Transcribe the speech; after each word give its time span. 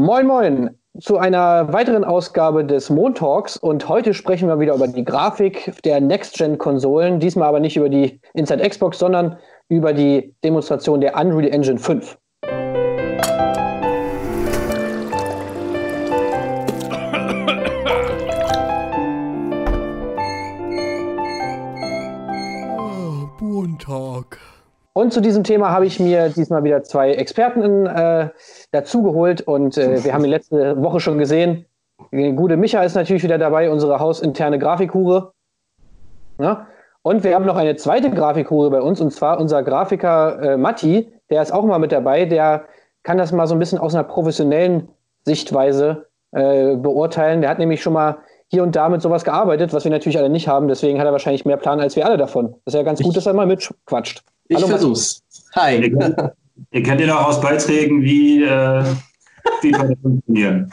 Moin, 0.00 0.26
moin 0.26 0.70
zu 0.98 1.18
einer 1.18 1.74
weiteren 1.74 2.04
Ausgabe 2.04 2.64
des 2.64 2.88
Montalks 2.88 3.58
und 3.58 3.86
heute 3.86 4.14
sprechen 4.14 4.48
wir 4.48 4.58
wieder 4.58 4.74
über 4.74 4.88
die 4.88 5.04
Grafik 5.04 5.74
der 5.84 6.00
Next-Gen-Konsolen, 6.00 7.20
diesmal 7.20 7.48
aber 7.48 7.60
nicht 7.60 7.76
über 7.76 7.90
die 7.90 8.18
Inside 8.32 8.66
Xbox, 8.66 8.98
sondern 8.98 9.36
über 9.68 9.92
die 9.92 10.34
Demonstration 10.42 11.02
der 11.02 11.14
Unreal 11.16 11.52
Engine 11.52 11.78
5. 11.78 12.16
Und 25.00 25.14
zu 25.14 25.22
diesem 25.22 25.44
Thema 25.44 25.70
habe 25.70 25.86
ich 25.86 25.98
mir 25.98 26.28
diesmal 26.28 26.62
wieder 26.62 26.82
zwei 26.82 27.12
Experten 27.12 27.86
äh, 27.86 28.28
dazugeholt 28.70 29.40
und 29.40 29.78
äh, 29.78 30.04
wir 30.04 30.12
haben 30.12 30.24
die 30.24 30.28
letzte 30.28 30.76
Woche 30.82 31.00
schon 31.00 31.16
gesehen. 31.16 31.64
Die 32.12 32.32
gute 32.32 32.58
Micha 32.58 32.82
ist 32.82 32.96
natürlich 32.96 33.22
wieder 33.22 33.38
dabei, 33.38 33.70
unsere 33.70 33.98
hausinterne 33.98 34.58
Grafikhure. 34.58 35.32
Ja? 36.38 36.66
Und 37.00 37.24
wir 37.24 37.34
haben 37.34 37.46
noch 37.46 37.56
eine 37.56 37.76
zweite 37.76 38.10
Grafikhure 38.10 38.68
bei 38.68 38.82
uns 38.82 39.00
und 39.00 39.10
zwar 39.10 39.40
unser 39.40 39.62
Grafiker 39.62 40.42
äh, 40.42 40.56
Matti, 40.58 41.10
der 41.30 41.40
ist 41.40 41.50
auch 41.50 41.64
mal 41.64 41.78
mit 41.78 41.92
dabei. 41.92 42.26
Der 42.26 42.66
kann 43.02 43.16
das 43.16 43.32
mal 43.32 43.46
so 43.46 43.54
ein 43.54 43.58
bisschen 43.58 43.78
aus 43.78 43.94
einer 43.94 44.04
professionellen 44.04 44.90
Sichtweise 45.24 46.08
äh, 46.32 46.76
beurteilen. 46.76 47.40
Der 47.40 47.48
hat 47.48 47.58
nämlich 47.58 47.80
schon 47.80 47.94
mal 47.94 48.18
hier 48.50 48.64
und 48.64 48.74
da 48.74 48.88
mit 48.88 49.00
sowas 49.00 49.22
gearbeitet, 49.22 49.72
was 49.72 49.84
wir 49.84 49.92
natürlich 49.92 50.18
alle 50.18 50.28
nicht 50.28 50.48
haben. 50.48 50.66
Deswegen 50.66 50.98
hat 50.98 51.06
er 51.06 51.12
wahrscheinlich 51.12 51.44
mehr 51.44 51.56
Plan 51.56 51.78
als 51.78 51.94
wir 51.94 52.04
alle 52.04 52.16
davon. 52.16 52.52
Das 52.64 52.74
ist 52.74 52.78
ja 52.78 52.82
ganz 52.82 53.00
gut, 53.00 53.16
dass 53.16 53.26
er 53.26 53.32
mal 53.32 53.46
mitquatscht. 53.46 54.22
Ich 54.48 54.56
Hallo, 54.56 54.66
versuch's. 54.66 55.22
Hi. 55.54 55.80
Ihr 55.80 55.96
kennt, 55.96 56.16
ihr 56.72 56.82
kennt 56.82 57.00
ihn 57.00 57.10
auch 57.10 57.28
aus 57.28 57.40
Beiträgen, 57.40 58.02
wie 58.02 58.42
äh, 58.42 58.84
die 59.62 59.72
funktionieren. 60.02 60.68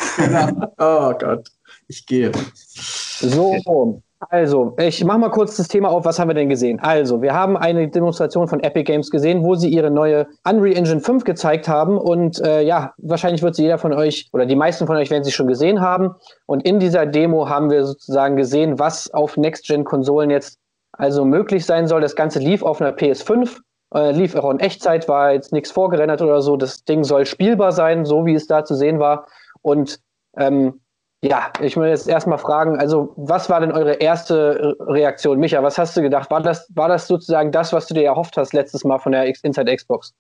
oh 0.80 1.14
Gott, 1.20 1.50
ich 1.88 2.04
gehe. 2.08 2.32
So, 2.66 4.02
also, 4.20 4.76
ich 4.80 5.04
mache 5.04 5.20
mal 5.20 5.30
kurz 5.30 5.58
das 5.58 5.68
Thema 5.68 5.90
auf. 5.90 6.04
Was 6.06 6.18
haben 6.18 6.30
wir 6.30 6.34
denn 6.34 6.50
gesehen? 6.50 6.80
Also, 6.80 7.22
wir 7.22 7.34
haben 7.34 7.56
eine 7.56 7.88
Demonstration 7.88 8.48
von 8.48 8.62
Epic 8.62 8.84
Games 8.86 9.12
gesehen, 9.12 9.44
wo 9.44 9.56
sie 9.56 9.70
ihre 9.70 9.92
neue 9.92 10.28
Unreal 10.44 10.76
Engine 10.76 11.02
5 11.02 11.24
gezeigt 11.24 11.68
haben. 11.68 11.98
Und 11.98 12.40
äh, 12.40 12.62
ja, 12.64 12.94
wahrscheinlich 12.98 13.44
wird 13.44 13.56
sie 13.56 13.64
jeder 13.64 13.78
von 13.78 13.94
euch 13.94 14.30
oder 14.34 14.46
die 14.46 14.56
meisten 14.56 14.88
von 14.88 14.96
euch 14.96 15.12
werden 15.12 15.24
sie 15.24 15.32
schon 15.32 15.48
gesehen 15.48 15.82
haben. 15.82 16.16
Und 16.48 16.66
in 16.66 16.80
dieser 16.80 17.06
Demo 17.06 17.48
haben 17.48 17.70
wir 17.70 17.86
sozusagen 17.86 18.36
gesehen, 18.38 18.80
was 18.80 19.14
auf 19.14 19.38
Next-Gen-Konsolen 19.38 20.32
jetzt 20.32 20.58
also 20.94 21.24
möglich 21.24 21.66
sein 21.66 21.88
soll. 21.88 22.02
Das 22.02 22.16
Ganze 22.16 22.40
lief 22.40 22.64
auf 22.64 22.82
einer 22.82 22.96
PS5 22.96 23.60
äh, 23.94 24.12
lief 24.12 24.36
auch 24.36 24.50
in 24.50 24.60
Echtzeit, 24.60 25.08
war 25.08 25.32
jetzt 25.32 25.54
nichts 25.54 25.72
vorgerendert 25.72 26.22
oder 26.22 26.42
so. 26.42 26.58
Das 26.58 26.84
Ding 26.84 27.04
soll 27.04 27.26
spielbar 27.26 27.72
sein, 27.72 28.06
so 28.06 28.26
wie 28.26 28.34
es 28.34 28.48
da 28.48 28.66
zu 28.66 28.76
sehen 28.76 29.00
war. 29.00 29.28
Und 29.62 30.00
ähm, 30.38 30.82
ja, 31.22 31.52
ich 31.62 31.76
will 31.76 31.90
jetzt 31.90 32.08
erstmal 32.08 32.38
fragen, 32.38 32.78
also 32.78 33.14
was 33.18 33.50
war 33.50 33.60
denn 33.60 33.72
eure 33.72 33.94
erste 33.94 34.76
Reaktion? 34.80 35.40
Micha, 35.40 35.64
was 35.64 35.78
hast 35.78 35.98
du 35.98 36.02
gedacht? 36.02 36.30
War 36.30 36.42
das, 36.42 36.68
war 36.76 36.88
das 36.88 37.08
sozusagen 37.08 37.52
das, 37.52 37.74
was 37.74 37.88
du 37.88 37.96
dir 37.96 38.06
erhofft 38.06 38.38
hast 38.38 38.54
letztes 38.54 38.84
Mal 38.84 39.00
von 39.00 39.14
der 39.14 39.26
Inside 39.26 39.76
Xbox? 39.76 40.14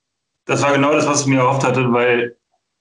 Das 0.45 0.64
war 0.64 0.73
genau 0.73 0.94
das, 0.94 1.08
was 1.08 1.22
ich 1.22 1.28
mir 1.28 1.39
erhofft 1.39 1.64
hatte, 1.64 1.92
weil 1.94 2.36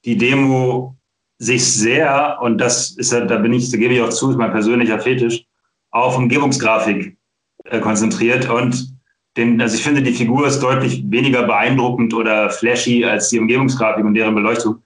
die 0.04 0.16
Demo 0.16 0.96
sich 1.38 1.64
sehr, 1.70 2.38
und 2.40 2.58
das 2.58 2.92
ist 2.92 3.12
ja, 3.12 3.20
da 3.20 3.36
bin 3.36 3.52
ich, 3.52 3.70
da 3.70 3.76
gebe 3.76 3.92
ich 3.92 4.00
auch 4.00 4.08
zu, 4.08 4.30
ist 4.30 4.36
mein 4.36 4.52
persönlicher 4.52 4.98
Fetisch, 4.98 5.44
auf 5.90 6.16
Umgebungsgrafik 6.16 7.16
äh, 7.64 7.80
konzentriert 7.80 8.48
und 8.48 8.96
den, 9.36 9.60
also 9.60 9.76
ich 9.76 9.82
finde, 9.82 10.02
die 10.02 10.12
Figur 10.12 10.46
ist 10.46 10.60
deutlich 10.60 11.04
weniger 11.10 11.42
beeindruckend 11.42 12.14
oder 12.14 12.48
flashy 12.48 13.04
als 13.04 13.28
die 13.28 13.38
Umgebungsgrafik 13.38 14.04
und 14.04 14.14
deren 14.14 14.34
Beleuchtung. 14.34 14.82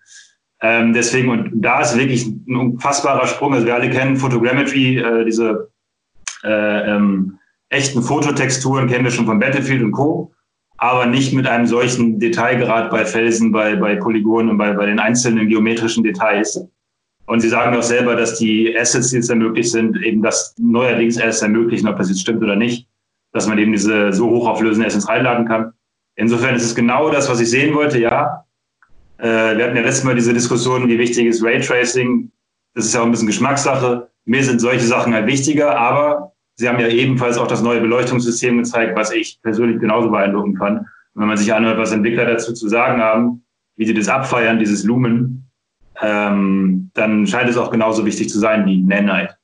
Ähm, 0.62 0.92
deswegen, 0.92 1.30
und 1.30 1.50
da 1.55 1.80
ist 1.80 1.97
wirklich 1.97 2.27
ein 2.27 2.56
unfassbarer 2.56 3.27
Sprung. 3.27 3.55
Also 3.55 3.66
wir 3.66 3.75
alle 3.75 3.91
kennen 3.91 4.16
Photogrammetry, 4.16 4.98
äh, 4.98 5.25
diese 5.25 5.70
äh, 6.42 6.97
ähm, 6.97 7.39
echten 7.70 8.03
Fototexturen 8.03 8.88
kennen 8.88 9.05
wir 9.05 9.10
schon 9.10 9.26
von 9.26 9.38
Battlefield 9.38 9.82
und 9.82 9.93
Co., 9.93 10.32
aber 10.76 11.06
nicht 11.06 11.34
mit 11.34 11.47
einem 11.47 11.66
solchen 11.66 12.19
Detailgrad 12.19 12.91
bei 12.91 13.04
Felsen, 13.04 13.53
bei, 13.53 13.76
bei 13.76 13.97
Polygonen 13.97 14.50
und 14.50 14.59
bei, 14.59 14.72
bei 14.72 14.87
den 14.87 14.98
einzelnen 14.98 15.48
geometrischen 15.48 16.03
Details. 16.03 16.59
Und 17.27 17.41
Sie 17.41 17.50
sagen 17.50 17.77
auch 17.77 17.82
selber, 17.82 18.16
dass 18.16 18.38
die 18.38 18.75
Assets, 18.78 19.10
die 19.10 19.16
jetzt 19.16 19.28
ermöglicht 19.28 19.71
sind, 19.71 20.03
eben 20.03 20.22
das 20.22 20.54
neuerdings 20.59 21.19
erst 21.19 21.42
ermöglichen, 21.42 21.87
ob 21.87 21.98
das 21.98 22.09
jetzt 22.09 22.22
stimmt 22.22 22.42
oder 22.42 22.56
nicht 22.56 22.87
dass 23.32 23.47
man 23.47 23.59
eben 23.59 23.72
diese 23.72 24.12
so 24.12 24.28
hochauflösende 24.28 24.87
Assets 24.87 25.09
reinladen 25.09 25.47
kann. 25.47 25.72
Insofern 26.16 26.54
ist 26.54 26.65
es 26.65 26.75
genau 26.75 27.10
das, 27.10 27.28
was 27.28 27.41
ich 27.41 27.50
sehen 27.50 27.75
wollte, 27.75 27.98
ja. 27.98 28.44
Äh, 29.20 29.56
wir 29.56 29.64
hatten 29.64 29.76
ja 29.76 29.82
letztes 29.82 30.04
Mal 30.04 30.14
diese 30.14 30.32
Diskussion, 30.32 30.88
wie 30.88 30.98
wichtig 30.98 31.26
ist 31.26 31.42
Raytracing. 31.42 32.31
Das 32.75 32.86
ist 32.86 32.94
ja 32.94 33.00
auch 33.00 33.04
ein 33.04 33.10
bisschen 33.10 33.26
Geschmackssache. 33.26 34.08
Mir 34.25 34.44
sind 34.44 34.60
solche 34.60 34.84
Sachen 34.84 35.12
halt 35.12 35.26
wichtiger, 35.26 35.76
aber 35.76 36.31
Sie 36.60 36.69
haben 36.69 36.78
ja 36.78 36.88
ebenfalls 36.88 37.38
auch 37.38 37.47
das 37.47 37.62
neue 37.62 37.80
Beleuchtungssystem 37.80 38.59
gezeigt, 38.59 38.94
was 38.94 39.10
ich 39.12 39.41
persönlich 39.41 39.80
genauso 39.80 40.10
beeindrucken 40.10 40.59
fand. 40.59 40.80
Und 40.80 41.22
wenn 41.22 41.28
man 41.28 41.38
sich 41.38 41.54
anhört, 41.54 41.78
was 41.78 41.91
Entwickler 41.91 42.26
dazu 42.26 42.53
zu 42.53 42.69
sagen 42.69 43.00
haben, 43.00 43.42
wie 43.76 43.86
sie 43.86 43.94
das 43.94 44.09
abfeiern, 44.09 44.59
dieses 44.59 44.84
Lumen, 44.84 45.50
ähm, 46.03 46.91
dann 46.92 47.26
scheint 47.26 47.48
es 47.48 47.56
auch 47.56 47.70
genauso 47.70 48.04
wichtig 48.04 48.28
zu 48.28 48.38
sein 48.38 48.66
wie 48.66 48.82
Nanite. 48.82 49.36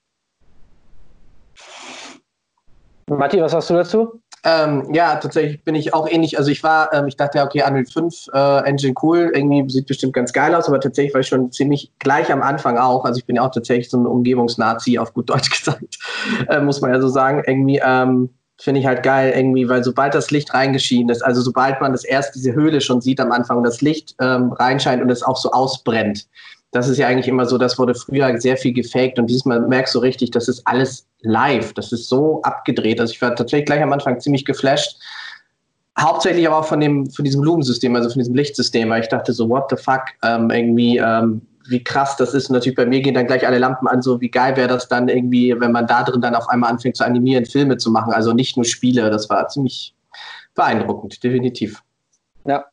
Matti, 3.08 3.40
was 3.40 3.54
hast 3.54 3.70
du 3.70 3.74
dazu? 3.74 4.20
Ähm, 4.48 4.94
ja, 4.94 5.16
tatsächlich 5.16 5.64
bin 5.64 5.74
ich 5.74 5.92
auch 5.92 6.08
ähnlich. 6.08 6.38
Also 6.38 6.52
ich 6.52 6.62
war, 6.62 6.92
ähm, 6.92 7.08
ich 7.08 7.16
dachte 7.16 7.38
ja, 7.38 7.44
okay, 7.44 7.64
Unreal 7.66 7.84
5 7.84 8.28
äh, 8.32 8.68
Engine 8.68 8.94
cool, 9.02 9.32
irgendwie 9.34 9.68
sieht 9.68 9.86
bestimmt 9.88 10.12
ganz 10.12 10.32
geil 10.32 10.54
aus, 10.54 10.68
aber 10.68 10.78
tatsächlich 10.78 11.12
war 11.14 11.20
ich 11.20 11.26
schon 11.26 11.50
ziemlich 11.50 11.90
gleich 11.98 12.30
am 12.30 12.42
Anfang 12.42 12.78
auch. 12.78 13.04
Also 13.04 13.18
ich 13.18 13.26
bin 13.26 13.34
ja 13.34 13.42
auch 13.42 13.50
tatsächlich 13.50 13.90
so 13.90 13.98
ein 13.98 14.06
Umgebungsnazi 14.06 14.98
auf 14.98 15.12
gut 15.14 15.30
Deutsch 15.30 15.50
gesagt, 15.64 15.98
äh, 16.48 16.60
muss 16.60 16.80
man 16.80 16.92
ja 16.92 17.00
so 17.00 17.08
sagen. 17.08 17.42
Irgendwie 17.44 17.80
ähm, 17.84 18.30
finde 18.56 18.80
ich 18.80 18.86
halt 18.86 19.02
geil, 19.02 19.32
irgendwie, 19.36 19.68
weil 19.68 19.82
sobald 19.82 20.14
das 20.14 20.30
Licht 20.30 20.54
reingeschieden 20.54 21.10
ist, 21.10 21.22
also 21.22 21.40
sobald 21.40 21.80
man 21.80 21.90
das 21.90 22.04
erst 22.04 22.36
diese 22.36 22.54
Höhle 22.54 22.80
schon 22.80 23.00
sieht 23.00 23.18
am 23.18 23.32
Anfang 23.32 23.56
und 23.56 23.64
das 23.64 23.80
Licht 23.80 24.14
ähm, 24.20 24.52
reinscheint 24.52 25.02
und 25.02 25.10
es 25.10 25.24
auch 25.24 25.36
so 25.36 25.50
ausbrennt, 25.50 26.28
das 26.72 26.88
ist 26.88 26.98
ja 26.98 27.06
eigentlich 27.06 27.28
immer 27.28 27.46
so, 27.46 27.58
das 27.58 27.78
wurde 27.78 27.94
früher 27.94 28.38
sehr 28.40 28.56
viel 28.56 28.72
gefaked 28.72 29.18
und 29.18 29.28
diesmal 29.28 29.60
merkst 29.60 29.94
du 29.94 29.98
richtig, 30.00 30.30
das 30.32 30.48
ist 30.48 30.66
alles 30.66 31.06
live. 31.20 31.72
Das 31.74 31.92
ist 31.92 32.08
so 32.08 32.42
abgedreht. 32.42 33.00
Also 33.00 33.12
ich 33.12 33.22
war 33.22 33.34
tatsächlich 33.34 33.66
gleich 33.66 33.82
am 33.82 33.92
Anfang 33.92 34.20
ziemlich 34.20 34.44
geflasht. 34.44 34.98
Hauptsächlich 35.98 36.46
aber 36.46 36.58
auch 36.58 36.66
von 36.66 36.80
dem, 36.80 37.10
von 37.10 37.24
diesem 37.24 37.42
Lumensystem, 37.42 37.94
also 37.96 38.10
von 38.10 38.18
diesem 38.18 38.34
Lichtsystem. 38.34 38.90
Weil 38.90 39.02
ich 39.02 39.08
dachte 39.08 39.32
so, 39.32 39.48
what 39.48 39.70
the 39.70 39.76
fuck, 39.76 40.02
ähm, 40.22 40.50
irgendwie, 40.50 40.98
ähm, 40.98 41.42
wie 41.68 41.82
krass 41.82 42.16
das 42.16 42.34
ist. 42.34 42.50
Und 42.50 42.54
natürlich 42.54 42.76
bei 42.76 42.86
mir 42.86 43.00
gehen 43.00 43.14
dann 43.14 43.26
gleich 43.26 43.46
alle 43.46 43.58
Lampen 43.58 43.88
an, 43.88 44.02
so 44.02 44.20
wie 44.20 44.30
geil 44.30 44.56
wäre 44.56 44.68
das 44.68 44.88
dann 44.88 45.08
irgendwie, 45.08 45.54
wenn 45.58 45.72
man 45.72 45.86
da 45.86 46.02
drin 46.02 46.20
dann 46.20 46.34
auf 46.34 46.48
einmal 46.48 46.70
anfängt 46.70 46.96
zu 46.96 47.04
animieren, 47.04 47.46
Filme 47.46 47.76
zu 47.78 47.90
machen. 47.90 48.12
Also 48.12 48.32
nicht 48.32 48.56
nur 48.56 48.64
Spiele. 48.64 49.10
Das 49.10 49.30
war 49.30 49.48
ziemlich 49.48 49.94
beeindruckend, 50.54 51.22
definitiv. 51.22 51.82
Ja, 52.44 52.66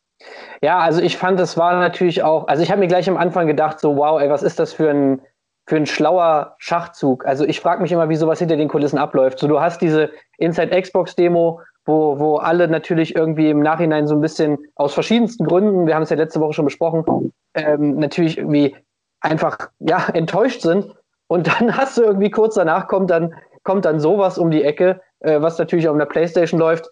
ja, 0.62 0.78
also 0.78 1.00
ich 1.00 1.16
fand, 1.16 1.38
es 1.40 1.56
war 1.56 1.78
natürlich 1.78 2.22
auch, 2.22 2.48
also 2.48 2.62
ich 2.62 2.70
habe 2.70 2.80
mir 2.80 2.88
gleich 2.88 3.08
am 3.08 3.16
Anfang 3.16 3.46
gedacht, 3.46 3.80
so 3.80 3.96
wow, 3.96 4.20
ey, 4.20 4.30
was 4.30 4.42
ist 4.42 4.58
das 4.58 4.72
für 4.72 4.90
ein, 4.90 5.20
für 5.66 5.76
ein 5.76 5.86
schlauer 5.86 6.54
Schachzug? 6.58 7.26
Also 7.26 7.44
ich 7.44 7.60
frage 7.60 7.82
mich 7.82 7.92
immer, 7.92 8.08
wie 8.08 8.16
sowas 8.16 8.38
hinter 8.38 8.56
den 8.56 8.68
Kulissen 8.68 8.98
abläuft. 8.98 9.38
So, 9.38 9.48
du 9.48 9.60
hast 9.60 9.80
diese 9.80 10.10
Inside 10.38 10.80
Xbox 10.80 11.16
Demo, 11.16 11.60
wo, 11.84 12.18
wo 12.18 12.36
alle 12.36 12.68
natürlich 12.68 13.14
irgendwie 13.14 13.50
im 13.50 13.60
Nachhinein 13.60 14.06
so 14.06 14.14
ein 14.14 14.20
bisschen 14.20 14.58
aus 14.74 14.94
verschiedensten 14.94 15.44
Gründen, 15.44 15.86
wir 15.86 15.94
haben 15.94 16.02
es 16.02 16.10
ja 16.10 16.16
letzte 16.16 16.40
Woche 16.40 16.54
schon 16.54 16.64
besprochen, 16.64 17.32
ähm, 17.54 17.96
natürlich 17.96 18.38
irgendwie 18.38 18.74
einfach 19.20 19.58
ja 19.80 20.06
enttäuscht 20.14 20.62
sind. 20.62 20.94
Und 21.26 21.46
dann 21.48 21.76
hast 21.76 21.98
du 21.98 22.02
irgendwie 22.02 22.30
kurz 22.30 22.54
danach 22.54 22.88
kommt 22.88 23.10
dann 23.10 23.34
kommt 23.64 23.86
dann 23.86 23.98
sowas 23.98 24.38
um 24.38 24.50
die 24.50 24.62
Ecke, 24.62 25.00
äh, 25.20 25.40
was 25.40 25.58
natürlich 25.58 25.88
auf 25.88 25.94
einer 25.94 26.06
PlayStation 26.06 26.60
läuft, 26.60 26.86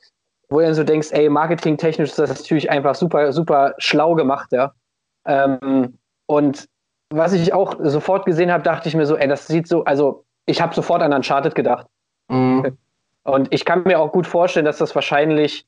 wo 0.52 0.58
du 0.58 0.66
dann 0.66 0.74
so 0.74 0.84
denkst, 0.84 1.08
ey, 1.12 1.28
marketingtechnisch 1.28 2.10
ist 2.10 2.18
das 2.18 2.30
natürlich 2.30 2.70
einfach 2.70 2.94
super, 2.94 3.32
super 3.32 3.74
schlau 3.78 4.14
gemacht, 4.14 4.52
ja. 4.52 4.72
Ähm, 5.24 5.98
und 6.26 6.68
was 7.10 7.32
ich 7.32 7.52
auch 7.52 7.76
sofort 7.80 8.24
gesehen 8.26 8.52
habe, 8.52 8.62
dachte 8.62 8.88
ich 8.88 8.94
mir 8.94 9.06
so, 9.06 9.16
ey, 9.16 9.28
das 9.28 9.46
sieht 9.46 9.68
so, 9.68 9.84
also 9.84 10.24
ich 10.46 10.60
habe 10.60 10.74
sofort 10.74 11.02
an 11.02 11.12
Uncharted 11.12 11.54
gedacht. 11.54 11.86
Mhm. 12.28 12.76
Und 13.24 13.52
ich 13.52 13.64
kann 13.64 13.82
mir 13.84 14.00
auch 14.00 14.12
gut 14.12 14.26
vorstellen, 14.26 14.64
dass 14.64 14.78
das 14.78 14.94
wahrscheinlich, 14.94 15.66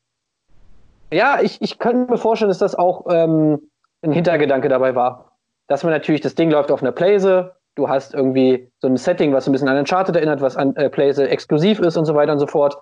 ja, 1.12 1.40
ich, 1.40 1.60
ich 1.60 1.78
könnte 1.78 2.10
mir 2.10 2.18
vorstellen, 2.18 2.48
dass 2.48 2.58
das 2.58 2.74
auch 2.74 3.06
ähm, 3.10 3.60
ein 4.02 4.12
Hintergedanke 4.12 4.68
dabei 4.68 4.94
war. 4.94 5.36
Dass 5.68 5.82
man 5.82 5.92
natürlich, 5.92 6.20
das 6.20 6.34
Ding 6.34 6.50
läuft 6.50 6.70
auf 6.70 6.82
einer 6.82 6.92
Playse, 6.92 7.54
du 7.74 7.88
hast 7.88 8.14
irgendwie 8.14 8.70
so 8.80 8.88
ein 8.88 8.96
Setting, 8.96 9.32
was 9.32 9.46
ein 9.46 9.52
bisschen 9.52 9.68
an 9.68 9.78
Uncharted 9.78 10.16
erinnert, 10.16 10.40
was 10.40 10.56
an 10.56 10.74
äh, 10.76 10.90
Playse 10.90 11.28
exklusiv 11.28 11.78
ist 11.80 11.96
und 11.96 12.04
so 12.04 12.14
weiter 12.14 12.32
und 12.32 12.38
so 12.38 12.46
fort. 12.46 12.76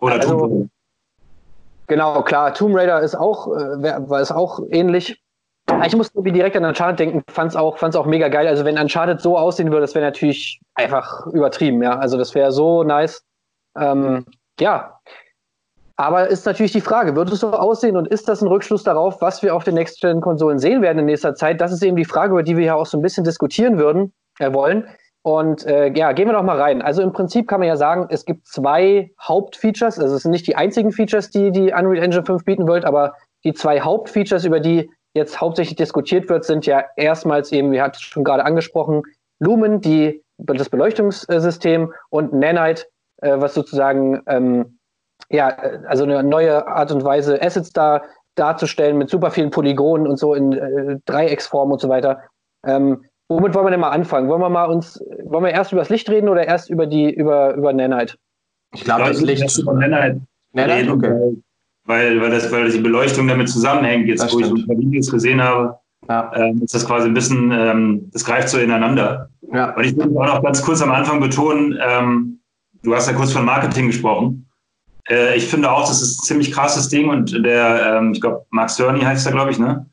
Oder 0.00 0.14
also, 0.14 0.68
Genau, 1.90 2.22
klar. 2.22 2.54
Tomb 2.54 2.76
Raider 2.76 3.00
ist 3.00 3.16
auch, 3.16 3.48
äh, 3.48 4.08
war 4.08 4.20
es 4.20 4.30
auch 4.30 4.60
ähnlich. 4.70 5.20
Ich 5.84 5.96
muss 5.96 6.10
irgendwie 6.14 6.30
direkt 6.30 6.56
an 6.56 6.64
Uncharted 6.64 7.00
denken, 7.00 7.24
fand's 7.28 7.56
auch, 7.56 7.78
fand's 7.78 7.96
auch 7.96 8.06
mega 8.06 8.28
geil. 8.28 8.46
Also 8.46 8.64
wenn 8.64 8.78
Uncharted 8.78 9.20
so 9.20 9.36
aussehen 9.36 9.72
würde, 9.72 9.80
das 9.80 9.96
wäre 9.96 10.04
natürlich 10.04 10.60
einfach 10.76 11.26
übertrieben, 11.26 11.82
ja. 11.82 11.98
Also 11.98 12.16
das 12.16 12.32
wäre 12.36 12.52
so 12.52 12.84
nice. 12.84 13.24
Ähm, 13.76 14.24
ja. 14.60 15.00
Aber 15.96 16.28
ist 16.28 16.46
natürlich 16.46 16.70
die 16.70 16.80
Frage, 16.80 17.16
wird 17.16 17.32
es 17.32 17.40
so 17.40 17.50
aussehen 17.50 17.96
und 17.96 18.06
ist 18.06 18.28
das 18.28 18.40
ein 18.40 18.46
Rückschluss 18.46 18.84
darauf, 18.84 19.20
was 19.20 19.42
wir 19.42 19.56
auf 19.56 19.64
den 19.64 19.74
Next-Gen-Konsolen 19.74 20.60
sehen 20.60 20.82
werden 20.82 21.00
in 21.00 21.06
nächster 21.06 21.34
Zeit? 21.34 21.60
Das 21.60 21.72
ist 21.72 21.82
eben 21.82 21.96
die 21.96 22.04
Frage, 22.04 22.30
über 22.34 22.44
die 22.44 22.56
wir 22.56 22.66
ja 22.66 22.74
auch 22.76 22.86
so 22.86 22.96
ein 22.98 23.02
bisschen 23.02 23.24
diskutieren 23.24 23.78
würden, 23.78 24.12
äh, 24.38 24.52
wollen. 24.52 24.86
Und 25.22 25.66
äh, 25.66 25.92
ja, 25.92 26.12
gehen 26.12 26.28
wir 26.28 26.32
doch 26.32 26.42
mal 26.42 26.60
rein. 26.60 26.80
Also 26.80 27.02
im 27.02 27.12
Prinzip 27.12 27.46
kann 27.46 27.60
man 27.60 27.68
ja 27.68 27.76
sagen, 27.76 28.06
es 28.10 28.24
gibt 28.24 28.46
zwei 28.46 29.12
Hauptfeatures. 29.20 29.98
Also 29.98 30.16
es 30.16 30.22
sind 30.22 30.30
nicht 30.30 30.46
die 30.46 30.56
einzigen 30.56 30.92
Features, 30.92 31.30
die 31.30 31.52
die 31.52 31.72
Unreal 31.72 32.02
Engine 32.02 32.24
5 32.24 32.44
bieten 32.44 32.66
wird, 32.66 32.84
aber 32.84 33.14
die 33.44 33.52
zwei 33.52 33.80
Hauptfeatures, 33.80 34.44
über 34.44 34.60
die 34.60 34.90
jetzt 35.14 35.40
hauptsächlich 35.40 35.76
diskutiert 35.76 36.28
wird, 36.28 36.44
sind 36.44 36.66
ja 36.66 36.84
erstmals 36.96 37.52
eben, 37.52 37.72
wie 37.72 37.82
hat 37.82 37.96
es 37.96 38.02
schon 38.02 38.24
gerade 38.24 38.44
angesprochen, 38.44 39.02
Lumen, 39.40 39.80
die, 39.80 40.22
das 40.38 40.68
Beleuchtungssystem 40.68 41.92
und 42.10 42.32
Nanite, 42.32 42.84
äh, 43.22 43.40
was 43.40 43.54
sozusagen 43.54 44.22
ähm, 44.26 44.78
ja, 45.28 45.48
also 45.86 46.04
eine 46.04 46.22
neue 46.22 46.66
Art 46.66 46.92
und 46.92 47.04
Weise, 47.04 47.40
Assets 47.42 47.72
da 47.72 48.02
darzustellen 48.36 48.96
mit 48.96 49.10
super 49.10 49.30
vielen 49.30 49.50
Polygonen 49.50 50.06
und 50.06 50.16
so 50.16 50.34
in 50.34 50.52
äh, 50.52 50.98
Dreiecksform 51.04 51.72
und 51.72 51.80
so 51.80 51.88
weiter. 51.88 52.22
Ähm, 52.66 53.04
womit 53.30 53.54
wollen 53.54 53.66
wir 53.66 53.70
denn 53.70 53.80
mal 53.80 53.90
anfangen? 53.90 54.28
Wollen 54.28 54.42
wir 54.42 54.50
mal 54.50 54.64
uns, 54.64 55.02
wollen 55.24 55.44
wir 55.44 55.52
erst 55.52 55.72
über 55.72 55.80
das 55.80 55.88
Licht 55.88 56.10
reden 56.10 56.28
oder 56.28 56.46
erst 56.46 56.68
über 56.68 56.86
die, 56.86 57.10
über, 57.10 57.54
über 57.54 57.72
Nanite? 57.72 58.16
Ich 58.74 58.84
glaube, 58.84 59.04
das 59.04 59.20
Licht 59.20 59.44
ist 59.44 59.58
über 59.58 59.74
Nanite. 59.74 60.20
Nanite, 60.52 60.92
okay. 60.92 61.36
Weil, 61.84 62.20
weil, 62.20 62.30
das, 62.30 62.52
weil 62.52 62.70
die 62.70 62.78
Beleuchtung 62.78 63.26
damit 63.26 63.48
zusammenhängt, 63.48 64.06
jetzt 64.06 64.22
das 64.22 64.34
wo 64.34 64.38
stimmt. 64.38 64.58
ich 64.58 64.64
ein 64.64 64.68
paar 64.68 64.78
Videos 64.78 65.10
gesehen 65.10 65.42
habe, 65.42 65.78
ja. 66.08 66.30
ähm, 66.34 66.62
ist 66.62 66.74
das 66.74 66.86
quasi 66.86 67.08
ein 67.08 67.14
bisschen, 67.14 67.50
ähm, 67.52 68.10
das 68.12 68.24
greift 68.24 68.48
so 68.48 68.58
ineinander. 68.58 69.30
Ja. 69.52 69.74
Und 69.74 69.84
ich 69.84 69.96
will 69.96 70.16
auch 70.18 70.26
noch 70.26 70.42
ganz 70.42 70.62
kurz 70.62 70.82
am 70.82 70.90
Anfang 70.90 71.20
betonen, 71.20 71.78
ähm, 71.80 72.40
du 72.82 72.94
hast 72.94 73.08
ja 73.08 73.14
kurz 73.14 73.32
von 73.32 73.44
Marketing 73.44 73.86
gesprochen. 73.86 74.46
Äh, 75.08 75.36
ich 75.36 75.46
finde 75.46 75.70
auch, 75.70 75.88
das 75.88 76.02
ist 76.02 76.20
ein 76.20 76.24
ziemlich 76.24 76.52
krasses 76.52 76.88
Ding 76.88 77.08
und 77.08 77.44
der, 77.44 77.96
ähm, 77.98 78.12
ich 78.12 78.20
glaube, 78.20 78.44
Max 78.50 78.76
Cerny 78.76 79.00
heißt 79.00 79.26
er, 79.26 79.32
glaube 79.32 79.50
ich, 79.50 79.58
ne? 79.58 79.86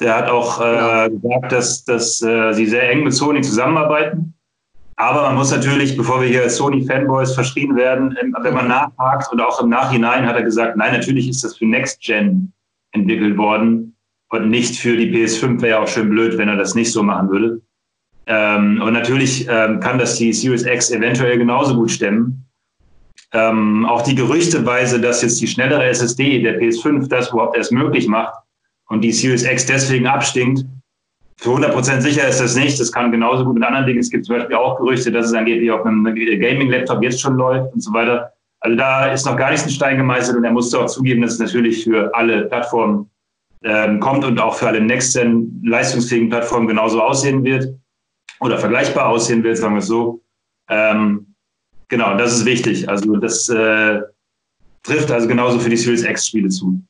Der 0.00 0.16
hat 0.16 0.28
auch 0.30 0.60
äh, 0.60 1.10
gesagt, 1.10 1.52
dass, 1.52 1.84
dass 1.84 2.22
äh, 2.22 2.52
sie 2.54 2.66
sehr 2.66 2.90
eng 2.90 3.04
mit 3.04 3.12
Sony 3.12 3.42
zusammenarbeiten. 3.42 4.34
Aber 4.96 5.22
man 5.22 5.36
muss 5.36 5.50
natürlich, 5.50 5.96
bevor 5.96 6.20
wir 6.20 6.28
hier 6.28 6.42
als 6.42 6.56
Sony-Fanboys 6.56 7.34
verschrien 7.34 7.76
werden, 7.76 8.16
wenn 8.20 8.54
man 8.54 8.68
nachhakt 8.68 9.32
und 9.32 9.40
auch 9.40 9.62
im 9.62 9.70
Nachhinein 9.70 10.26
hat 10.26 10.36
er 10.36 10.42
gesagt, 10.42 10.76
nein, 10.76 10.92
natürlich 10.92 11.28
ist 11.28 11.42
das 11.42 11.56
für 11.56 11.66
Next 11.66 12.02
Gen 12.02 12.52
entwickelt 12.92 13.38
worden 13.38 13.96
und 14.28 14.50
nicht 14.50 14.76
für 14.76 14.96
die 14.96 15.10
PS5. 15.10 15.60
Wäre 15.62 15.70
ja 15.70 15.82
auch 15.82 15.88
schön 15.88 16.10
blöd, 16.10 16.36
wenn 16.36 16.48
er 16.48 16.56
das 16.56 16.74
nicht 16.74 16.92
so 16.92 17.02
machen 17.02 17.30
würde. 17.30 17.62
Ähm, 18.26 18.82
und 18.82 18.92
natürlich 18.92 19.46
ähm, 19.48 19.80
kann 19.80 19.98
das 19.98 20.16
die 20.16 20.32
Series 20.32 20.66
X 20.66 20.90
eventuell 20.90 21.38
genauso 21.38 21.74
gut 21.74 21.90
stemmen. 21.90 22.46
Ähm, 23.32 23.86
auch 23.86 24.02
die 24.02 24.14
Gerüchteweise, 24.14 25.00
dass 25.00 25.22
jetzt 25.22 25.40
die 25.40 25.46
schnellere 25.46 25.84
SSD 25.86 26.42
der 26.42 26.60
PS5 26.60 27.08
das 27.08 27.30
überhaupt 27.30 27.56
erst 27.56 27.72
möglich 27.72 28.06
macht 28.06 28.34
und 28.90 29.00
die 29.02 29.12
Series 29.12 29.44
X 29.44 29.66
deswegen 29.66 30.06
abstinkt, 30.06 30.64
für 31.38 31.50
100% 31.50 32.02
sicher 32.02 32.28
ist 32.28 32.40
das 32.40 32.54
nicht. 32.54 32.78
Das 32.78 32.92
kann 32.92 33.10
genauso 33.10 33.44
gut 33.44 33.54
mit 33.54 33.64
anderen 33.64 33.86
Dingen. 33.86 34.00
Es 34.00 34.10
gibt 34.10 34.26
zum 34.26 34.36
Beispiel 34.36 34.56
auch 34.56 34.76
Gerüchte, 34.78 35.10
dass 35.10 35.26
es 35.26 35.32
angeblich 35.32 35.70
auf 35.70 35.86
einem 35.86 36.04
Gaming-Laptop 36.04 37.02
jetzt 37.02 37.20
schon 37.20 37.36
läuft 37.36 37.72
und 37.72 37.80
so 37.80 37.92
weiter. 37.94 38.30
Also 38.60 38.76
da 38.76 39.06
ist 39.06 39.24
noch 39.24 39.38
gar 39.38 39.50
nichts 39.50 39.64
in 39.64 39.72
Stein 39.72 39.96
gemeißelt 39.96 40.36
und 40.36 40.44
er 40.44 40.52
musste 40.52 40.78
auch 40.78 40.86
zugeben, 40.86 41.22
dass 41.22 41.34
es 41.34 41.38
natürlich 41.38 41.84
für 41.84 42.14
alle 42.14 42.44
Plattformen 42.44 43.08
ähm, 43.64 44.00
kommt 44.00 44.24
und 44.26 44.38
auch 44.38 44.54
für 44.54 44.68
alle 44.68 44.82
Next-Gen 44.82 45.62
leistungsfähigen 45.64 46.28
Plattformen 46.28 46.68
genauso 46.68 47.00
aussehen 47.00 47.42
wird 47.42 47.74
oder 48.40 48.58
vergleichbar 48.58 49.08
aussehen 49.08 49.42
wird, 49.42 49.56
sagen 49.56 49.74
wir 49.74 49.78
es 49.78 49.86
so. 49.86 50.22
Ähm, 50.68 51.30
Genau, 51.90 52.16
das 52.16 52.32
ist 52.32 52.44
wichtig. 52.44 52.88
Also 52.88 53.16
das 53.16 53.48
äh, 53.48 54.00
trifft 54.84 55.10
also 55.10 55.26
genauso 55.26 55.58
für 55.58 55.68
die 55.68 55.76
Series 55.76 56.04
X-Spiele 56.04 56.48
zu. 56.48 56.80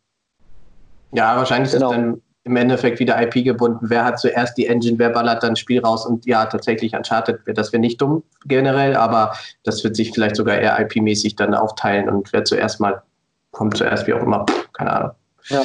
Ja, 1.12 1.36
wahrscheinlich 1.36 1.72
genau. 1.72 1.90
ist 1.90 1.96
dann 1.96 2.22
im 2.44 2.56
Endeffekt 2.56 2.98
wieder 3.00 3.20
IP 3.20 3.44
gebunden. 3.44 3.86
Wer 3.90 4.04
hat 4.04 4.18
zuerst 4.18 4.56
die 4.56 4.66
Engine, 4.66 4.98
wer 4.98 5.10
ballert 5.10 5.42
dann 5.42 5.56
Spiel 5.56 5.80
raus 5.80 6.06
und 6.06 6.24
ja, 6.26 6.46
tatsächlich 6.46 6.94
Uncharted, 6.94 7.40
das 7.46 7.72
wäre 7.72 7.80
nicht 7.80 8.00
dumm 8.00 8.22
generell, 8.46 8.96
aber 8.96 9.32
das 9.64 9.84
wird 9.84 9.94
sich 9.94 10.12
vielleicht 10.12 10.36
sogar 10.36 10.56
eher 10.56 10.78
IP-mäßig 10.80 11.36
dann 11.36 11.54
aufteilen 11.54 12.08
und 12.08 12.32
wer 12.32 12.44
zuerst 12.44 12.80
mal 12.80 13.02
kommt, 13.50 13.76
zuerst 13.76 14.06
wie 14.06 14.14
auch 14.14 14.22
immer, 14.22 14.46
keine 14.72 14.92
Ahnung. 14.92 15.10
Ja. 15.48 15.62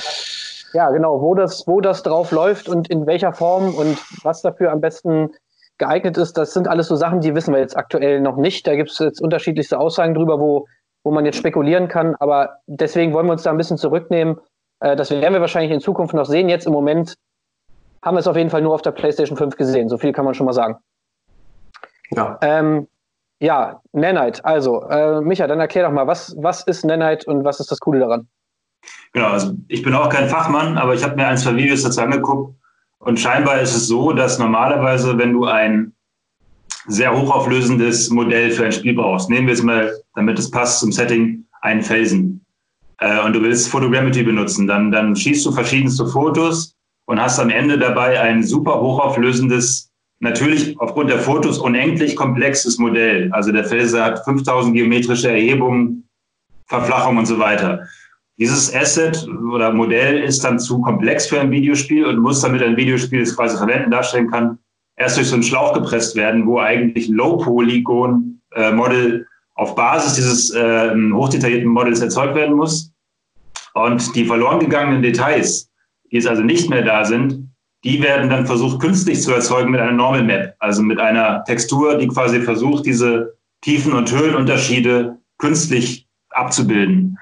ja, 0.73 0.89
genau, 0.91 1.21
wo 1.21 1.33
das, 1.33 1.65
wo 1.65 1.79
das 1.79 2.03
drauf 2.03 2.31
läuft 2.31 2.67
und 2.67 2.89
in 2.89 3.05
welcher 3.05 3.33
Form 3.33 3.73
und 3.73 3.97
was 4.23 4.41
dafür 4.41 4.71
am 4.71 4.81
besten 4.81 5.29
geeignet 5.77 6.17
ist, 6.17 6.37
das 6.37 6.53
sind 6.53 6.67
alles 6.67 6.87
so 6.87 6.95
Sachen, 6.95 7.21
die 7.21 7.35
wissen 7.35 7.53
wir 7.53 7.59
jetzt 7.59 7.77
aktuell 7.77 8.21
noch 8.21 8.37
nicht. 8.37 8.65
Da 8.65 8.75
gibt 8.75 8.91
es 8.91 8.99
jetzt 8.99 9.21
unterschiedlichste 9.21 9.77
Aussagen 9.77 10.13
drüber, 10.13 10.39
wo, 10.39 10.67
wo 11.03 11.11
man 11.11 11.25
jetzt 11.25 11.37
spekulieren 11.37 11.87
kann. 11.87 12.15
Aber 12.15 12.57
deswegen 12.67 13.13
wollen 13.13 13.25
wir 13.25 13.33
uns 13.33 13.43
da 13.43 13.51
ein 13.51 13.57
bisschen 13.57 13.77
zurücknehmen. 13.77 14.37
Äh, 14.85 14.95
das 14.95 15.09
werden 15.09 15.33
wir 15.33 15.41
wahrscheinlich 15.41 15.71
in 15.71 15.81
Zukunft 15.81 16.13
noch 16.13 16.25
sehen. 16.25 16.47
Jetzt 16.47 16.67
im 16.67 16.73
Moment 16.73 17.15
haben 18.03 18.15
wir 18.15 18.19
es 18.19 18.27
auf 18.27 18.37
jeden 18.37 18.51
Fall 18.51 18.61
nur 18.61 18.75
auf 18.75 18.83
der 18.83 18.91
PlayStation 18.91 19.35
5 19.35 19.57
gesehen. 19.57 19.89
So 19.89 19.97
viel 19.97 20.13
kann 20.13 20.25
man 20.25 20.35
schon 20.35 20.45
mal 20.45 20.53
sagen. 20.53 20.77
Ja. 22.11 22.37
Ähm, 22.41 22.87
ja, 23.39 23.81
Nanite. 23.93 24.45
Also, 24.45 24.83
äh, 24.83 25.21
Micha, 25.21 25.47
dann 25.47 25.59
erklär 25.59 25.85
doch 25.85 25.91
mal, 25.91 26.05
was, 26.05 26.35
was 26.37 26.61
ist 26.67 26.85
Nanite 26.85 27.25
und 27.29 27.43
was 27.43 27.59
ist 27.59 27.71
das 27.71 27.79
Coole 27.79 27.99
daran? 27.99 28.27
Genau, 29.13 29.29
also 29.29 29.55
ich 29.67 29.81
bin 29.81 29.95
auch 29.95 30.09
kein 30.09 30.29
Fachmann, 30.29 30.77
aber 30.77 30.93
ich 30.93 31.03
habe 31.03 31.15
mir 31.15 31.25
ein, 31.25 31.37
zwei 31.37 31.55
Videos 31.55 31.81
dazu 31.81 32.01
angeguckt 32.01 32.55
und 32.99 33.19
scheinbar 33.19 33.59
ist 33.59 33.75
es 33.75 33.87
so, 33.87 34.13
dass 34.13 34.37
normalerweise, 34.37 35.17
wenn 35.17 35.33
du 35.33 35.45
ein 35.45 35.93
sehr 36.85 37.19
hochauflösendes 37.19 38.11
Modell 38.11 38.51
für 38.51 38.65
ein 38.65 38.71
Spiel 38.71 38.93
brauchst, 38.93 39.31
nehmen 39.31 39.47
wir 39.47 39.55
es 39.55 39.63
mal, 39.63 39.91
damit 40.13 40.37
es 40.37 40.51
passt 40.51 40.79
zum 40.79 40.91
Setting, 40.91 41.43
einen 41.61 41.81
Felsen. 41.81 42.44
Äh, 42.99 43.19
und 43.21 43.33
du 43.33 43.41
willst 43.41 43.69
Photogrammetry 43.69 44.23
benutzen, 44.23 44.67
dann, 44.67 44.91
dann 44.91 45.15
schießt 45.15 45.45
du 45.45 45.51
verschiedenste 45.51 46.07
Fotos 46.07 46.75
und 47.05 47.21
hast 47.21 47.39
am 47.39 47.49
Ende 47.49 47.77
dabei 47.77 48.19
ein 48.19 48.43
super 48.43 48.79
hochauflösendes, 48.79 49.91
natürlich 50.19 50.79
aufgrund 50.79 51.09
der 51.09 51.19
Fotos 51.19 51.59
unendlich 51.59 52.15
komplexes 52.15 52.77
Modell. 52.77 53.29
Also 53.31 53.51
der 53.51 53.65
Felsen 53.65 54.01
hat 54.01 54.23
5000 54.23 54.75
geometrische 54.75 55.29
Erhebungen, 55.29 56.07
Verflachung 56.67 57.17
und 57.17 57.25
so 57.25 57.37
weiter. 57.37 57.81
Dieses 58.37 58.73
Asset 58.75 59.27
oder 59.53 59.71
Modell 59.71 60.21
ist 60.21 60.43
dann 60.43 60.59
zu 60.59 60.81
komplex 60.81 61.27
für 61.27 61.39
ein 61.39 61.51
Videospiel 61.51 62.05
und 62.05 62.19
muss 62.19 62.41
damit 62.41 62.63
ein 62.63 62.75
Videospiel, 62.75 63.21
das 63.21 63.35
quasi 63.35 63.55
verwenden, 63.55 63.91
darstellen 63.91 64.29
kann, 64.29 64.57
erst 64.97 65.17
durch 65.17 65.29
so 65.29 65.35
einen 65.35 65.43
Schlauch 65.43 65.73
gepresst 65.73 66.17
werden, 66.17 66.45
wo 66.45 66.59
eigentlich 66.59 67.07
Low-Polygon-Model 67.07 69.21
äh, 69.21 69.23
auf 69.55 69.75
Basis 69.75 70.13
dieses 70.13 70.51
äh, 70.51 70.93
hochdetaillierten 71.11 71.69
Models 71.69 72.01
erzeugt 72.01 72.35
werden 72.35 72.55
muss. 72.55 72.91
Und 73.73 74.15
die 74.15 74.25
verloren 74.25 74.59
gegangenen 74.59 75.01
Details, 75.01 75.69
die 76.11 76.17
jetzt 76.17 76.27
also 76.27 76.43
nicht 76.43 76.69
mehr 76.69 76.83
da 76.83 77.03
sind, 77.03 77.49
die 77.83 78.01
werden 78.01 78.29
dann 78.29 78.45
versucht 78.45 78.81
künstlich 78.81 79.21
zu 79.21 79.31
erzeugen 79.31 79.71
mit 79.71 79.79
einer 79.79 79.91
Normal 79.91 80.23
Map, 80.23 80.55
also 80.59 80.81
mit 80.81 80.99
einer 80.99 81.43
Textur, 81.43 81.97
die 81.97 82.07
quasi 82.07 82.41
versucht, 82.41 82.85
diese 82.85 83.35
Tiefen- 83.61 83.93
und 83.93 84.11
Höhenunterschiede 84.11 85.17
künstlich 85.37 86.07
abzubilden. 86.29 87.17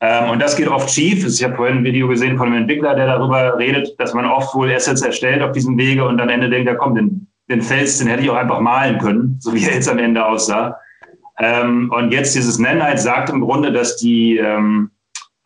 Ähm, 0.00 0.30
und 0.30 0.42
das 0.42 0.56
geht 0.56 0.68
oft 0.68 0.90
schief. 0.90 1.24
Ich 1.24 1.44
habe 1.44 1.54
vorhin 1.54 1.78
ein 1.78 1.84
Video 1.84 2.08
gesehen 2.08 2.36
von 2.36 2.48
einem 2.48 2.62
Entwickler, 2.62 2.96
der 2.96 3.06
darüber 3.06 3.56
redet, 3.56 3.94
dass 3.98 4.12
man 4.12 4.26
oft 4.26 4.54
wohl 4.54 4.72
Assets 4.72 5.02
erstellt 5.02 5.42
auf 5.42 5.52
diesem 5.52 5.78
Wege 5.78 6.04
und 6.04 6.20
am 6.20 6.28
Ende 6.28 6.50
denkt, 6.50 6.66
ja 6.66 6.74
komm, 6.74 6.96
den, 6.96 7.28
den 7.48 7.62
Fels, 7.62 7.98
den 7.98 8.08
hätte 8.08 8.22
ich 8.22 8.30
auch 8.30 8.36
einfach 8.36 8.60
malen 8.60 8.98
können, 8.98 9.36
so 9.40 9.54
wie 9.54 9.64
er 9.64 9.74
jetzt 9.74 9.88
am 9.88 9.98
Ende 9.98 10.26
aussah. 10.26 10.76
Ähm, 11.38 11.90
und 11.94 12.12
jetzt 12.12 12.34
dieses 12.34 12.58
Nanite 12.58 12.98
sagt 12.98 13.30
im 13.30 13.40
Grunde, 13.40 13.72
dass 13.72 13.96
die 13.96 14.36
ähm, 14.36 14.90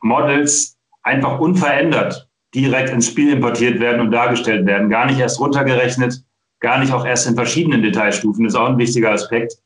Models 0.03 0.77
einfach 1.03 1.39
unverändert 1.39 2.29
direkt 2.55 2.91
ins 2.91 3.09
Spiel 3.09 3.33
importiert 3.33 3.81
werden 3.81 4.01
und 4.01 4.11
dargestellt 4.11 4.67
werden. 4.67 4.91
Gar 4.91 5.07
nicht 5.07 5.21
erst 5.21 5.41
runtergerechnet, 5.41 6.23
gar 6.61 6.79
nicht 6.79 6.93
auch 6.93 7.07
erst 7.07 7.27
in 7.27 7.35
verschiedenen 7.35 7.83
Detailstufen. 7.83 8.45
Das 8.45 8.55
ist 8.55 8.59
auch 8.59 8.69
ein 8.69 8.79
wichtiger 8.79 9.13
Aspekt 9.13 9.59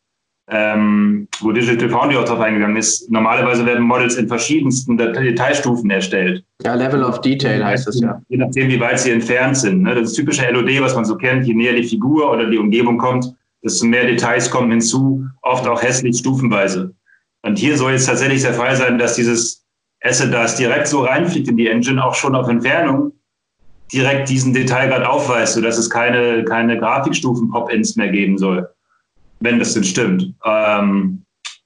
ähm, 0.50 1.28
wo 1.40 1.52
Digital 1.52 1.88
Foundry 1.88 2.16
auch 2.16 2.24
drauf 2.24 2.40
eingegangen 2.40 2.76
ist. 2.76 3.10
Normalerweise 3.10 3.64
werden 3.64 3.84
Models 3.84 4.16
in 4.16 4.26
verschiedensten 4.26 4.96
Detailstufen 4.98 5.90
erstellt. 5.90 6.44
Ja, 6.62 6.74
Level 6.74 7.04
of 7.04 7.20
Detail 7.20 7.64
heißt 7.64 7.88
es 7.88 8.00
ja. 8.00 8.20
Je 8.28 8.36
nachdem, 8.36 8.68
wie 8.68 8.80
weit 8.80 8.98
sie 8.98 9.12
entfernt 9.12 9.56
sind. 9.56 9.82
Ne? 9.82 9.94
Das 9.94 10.12
typische 10.12 10.50
LOD, 10.50 10.80
was 10.80 10.94
man 10.94 11.04
so 11.04 11.16
kennt, 11.16 11.46
je 11.46 11.54
näher 11.54 11.74
die 11.74 11.84
Figur 11.84 12.30
oder 12.30 12.50
die 12.50 12.58
Umgebung 12.58 12.98
kommt, 12.98 13.32
desto 13.62 13.86
mehr 13.86 14.06
Details 14.06 14.50
kommen 14.50 14.70
hinzu, 14.70 15.24
oft 15.42 15.66
auch 15.66 15.82
hässlich 15.82 16.18
stufenweise. 16.18 16.94
Und 17.42 17.58
hier 17.58 17.76
soll 17.76 17.92
jetzt 17.92 18.06
tatsächlich 18.06 18.42
der 18.42 18.54
Fall 18.54 18.76
sein, 18.76 18.98
dass 18.98 19.16
dieses 19.16 19.66
Asset, 20.02 20.32
das 20.32 20.56
direkt 20.56 20.88
so 20.88 21.04
reinfliegt 21.04 21.48
in 21.48 21.56
die 21.56 21.68
Engine, 21.68 22.04
auch 22.04 22.14
schon 22.14 22.34
auf 22.34 22.48
Entfernung 22.48 23.12
direkt 23.92 24.28
diesen 24.28 24.52
Detailgrad 24.52 25.04
aufweist, 25.04 25.54
sodass 25.54 25.76
es 25.76 25.90
keine, 25.90 26.44
keine 26.44 26.78
Grafikstufen-Pop-Ins 26.78 27.96
mehr 27.96 28.08
geben 28.08 28.38
soll 28.38 28.68
wenn 29.40 29.58
das 29.58 29.74
denn 29.74 29.84
stimmt. 29.84 30.34
Ähm, 30.44 31.22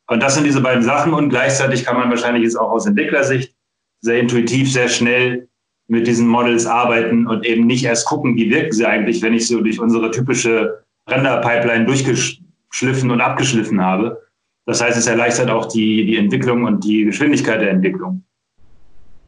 und 0.07 0.23
das 0.23 0.35
sind 0.35 0.45
diese 0.45 0.61
beiden 0.61 0.83
Sachen 0.83 1.13
und 1.13 1.29
gleichzeitig 1.29 1.85
kann 1.85 1.97
man 1.97 2.11
wahrscheinlich 2.11 2.45
jetzt 2.45 2.57
auch 2.57 2.71
aus 2.71 2.87
Entwicklersicht 2.87 3.55
sehr 4.01 4.21
intuitiv, 4.21 4.73
sehr 4.73 4.89
schnell 4.89 5.49
mit 5.89 6.07
diesen 6.07 6.27
Models 6.27 6.67
arbeiten 6.67 7.27
und 7.27 7.45
eben 7.45 7.67
nicht 7.67 7.85
erst 7.85 8.07
gucken, 8.07 8.37
wie 8.37 8.51
wirken 8.51 8.73
sie 8.73 8.87
eigentlich, 8.87 9.23
wenn 9.23 9.35
ich 9.35 9.47
so 9.47 9.61
durch 9.61 9.81
unsere 9.81 10.11
typische 10.11 10.84
Render-Pipeline 11.09 11.85
durchgeschliffen 11.87 13.11
und 13.11 13.21
abgeschliffen 13.21 13.81
habe, 13.81 14.21
Das 14.67 14.81
heißt, 14.81 14.97
es 14.97 15.07
erleichtert 15.07 15.51
auch 15.51 15.67
die, 15.67 16.07
die 16.07 16.17
Entwicklung 16.17 16.65
und 16.65 16.85
die 16.85 17.05
Geschwindigkeit 17.05 17.61
der 17.61 17.71
Entwicklung. 17.71 18.25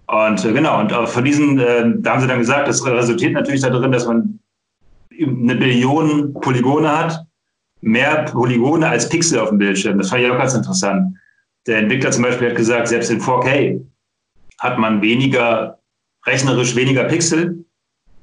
Und 0.06 0.44
äh, 0.44 0.52
genau, 0.52 0.80
und 0.80 0.92
von 1.08 1.24
diesen, 1.24 1.58
äh, 1.58 1.92
da 1.96 2.12
haben 2.12 2.20
sie 2.20 2.28
dann 2.28 2.38
gesagt, 2.38 2.68
das 2.68 2.84
resultiert 2.86 3.32
natürlich 3.32 3.60
darin, 3.60 3.92
dass 3.92 4.06
man 4.06 4.38
eine 5.20 5.56
Billion 5.56 6.32
Polygone 6.34 6.88
hat, 6.88 7.26
mehr 7.80 8.24
Polygone 8.24 8.88
als 8.88 9.08
Pixel 9.08 9.38
auf 9.38 9.48
dem 9.50 9.58
Bildschirm. 9.58 9.98
Das 9.98 10.10
fand 10.10 10.22
ich 10.22 10.30
auch 10.30 10.38
ganz 10.38 10.54
interessant. 10.54 11.16
Der 11.66 11.78
Entwickler 11.78 12.10
zum 12.10 12.22
Beispiel 12.22 12.50
hat 12.50 12.56
gesagt, 12.56 12.88
selbst 12.88 13.10
in 13.10 13.20
4K 13.20 13.84
hat 14.58 14.78
man 14.78 15.02
weniger, 15.02 15.78
rechnerisch 16.24 16.76
weniger 16.76 17.04
Pixel, 17.04 17.64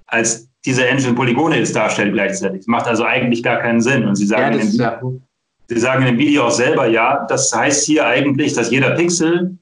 als 0.08 0.50
diese 0.66 0.88
Engine 0.88 1.14
Polygone 1.14 1.58
jetzt 1.58 1.76
darstellt 1.76 2.14
gleichzeitig. 2.14 2.60
Das 2.60 2.68
macht 2.68 2.88
also 2.88 3.04
eigentlich 3.04 3.44
gar 3.44 3.60
keinen 3.60 3.82
Sinn. 3.82 4.06
Und 4.06 4.16
sie 4.16 4.26
sagen, 4.26 4.56
ja, 4.56 4.62
in, 4.62 4.72
dem, 4.72 4.80
ja. 4.80 5.02
sie 5.68 5.80
sagen 5.80 6.04
in 6.04 6.16
dem 6.16 6.18
Video 6.18 6.46
auch 6.46 6.52
selber, 6.52 6.88
ja, 6.88 7.26
das 7.28 7.54
heißt 7.54 7.86
hier 7.86 8.06
eigentlich, 8.06 8.54
dass 8.54 8.72
jeder 8.72 8.92
Pixel 8.92 9.58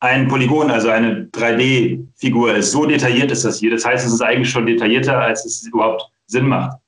ein 0.00 0.28
Polygon, 0.28 0.70
also 0.70 0.90
eine 0.90 1.28
3D-Figur 1.32 2.54
ist. 2.54 2.72
So 2.72 2.84
detailliert 2.84 3.30
ist 3.30 3.44
das 3.44 3.58
hier. 3.58 3.70
Das 3.70 3.84
heißt, 3.84 4.06
es 4.06 4.12
ist 4.12 4.20
eigentlich 4.20 4.50
schon 4.50 4.66
detaillierter, 4.66 5.18
als 5.18 5.44
es 5.44 5.66
überhaupt 5.66 6.10
Sinn 6.26 6.46
macht, 6.46 6.78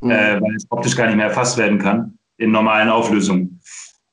mhm. 0.00 0.10
äh, 0.10 0.40
weil 0.40 0.56
es 0.56 0.66
optisch 0.70 0.96
gar 0.96 1.06
nicht 1.06 1.16
mehr 1.16 1.26
erfasst 1.26 1.56
werden 1.56 1.78
kann 1.78 2.18
in 2.38 2.50
normalen 2.50 2.88
Auflösungen. 2.88 3.60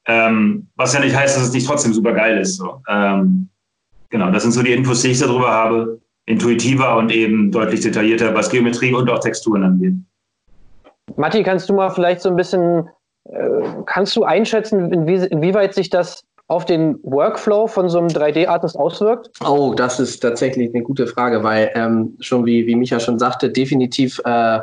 Ähm, 0.05 0.67
was 0.75 0.93
ja 0.93 0.99
nicht 0.99 1.15
heißt, 1.15 1.35
dass 1.35 1.43
es 1.43 1.53
nicht 1.53 1.65
trotzdem 1.65 1.93
super 1.93 2.13
geil 2.13 2.37
ist. 2.37 2.57
So. 2.57 2.81
Ähm, 2.87 3.49
genau, 4.09 4.31
das 4.31 4.43
sind 4.43 4.51
so 4.51 4.61
die 4.61 4.73
Infos, 4.73 5.01
die 5.01 5.09
ich 5.09 5.19
darüber 5.19 5.49
habe. 5.49 5.99
Intuitiver 6.25 6.97
und 6.97 7.11
eben 7.11 7.51
deutlich 7.51 7.81
detaillierter, 7.81 8.33
was 8.33 8.49
Geometrie 8.49 8.93
und 8.93 9.09
auch 9.09 9.19
Texturen 9.19 9.63
angeht. 9.63 9.93
Matti, 11.17 11.43
kannst 11.43 11.69
du 11.69 11.73
mal 11.73 11.89
vielleicht 11.89 12.21
so 12.21 12.29
ein 12.29 12.35
bisschen, 12.35 12.89
äh, 13.25 13.61
kannst 13.85 14.15
du 14.15 14.23
einschätzen, 14.23 14.91
inwie, 14.93 15.25
inwieweit 15.25 15.73
sich 15.73 15.89
das 15.89 16.23
auf 16.47 16.65
den 16.65 16.97
Workflow 17.03 17.67
von 17.67 17.89
so 17.89 17.99
einem 17.99 18.07
3D-Artist 18.07 18.77
auswirkt? 18.77 19.29
Oh, 19.45 19.73
das 19.75 19.99
ist 19.99 20.19
tatsächlich 20.19 20.73
eine 20.73 20.83
gute 20.83 21.07
Frage, 21.07 21.43
weil 21.43 21.71
ähm, 21.75 22.15
schon 22.19 22.45
wie, 22.45 22.67
wie 22.67 22.75
Micha 22.75 22.99
schon 22.99 23.19
sagte, 23.19 23.49
definitiv 23.49 24.21
äh, 24.25 24.59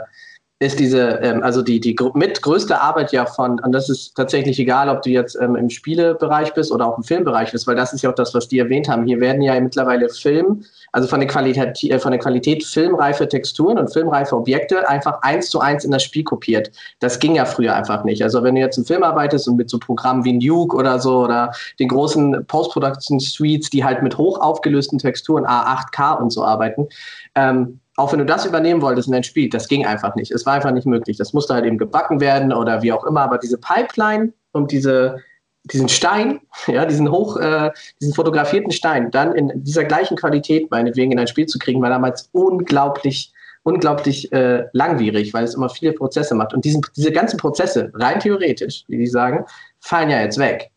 ist 0.63 0.79
diese, 0.79 1.21
ähm, 1.23 1.43
also 1.43 1.63
die, 1.63 1.81
die 1.81 1.97
mit 2.13 2.43
größte 2.43 2.79
Arbeit 2.79 3.13
ja 3.13 3.25
von, 3.25 3.59
und 3.61 3.73
das 3.73 3.89
ist 3.89 4.15
tatsächlich 4.15 4.59
egal, 4.59 4.91
ob 4.91 5.01
du 5.01 5.09
jetzt 5.09 5.35
ähm, 5.41 5.57
im 5.57 5.71
Spielebereich 5.71 6.53
bist 6.53 6.71
oder 6.71 6.87
auch 6.87 6.99
im 6.99 7.03
Filmbereich 7.03 7.53
bist, 7.53 7.67
weil 7.67 7.77
das 7.77 7.95
ist 7.95 8.03
ja 8.03 8.11
auch 8.11 8.15
das, 8.15 8.35
was 8.35 8.47
die 8.47 8.59
erwähnt 8.59 8.87
haben. 8.87 9.07
Hier 9.07 9.21
werden 9.21 9.41
ja 9.41 9.59
mittlerweile 9.59 10.11
Film, 10.11 10.63
also 10.93 11.09
von 11.09 11.21
der 11.21 11.31
Qualität, 11.31 11.83
äh, 11.85 11.99
von 11.99 12.13
der 12.13 12.21
Qualität 12.21 12.63
filmreife 12.63 13.27
Texturen 13.27 13.79
und 13.79 13.91
filmreife 13.91 14.37
Objekte 14.37 14.87
einfach 14.87 15.23
eins 15.23 15.49
zu 15.49 15.61
eins 15.61 15.87
in 15.87 15.93
das 15.93 16.03
Spiel 16.03 16.25
kopiert. 16.25 16.71
Das 16.99 17.19
ging 17.19 17.37
ja 17.37 17.47
früher 17.47 17.75
einfach 17.75 18.05
nicht. 18.05 18.23
Also 18.23 18.43
wenn 18.43 18.55
du 18.55 18.61
jetzt 18.61 18.77
im 18.77 18.85
Film 18.85 19.03
arbeitest 19.03 19.49
und 19.49 19.57
mit 19.57 19.71
so 19.71 19.79
Programmen 19.79 20.27
wie 20.27 20.35
Nuke 20.35 20.77
oder 20.77 20.99
so 20.99 21.21
oder 21.21 21.53
den 21.79 21.89
großen 21.89 22.45
Post-Production 22.47 23.19
Suites, 23.19 23.71
die 23.71 23.83
halt 23.83 24.03
mit 24.03 24.19
hoch 24.19 24.39
aufgelösten 24.39 24.99
Texturen 24.99 25.47
A8K 25.47 26.21
und 26.21 26.31
so 26.31 26.45
arbeiten, 26.45 26.87
ähm, 27.35 27.81
auch 28.01 28.13
wenn 28.13 28.19
du 28.19 28.25
das 28.25 28.47
übernehmen 28.47 28.81
wolltest 28.81 29.09
in 29.09 29.13
dein 29.13 29.25
Spiel, 29.25 29.51
das 29.51 29.69
ging 29.69 29.85
einfach 29.85 30.15
nicht. 30.15 30.31
Es 30.31 30.47
war 30.47 30.55
einfach 30.55 30.73
nicht 30.73 30.87
möglich. 30.87 31.19
Das 31.19 31.35
musste 31.35 31.53
halt 31.53 31.67
eben 31.67 31.77
gebacken 31.77 32.19
werden 32.19 32.51
oder 32.51 32.81
wie 32.83 32.93
auch 32.93 33.05
immer. 33.05 33.21
Aber 33.21 33.37
diese 33.37 33.59
Pipeline 33.59 34.33
und 34.53 34.73
diese, 34.73 35.19
diesen 35.65 35.89
Stein, 35.89 36.41
ja, 36.67 36.87
diesen 36.87 37.11
hoch, 37.11 37.37
äh, 37.37 37.71
diesen 38.01 38.15
fotografierten 38.15 38.73
Stein, 38.73 39.11
dann 39.11 39.35
in 39.35 39.53
dieser 39.63 39.85
gleichen 39.85 40.17
Qualität 40.17 40.71
meinetwegen 40.71 41.13
in 41.13 41.19
ein 41.19 41.27
Spiel 41.27 41.45
zu 41.45 41.59
kriegen, 41.59 41.83
war 41.83 41.91
damals 41.91 42.31
unglaublich, 42.33 43.35
unglaublich 43.65 44.33
äh, 44.33 44.65
langwierig, 44.73 45.35
weil 45.35 45.45
es 45.45 45.55
immer 45.55 45.69
viele 45.69 45.93
Prozesse 45.93 46.35
macht. 46.35 46.55
Und 46.55 46.65
diesen, 46.65 46.81
diese 46.97 47.13
ganzen 47.13 47.37
Prozesse, 47.37 47.91
rein 47.93 48.19
theoretisch, 48.19 48.85
wie 48.89 48.97
die 48.97 49.09
sagen, 49.09 49.45
fallen 49.81 50.09
ja 50.09 50.23
jetzt 50.23 50.39
weg. 50.39 50.71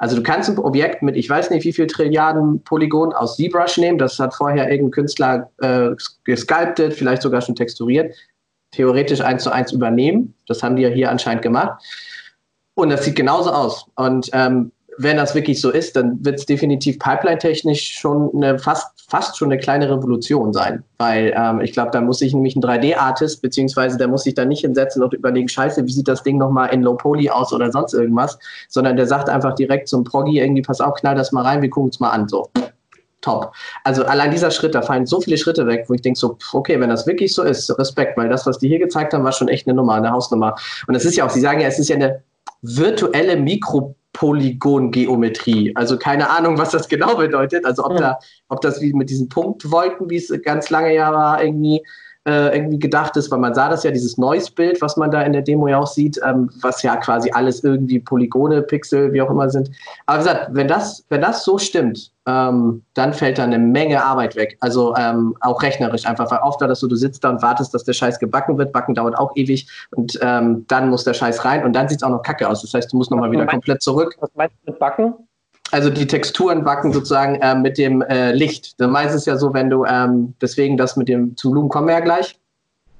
Also 0.00 0.16
du 0.16 0.22
kannst 0.22 0.48
ein 0.48 0.58
Objekt 0.58 1.02
mit, 1.02 1.14
ich 1.14 1.28
weiß 1.28 1.50
nicht, 1.50 1.62
wie 1.66 1.74
viel 1.74 1.86
Trilliarden 1.86 2.64
Polygon 2.64 3.12
aus 3.12 3.36
ZBrush 3.36 3.76
nehmen. 3.76 3.98
Das 3.98 4.18
hat 4.18 4.34
vorher 4.34 4.70
irgendein 4.70 4.92
Künstler 4.92 5.50
äh, 5.58 5.90
gesculptet, 6.24 6.94
vielleicht 6.94 7.20
sogar 7.20 7.42
schon 7.42 7.54
texturiert. 7.54 8.14
Theoretisch 8.70 9.20
eins 9.20 9.42
zu 9.42 9.52
eins 9.52 9.72
übernehmen. 9.72 10.34
Das 10.46 10.62
haben 10.62 10.76
die 10.76 10.82
ja 10.82 10.88
hier 10.88 11.10
anscheinend 11.10 11.42
gemacht. 11.42 11.82
Und 12.72 12.88
das 12.88 13.04
sieht 13.04 13.14
genauso 13.14 13.50
aus. 13.50 13.88
Und 13.96 14.30
ähm, 14.32 14.72
wenn 14.96 15.18
das 15.18 15.34
wirklich 15.34 15.60
so 15.60 15.68
ist, 15.70 15.96
dann 15.96 16.24
wird 16.24 16.38
es 16.38 16.46
definitiv 16.46 16.98
pipeline-technisch 16.98 17.98
schon 17.98 18.30
eine 18.34 18.58
fast, 18.58 18.99
fast 19.10 19.36
schon 19.36 19.50
eine 19.50 19.60
kleine 19.60 19.90
Revolution 19.90 20.52
sein. 20.52 20.84
Weil 20.98 21.34
ähm, 21.36 21.60
ich 21.60 21.72
glaube, 21.72 21.90
da 21.90 22.00
muss 22.00 22.20
sich 22.20 22.32
nämlich 22.32 22.54
ein 22.56 22.62
3D-Artist, 22.62 23.42
beziehungsweise 23.42 23.98
der 23.98 24.08
muss 24.08 24.22
sich 24.22 24.34
da 24.34 24.44
nicht 24.44 24.60
hinsetzen 24.60 25.02
und 25.02 25.12
überlegen, 25.12 25.48
scheiße, 25.48 25.84
wie 25.84 25.92
sieht 25.92 26.08
das 26.08 26.22
Ding 26.22 26.38
nochmal 26.38 26.72
in 26.72 26.82
Low 26.82 26.94
Poly 26.94 27.28
aus 27.28 27.52
oder 27.52 27.72
sonst 27.72 27.92
irgendwas, 27.92 28.38
sondern 28.68 28.96
der 28.96 29.06
sagt 29.06 29.28
einfach 29.28 29.54
direkt 29.54 29.88
zum 29.88 30.04
Proggy 30.04 30.38
irgendwie, 30.38 30.62
pass 30.62 30.80
auf, 30.80 30.94
knall 30.94 31.16
das 31.16 31.32
mal 31.32 31.42
rein, 31.42 31.60
wir 31.60 31.70
gucken 31.70 31.90
es 31.90 31.98
mal 31.98 32.10
an. 32.10 32.28
So. 32.28 32.48
Top. 33.20 33.52
Also 33.84 34.04
allein 34.04 34.30
dieser 34.30 34.50
Schritt, 34.50 34.74
da 34.74 34.80
fallen 34.80 35.04
so 35.04 35.20
viele 35.20 35.36
Schritte 35.36 35.66
weg, 35.66 35.84
wo 35.88 35.94
ich 35.94 36.00
denke 36.00 36.18
so, 36.18 36.38
okay, 36.52 36.80
wenn 36.80 36.88
das 36.88 37.06
wirklich 37.06 37.34
so 37.34 37.42
ist, 37.42 37.68
Respekt, 37.78 38.16
weil 38.16 38.28
das, 38.28 38.46
was 38.46 38.58
die 38.58 38.68
hier 38.68 38.78
gezeigt 38.78 39.12
haben, 39.12 39.24
war 39.24 39.32
schon 39.32 39.48
echt 39.48 39.66
eine 39.66 39.74
Nummer, 39.74 39.94
eine 39.94 40.10
Hausnummer. 40.10 40.54
Und 40.86 40.94
das 40.94 41.04
ist 41.04 41.16
ja 41.16 41.26
auch, 41.26 41.30
sie 41.30 41.40
sagen 41.40 41.60
ja, 41.60 41.68
es 41.68 41.78
ist 41.78 41.88
ja 41.88 41.96
eine 41.96 42.22
virtuelle 42.62 43.36
Mikro 43.36 43.94
Polygongeometrie. 44.12 45.74
Also 45.76 45.96
keine 45.96 46.30
Ahnung, 46.30 46.58
was 46.58 46.70
das 46.70 46.88
genau 46.88 47.16
bedeutet. 47.16 47.64
Also 47.64 47.84
ob, 47.84 47.96
da, 47.96 48.18
ob 48.48 48.60
das 48.60 48.80
wie 48.80 48.92
mit 48.92 49.10
diesen 49.10 49.28
Punktwolken, 49.28 50.10
wie 50.10 50.16
es 50.16 50.32
ganz 50.42 50.70
lange 50.70 50.94
ja 50.94 51.12
war, 51.12 51.42
irgendwie 51.42 51.82
äh, 52.26 52.54
irgendwie 52.54 52.78
gedacht 52.78 53.16
ist, 53.16 53.30
weil 53.30 53.38
man 53.38 53.54
sah 53.54 53.68
das 53.68 53.82
ja, 53.82 53.90
dieses 53.90 54.18
Noise-Bild, 54.18 54.82
was 54.82 54.96
man 54.96 55.10
da 55.10 55.22
in 55.22 55.32
der 55.32 55.42
Demo 55.42 55.68
ja 55.68 55.78
auch 55.78 55.86
sieht, 55.86 56.20
ähm, 56.24 56.50
was 56.60 56.82
ja 56.82 56.96
quasi 56.96 57.30
alles 57.30 57.64
irgendwie 57.64 57.98
Polygone, 57.98 58.60
Pixel, 58.62 59.12
wie 59.12 59.22
auch 59.22 59.30
immer 59.30 59.48
sind. 59.48 59.70
Aber 60.04 60.18
wie 60.18 60.24
gesagt, 60.24 60.48
wenn 60.52 60.68
das, 60.68 61.04
wenn 61.08 61.22
das 61.22 61.44
so 61.44 61.56
stimmt, 61.56 62.12
ähm, 62.26 62.82
dann 62.92 63.14
fällt 63.14 63.38
da 63.38 63.44
eine 63.44 63.58
Menge 63.58 64.04
Arbeit 64.04 64.36
weg. 64.36 64.58
Also 64.60 64.94
ähm, 64.96 65.34
auch 65.40 65.62
rechnerisch 65.62 66.04
einfach, 66.04 66.30
weil 66.30 66.40
oft 66.40 66.60
war 66.60 66.68
das 66.68 66.80
so, 66.80 66.88
du 66.88 66.96
sitzt 66.96 67.24
da 67.24 67.30
und 67.30 67.40
wartest, 67.40 67.72
dass 67.72 67.84
der 67.84 67.94
Scheiß 67.94 68.18
gebacken 68.18 68.58
wird. 68.58 68.72
Backen 68.72 68.94
dauert 68.94 69.16
auch 69.16 69.32
ewig 69.34 69.66
und 69.92 70.18
ähm, 70.20 70.66
dann 70.68 70.90
muss 70.90 71.04
der 71.04 71.14
Scheiß 71.14 71.44
rein 71.46 71.64
und 71.64 71.72
dann 71.72 71.88
sieht 71.88 71.98
es 71.98 72.02
auch 72.02 72.10
noch 72.10 72.22
kacke 72.22 72.46
aus. 72.46 72.60
Das 72.60 72.74
heißt, 72.74 72.92
du 72.92 72.98
musst 72.98 73.10
nochmal 73.10 73.30
wieder 73.30 73.46
komplett 73.46 73.82
zurück. 73.82 74.14
Was 74.20 74.30
meinst 74.34 74.54
du 74.64 74.72
mit 74.72 74.78
Backen? 74.78 75.14
Also 75.70 75.90
die 75.90 76.06
Texturen 76.06 76.64
backen 76.64 76.92
sozusagen 76.92 77.36
äh, 77.36 77.54
mit 77.54 77.78
dem 77.78 78.02
äh, 78.02 78.32
Licht. 78.32 78.80
Dann 78.80 78.90
meist 78.90 79.14
es 79.14 79.26
ja 79.26 79.36
so, 79.36 79.54
wenn 79.54 79.70
du, 79.70 79.84
ähm, 79.84 80.34
deswegen 80.40 80.76
das 80.76 80.96
mit 80.96 81.08
dem, 81.08 81.36
zum 81.36 81.52
Blumen 81.52 81.68
kommen 81.68 81.86
wir 81.86 81.94
ja 81.94 82.00
gleich, 82.00 82.38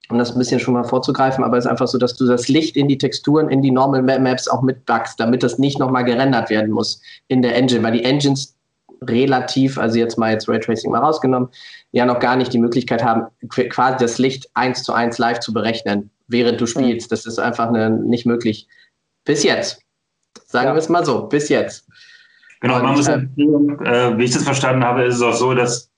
um 0.08 0.18
das 0.18 0.32
ein 0.32 0.38
bisschen 0.38 0.60
schon 0.60 0.74
mal 0.74 0.84
vorzugreifen, 0.84 1.44
aber 1.44 1.56
es 1.56 1.64
ist 1.64 1.70
einfach 1.70 1.88
so, 1.88 1.98
dass 1.98 2.14
du 2.14 2.26
das 2.26 2.48
Licht 2.48 2.76
in 2.76 2.88
die 2.88 2.98
Texturen, 2.98 3.48
in 3.48 3.62
die 3.62 3.70
Normal 3.70 4.02
Maps 4.02 4.48
auch 4.48 4.62
mitbackst, 4.62 5.18
damit 5.18 5.42
das 5.42 5.58
nicht 5.58 5.78
nochmal 5.78 6.04
gerendert 6.04 6.50
werden 6.50 6.70
muss 6.70 7.00
in 7.28 7.42
der 7.42 7.56
Engine, 7.56 7.82
weil 7.82 7.92
die 7.92 8.04
Engines 8.04 8.56
relativ, 9.02 9.78
also 9.78 9.98
jetzt 9.98 10.18
mal 10.18 10.32
jetzt 10.32 10.48
Raytracing 10.48 10.90
mal 10.90 10.98
rausgenommen, 10.98 11.48
ja 11.92 12.04
noch 12.04 12.20
gar 12.20 12.36
nicht 12.36 12.52
die 12.52 12.58
Möglichkeit 12.58 13.02
haben, 13.02 13.26
quasi 13.48 13.96
das 13.98 14.18
Licht 14.18 14.48
eins 14.54 14.82
zu 14.82 14.92
eins 14.92 15.18
live 15.18 15.40
zu 15.40 15.52
berechnen, 15.52 16.10
während 16.28 16.60
du 16.60 16.66
spielst. 16.66 17.10
Das 17.10 17.26
ist 17.26 17.38
einfach 17.38 17.68
eine, 17.68 17.90
nicht 17.90 18.26
möglich. 18.26 18.68
Bis 19.24 19.42
jetzt. 19.42 19.80
Sagen 20.46 20.68
ja. 20.68 20.74
wir 20.74 20.78
es 20.78 20.88
mal 20.88 21.04
so, 21.04 21.26
bis 21.26 21.48
jetzt. 21.48 21.86
Genau, 22.60 22.82
man 22.82 22.94
muss, 22.94 23.08
äh, 23.08 23.26
wie 23.36 24.24
ich 24.24 24.32
das 24.32 24.44
verstanden 24.44 24.84
habe, 24.84 25.04
ist 25.04 25.16
es 25.16 25.22
auch 25.22 25.32
so, 25.32 25.54
dass 25.54 25.90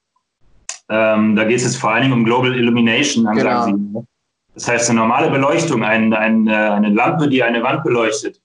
ähm, 0.89 1.37
da 1.37 1.45
geht 1.45 1.57
es 1.57 1.65
jetzt 1.65 1.77
vor 1.77 1.93
allen 1.93 2.03
Dingen 2.03 2.15
um 2.15 2.25
Global 2.25 2.55
Illumination, 2.55 3.25
genau. 3.35 3.65
sagen 3.65 3.77
Sie. 3.77 3.99
Ne? 3.99 4.07
Das 4.55 4.69
heißt, 4.69 4.91
eine 4.91 5.01
normale 5.01 5.31
Beleuchtung, 5.31 5.83
ein, 5.83 6.13
ein, 6.13 6.47
äh, 6.47 6.53
eine 6.53 6.91
Lampe, 6.91 7.29
die 7.29 7.43
eine 7.43 7.63
Wand 7.63 7.83
beleuchtet 7.83 8.41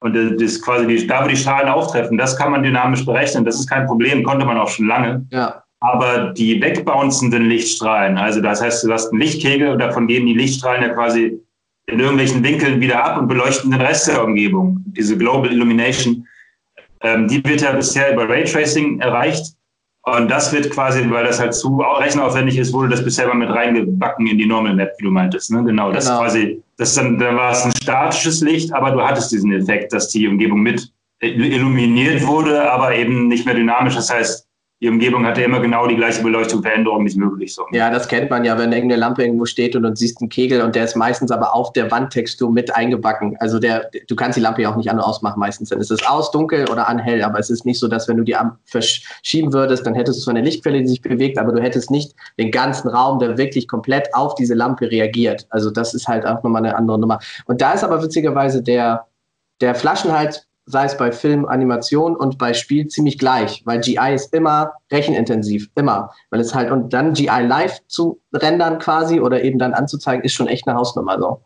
und 0.00 0.16
äh, 0.16 0.36
das 0.36 0.60
quasi 0.60 0.86
die, 0.86 1.06
da, 1.06 1.24
wo 1.24 1.28
die 1.28 1.36
Strahlen 1.36 1.68
auftreffen, 1.68 2.18
das 2.18 2.36
kann 2.36 2.50
man 2.50 2.62
dynamisch 2.62 3.06
berechnen. 3.06 3.44
Das 3.44 3.60
ist 3.60 3.70
kein 3.70 3.86
Problem, 3.86 4.24
konnte 4.24 4.44
man 4.44 4.58
auch 4.58 4.68
schon 4.68 4.86
lange. 4.86 5.24
Ja. 5.30 5.62
Aber 5.80 6.32
die 6.32 6.60
wegbouncenden 6.60 7.48
Lichtstrahlen, 7.48 8.16
also 8.16 8.40
das 8.40 8.62
heißt, 8.62 8.84
du 8.84 8.92
hast 8.92 9.10
einen 9.10 9.20
Lichtkegel 9.20 9.70
und 9.70 9.78
davon 9.78 10.06
gehen 10.06 10.26
die 10.26 10.34
Lichtstrahlen 10.34 10.82
ja 10.82 10.90
quasi 10.90 11.40
in 11.86 11.98
irgendwelchen 11.98 12.42
Winkeln 12.44 12.80
wieder 12.80 13.04
ab 13.04 13.18
und 13.18 13.26
beleuchten 13.26 13.70
den 13.70 13.80
Rest 13.80 14.06
der 14.08 14.24
Umgebung. 14.24 14.82
Diese 14.86 15.16
Global 15.16 15.50
Illumination, 15.50 16.21
ähm, 17.02 17.28
die 17.28 17.44
wird 17.44 17.60
ja 17.60 17.72
bisher 17.72 18.12
über 18.12 18.28
Raytracing 18.28 19.00
erreicht. 19.00 19.54
Und 20.04 20.28
das 20.28 20.52
wird 20.52 20.70
quasi, 20.70 21.08
weil 21.10 21.24
das 21.24 21.38
halt 21.38 21.54
zu 21.54 21.78
rechenaufwendig 21.78 22.58
ist, 22.58 22.72
wurde 22.72 22.88
das 22.88 23.04
bisher 23.04 23.28
mal 23.28 23.34
mit 23.34 23.50
reingebacken 23.50 24.26
in 24.26 24.36
die 24.36 24.46
Normal 24.46 24.74
Map, 24.74 24.92
wie 24.98 25.04
du 25.04 25.10
meintest. 25.12 25.52
Ne? 25.52 25.62
Genau, 25.62 25.92
das 25.92 26.06
genau. 26.06 26.20
quasi, 26.20 26.60
das 26.76 26.94
dann, 26.94 27.18
da 27.18 27.36
war 27.36 27.52
es 27.52 27.64
ein 27.64 27.72
statisches 27.80 28.40
Licht, 28.40 28.72
aber 28.74 28.90
du 28.90 29.00
hattest 29.00 29.30
diesen 29.30 29.52
Effekt, 29.52 29.92
dass 29.92 30.08
die 30.08 30.26
Umgebung 30.26 30.60
mit 30.60 30.92
illuminiert 31.20 32.26
wurde, 32.26 32.68
aber 32.68 32.96
eben 32.96 33.28
nicht 33.28 33.46
mehr 33.46 33.54
dynamisch. 33.54 33.94
Das 33.94 34.12
heißt, 34.12 34.48
die 34.82 34.88
Umgebung 34.88 35.24
hatte 35.24 35.42
immer 35.42 35.60
genau 35.60 35.86
die 35.86 35.94
gleiche 35.94 36.24
Beleuchtung, 36.24 36.60
Veränderung 36.60 37.04
nicht 37.04 37.16
möglich. 37.16 37.54
So. 37.54 37.64
Ja, 37.70 37.88
das 37.88 38.08
kennt 38.08 38.30
man 38.30 38.44
ja, 38.44 38.58
wenn 38.58 38.72
irgendeine 38.72 38.98
Lampe 38.98 39.22
irgendwo 39.22 39.44
steht 39.44 39.76
und 39.76 39.84
du 39.84 39.94
siehst 39.94 40.20
einen 40.20 40.28
Kegel 40.28 40.60
und 40.60 40.74
der 40.74 40.82
ist 40.82 40.96
meistens 40.96 41.30
aber 41.30 41.54
auf 41.54 41.72
der 41.72 41.88
Wandtextur 41.92 42.50
mit 42.50 42.74
eingebacken. 42.74 43.36
Also 43.38 43.60
der, 43.60 43.88
du 44.08 44.16
kannst 44.16 44.36
die 44.36 44.40
Lampe 44.40 44.62
ja 44.62 44.72
auch 44.72 44.76
nicht 44.76 44.90
an 44.90 44.98
und 44.98 45.04
ausmachen 45.04 45.38
meistens. 45.38 45.68
Dann 45.68 45.80
ist 45.80 45.92
es 45.92 46.04
aus, 46.04 46.32
dunkel 46.32 46.68
oder 46.68 46.88
an 46.88 46.98
hell, 46.98 47.22
aber 47.22 47.38
es 47.38 47.48
ist 47.48 47.64
nicht 47.64 47.78
so, 47.78 47.86
dass 47.86 48.08
wenn 48.08 48.16
du 48.16 48.24
die 48.24 48.34
verschieben 48.64 49.52
würdest, 49.52 49.86
dann 49.86 49.94
hättest 49.94 50.18
du 50.18 50.24
zwar 50.24 50.34
eine 50.34 50.44
Lichtquelle, 50.44 50.80
die 50.80 50.88
sich 50.88 51.00
bewegt, 51.00 51.38
aber 51.38 51.52
du 51.52 51.62
hättest 51.62 51.92
nicht 51.92 52.16
den 52.36 52.50
ganzen 52.50 52.88
Raum, 52.88 53.20
der 53.20 53.38
wirklich 53.38 53.68
komplett 53.68 54.12
auf 54.14 54.34
diese 54.34 54.54
Lampe 54.54 54.90
reagiert. 54.90 55.46
Also 55.50 55.70
das 55.70 55.94
ist 55.94 56.08
halt 56.08 56.26
auch 56.26 56.42
nochmal 56.42 56.66
eine 56.66 56.74
andere 56.74 56.98
Nummer. 56.98 57.20
Und 57.46 57.60
da 57.60 57.72
ist 57.72 57.84
aber 57.84 58.02
witzigerweise 58.02 58.60
der, 58.60 59.06
der 59.60 59.76
Flaschenhals 59.76 60.48
sei 60.72 60.86
es 60.86 60.96
bei 60.96 61.12
Film, 61.12 61.44
Animation 61.44 62.16
und 62.16 62.38
bei 62.38 62.54
Spiel 62.54 62.86
ziemlich 62.88 63.18
gleich, 63.18 63.62
weil 63.66 63.80
GI 63.80 64.14
ist 64.14 64.34
immer 64.34 64.72
rechenintensiv, 64.90 65.68
immer. 65.74 66.10
Weil 66.30 66.40
es 66.40 66.54
halt, 66.54 66.70
und 66.70 66.92
dann 66.92 67.12
GI 67.12 67.26
live 67.26 67.78
zu 67.86 68.20
rendern 68.32 68.78
quasi 68.78 69.20
oder 69.20 69.42
eben 69.44 69.58
dann 69.58 69.74
anzuzeigen, 69.74 70.24
ist 70.24 70.32
schon 70.32 70.48
echt 70.48 70.66
eine 70.66 70.76
Hausnummer 70.76 71.18
so. 71.20 71.42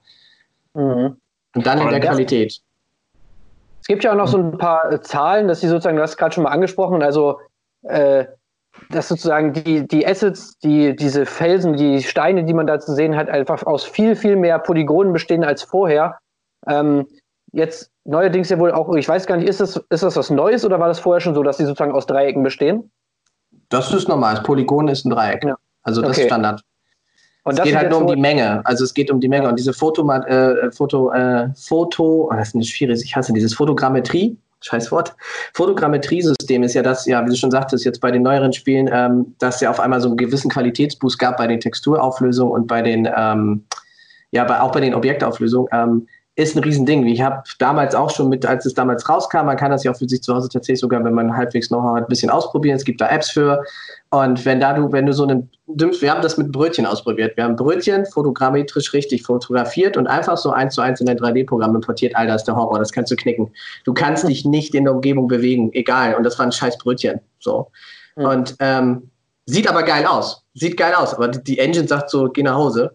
Mhm. 0.74 1.16
Und 1.54 1.66
dann 1.66 1.80
in 1.80 1.88
der 1.88 2.00
Qualität. 2.00 2.60
Es 3.80 3.88
gibt 3.88 4.04
ja 4.04 4.12
auch 4.12 4.16
noch 4.16 4.28
so 4.28 4.38
ein 4.38 4.56
paar 4.58 4.92
äh, 4.92 5.00
Zahlen, 5.00 5.48
dass 5.48 5.60
sie 5.60 5.68
sozusagen, 5.68 5.96
du 5.96 6.02
hast 6.02 6.16
gerade 6.16 6.34
schon 6.34 6.44
mal 6.44 6.50
angesprochen, 6.50 7.02
also 7.02 7.40
äh, 7.82 8.26
dass 8.90 9.08
sozusagen 9.08 9.52
die, 9.52 9.88
die 9.88 10.06
Assets, 10.06 10.58
die, 10.58 10.94
diese 10.94 11.26
Felsen, 11.26 11.76
die 11.76 12.02
Steine, 12.02 12.44
die 12.44 12.54
man 12.54 12.66
da 12.66 12.78
zu 12.78 12.94
sehen 12.94 13.16
hat, 13.16 13.28
einfach 13.28 13.64
aus 13.64 13.84
viel, 13.84 14.14
viel 14.14 14.36
mehr 14.36 14.58
Polygonen 14.60 15.12
bestehen 15.12 15.42
als 15.42 15.62
vorher. 15.62 16.18
Ähm, 16.68 17.06
jetzt 17.52 17.90
neuerdings 18.06 18.48
ja 18.48 18.58
wohl 18.58 18.72
auch, 18.72 18.94
ich 18.94 19.08
weiß 19.08 19.26
gar 19.26 19.36
nicht, 19.36 19.48
ist 19.48 19.60
das, 19.60 19.76
ist 19.76 20.02
das 20.02 20.16
was 20.16 20.30
Neues 20.30 20.64
oder 20.64 20.80
war 20.80 20.88
das 20.88 21.00
vorher 21.00 21.20
schon 21.20 21.34
so, 21.34 21.42
dass 21.42 21.56
die 21.58 21.64
sozusagen 21.64 21.92
aus 21.92 22.06
Dreiecken 22.06 22.42
bestehen? 22.42 22.90
Das 23.68 23.92
ist 23.92 24.08
normal. 24.08 24.36
Das 24.36 24.44
Polygon 24.44 24.88
ist 24.88 25.04
ein 25.04 25.10
Dreieck. 25.10 25.44
Ja. 25.44 25.56
Also 25.82 26.02
das 26.02 26.12
okay. 26.12 26.20
ist 26.22 26.26
Standard. 26.26 26.62
Und 27.44 27.58
es 27.58 27.64
geht 27.64 27.76
halt 27.76 27.90
nur 27.90 28.00
um 28.00 28.08
die 28.08 28.16
Menge. 28.16 28.60
Also 28.64 28.82
es 28.82 28.92
geht 28.92 29.08
um 29.10 29.20
die 29.20 29.28
Menge. 29.28 29.48
Und 29.48 29.56
diese 29.56 29.72
Foto, 29.72 30.08
äh, 30.10 30.70
Foto, 30.72 31.12
äh, 31.12 31.48
Foto, 31.54 32.28
oh, 32.28 32.34
das 32.34 32.48
ist 32.48 32.54
eine 32.56 32.64
schwierig, 32.64 33.02
ich 33.04 33.14
hasse 33.14 33.32
dieses 33.32 33.54
Fotogrammetrie, 33.54 34.36
scheiß 34.62 34.90
Wort. 34.90 35.14
Fotogrammetrie-System 35.54 36.64
ist 36.64 36.74
ja 36.74 36.82
das, 36.82 37.06
ja, 37.06 37.24
wie 37.24 37.30
du 37.30 37.36
schon 37.36 37.52
sagtest, 37.52 37.84
jetzt 37.84 38.00
bei 38.00 38.10
den 38.10 38.22
neueren 38.22 38.52
Spielen, 38.52 38.90
ähm, 38.92 39.36
dass 39.38 39.60
ja 39.60 39.70
auf 39.70 39.78
einmal 39.78 40.00
so 40.00 40.08
einen 40.08 40.16
gewissen 40.16 40.50
Qualitätsboost 40.50 41.20
gab 41.20 41.36
bei 41.36 41.46
den 41.46 41.60
Texturauflösungen 41.60 42.52
und 42.52 42.66
bei 42.66 42.82
den, 42.82 43.08
ähm, 43.16 43.64
ja, 44.32 44.42
bei, 44.42 44.60
auch 44.60 44.72
bei 44.72 44.80
den 44.80 44.94
Objektauflösungen. 44.94 45.68
Ähm, 45.72 46.08
ist 46.36 46.54
ein 46.54 46.62
Riesending. 46.62 47.06
Ich 47.06 47.22
habe 47.22 47.42
damals 47.58 47.94
auch 47.94 48.10
schon 48.10 48.28
mit, 48.28 48.44
als 48.44 48.66
es 48.66 48.74
damals 48.74 49.08
rauskam, 49.08 49.46
man 49.46 49.56
kann 49.56 49.70
das 49.70 49.84
ja 49.84 49.90
auch 49.90 49.96
für 49.96 50.06
sich 50.06 50.22
zu 50.22 50.34
Hause 50.34 50.50
tatsächlich 50.50 50.80
sogar, 50.80 51.02
wenn 51.02 51.14
man 51.14 51.34
halbwegs 51.34 51.68
Know-how 51.68 51.96
hat, 51.96 52.04
ein 52.04 52.08
bisschen 52.08 52.28
ausprobieren. 52.28 52.76
Es 52.76 52.84
gibt 52.84 53.00
da 53.00 53.08
Apps 53.08 53.30
für. 53.30 53.62
Und 54.10 54.44
wenn 54.44 54.60
da 54.60 54.74
du, 54.74 54.92
wenn 54.92 55.06
du 55.06 55.14
so 55.14 55.22
einen 55.22 55.50
dümmst, 55.66 56.02
wir 56.02 56.10
haben 56.10 56.20
das 56.20 56.36
mit 56.36 56.52
Brötchen 56.52 56.84
ausprobiert. 56.84 57.38
Wir 57.38 57.44
haben 57.44 57.56
Brötchen 57.56 58.04
fotogrammetrisch 58.04 58.92
richtig 58.92 59.22
fotografiert 59.22 59.96
und 59.96 60.06
einfach 60.06 60.36
so 60.36 60.50
eins 60.50 60.74
zu 60.74 60.82
eins 60.82 61.00
in 61.00 61.08
ein 61.08 61.18
3D-Programm 61.18 61.74
importiert. 61.74 62.14
Alter, 62.14 62.34
ist 62.34 62.44
der 62.44 62.54
Horror, 62.54 62.78
das 62.78 62.92
kannst 62.92 63.10
du 63.10 63.16
knicken. 63.16 63.50
Du 63.84 63.94
kannst 63.94 64.28
dich 64.28 64.44
nicht 64.44 64.74
in 64.74 64.84
der 64.84 64.94
Umgebung 64.94 65.28
bewegen, 65.28 65.72
egal. 65.72 66.14
Und 66.14 66.24
das 66.24 66.38
war 66.38 66.44
ein 66.44 66.52
scheiß 66.52 66.76
Brötchen. 66.76 67.20
So. 67.38 67.70
Und 68.16 68.56
ähm, 68.60 69.10
sieht 69.46 69.68
aber 69.68 69.84
geil 69.84 70.04
aus. 70.04 70.42
Sieht 70.52 70.76
geil 70.76 70.92
aus. 70.94 71.14
Aber 71.14 71.28
die 71.28 71.58
Engine 71.58 71.88
sagt 71.88 72.10
so, 72.10 72.28
geh 72.28 72.42
nach 72.42 72.56
Hause. 72.56 72.94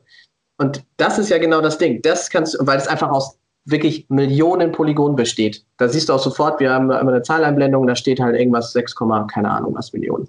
Und 0.62 0.84
das 0.98 1.18
ist 1.18 1.30
ja 1.30 1.40
genau 1.40 1.60
das 1.60 1.80
Ding. 1.80 2.04
Das 2.04 2.30
kannst 2.30 2.56
weil 2.60 2.78
es 2.78 2.88
einfach 2.88 3.10
aus 3.10 3.40
wirklich 3.66 4.06
Millionen 4.10 4.72
Polygonen 4.72 5.16
besteht. 5.16 5.66
Da 5.78 5.88
siehst 5.88 6.08
du 6.10 6.14
auch 6.14 6.20
sofort, 6.20 6.60
wir 6.60 6.72
haben 6.72 6.92
immer 6.92 7.12
eine 7.12 7.24
Zahleinblendung, 7.24 7.88
da 7.88 7.96
steht 7.96 8.20
halt 8.20 8.36
irgendwas 8.36 8.72
6, 8.72 8.96
keine 9.34 9.50
Ahnung 9.50 9.74
was 9.74 9.92
Millionen. 9.92 10.28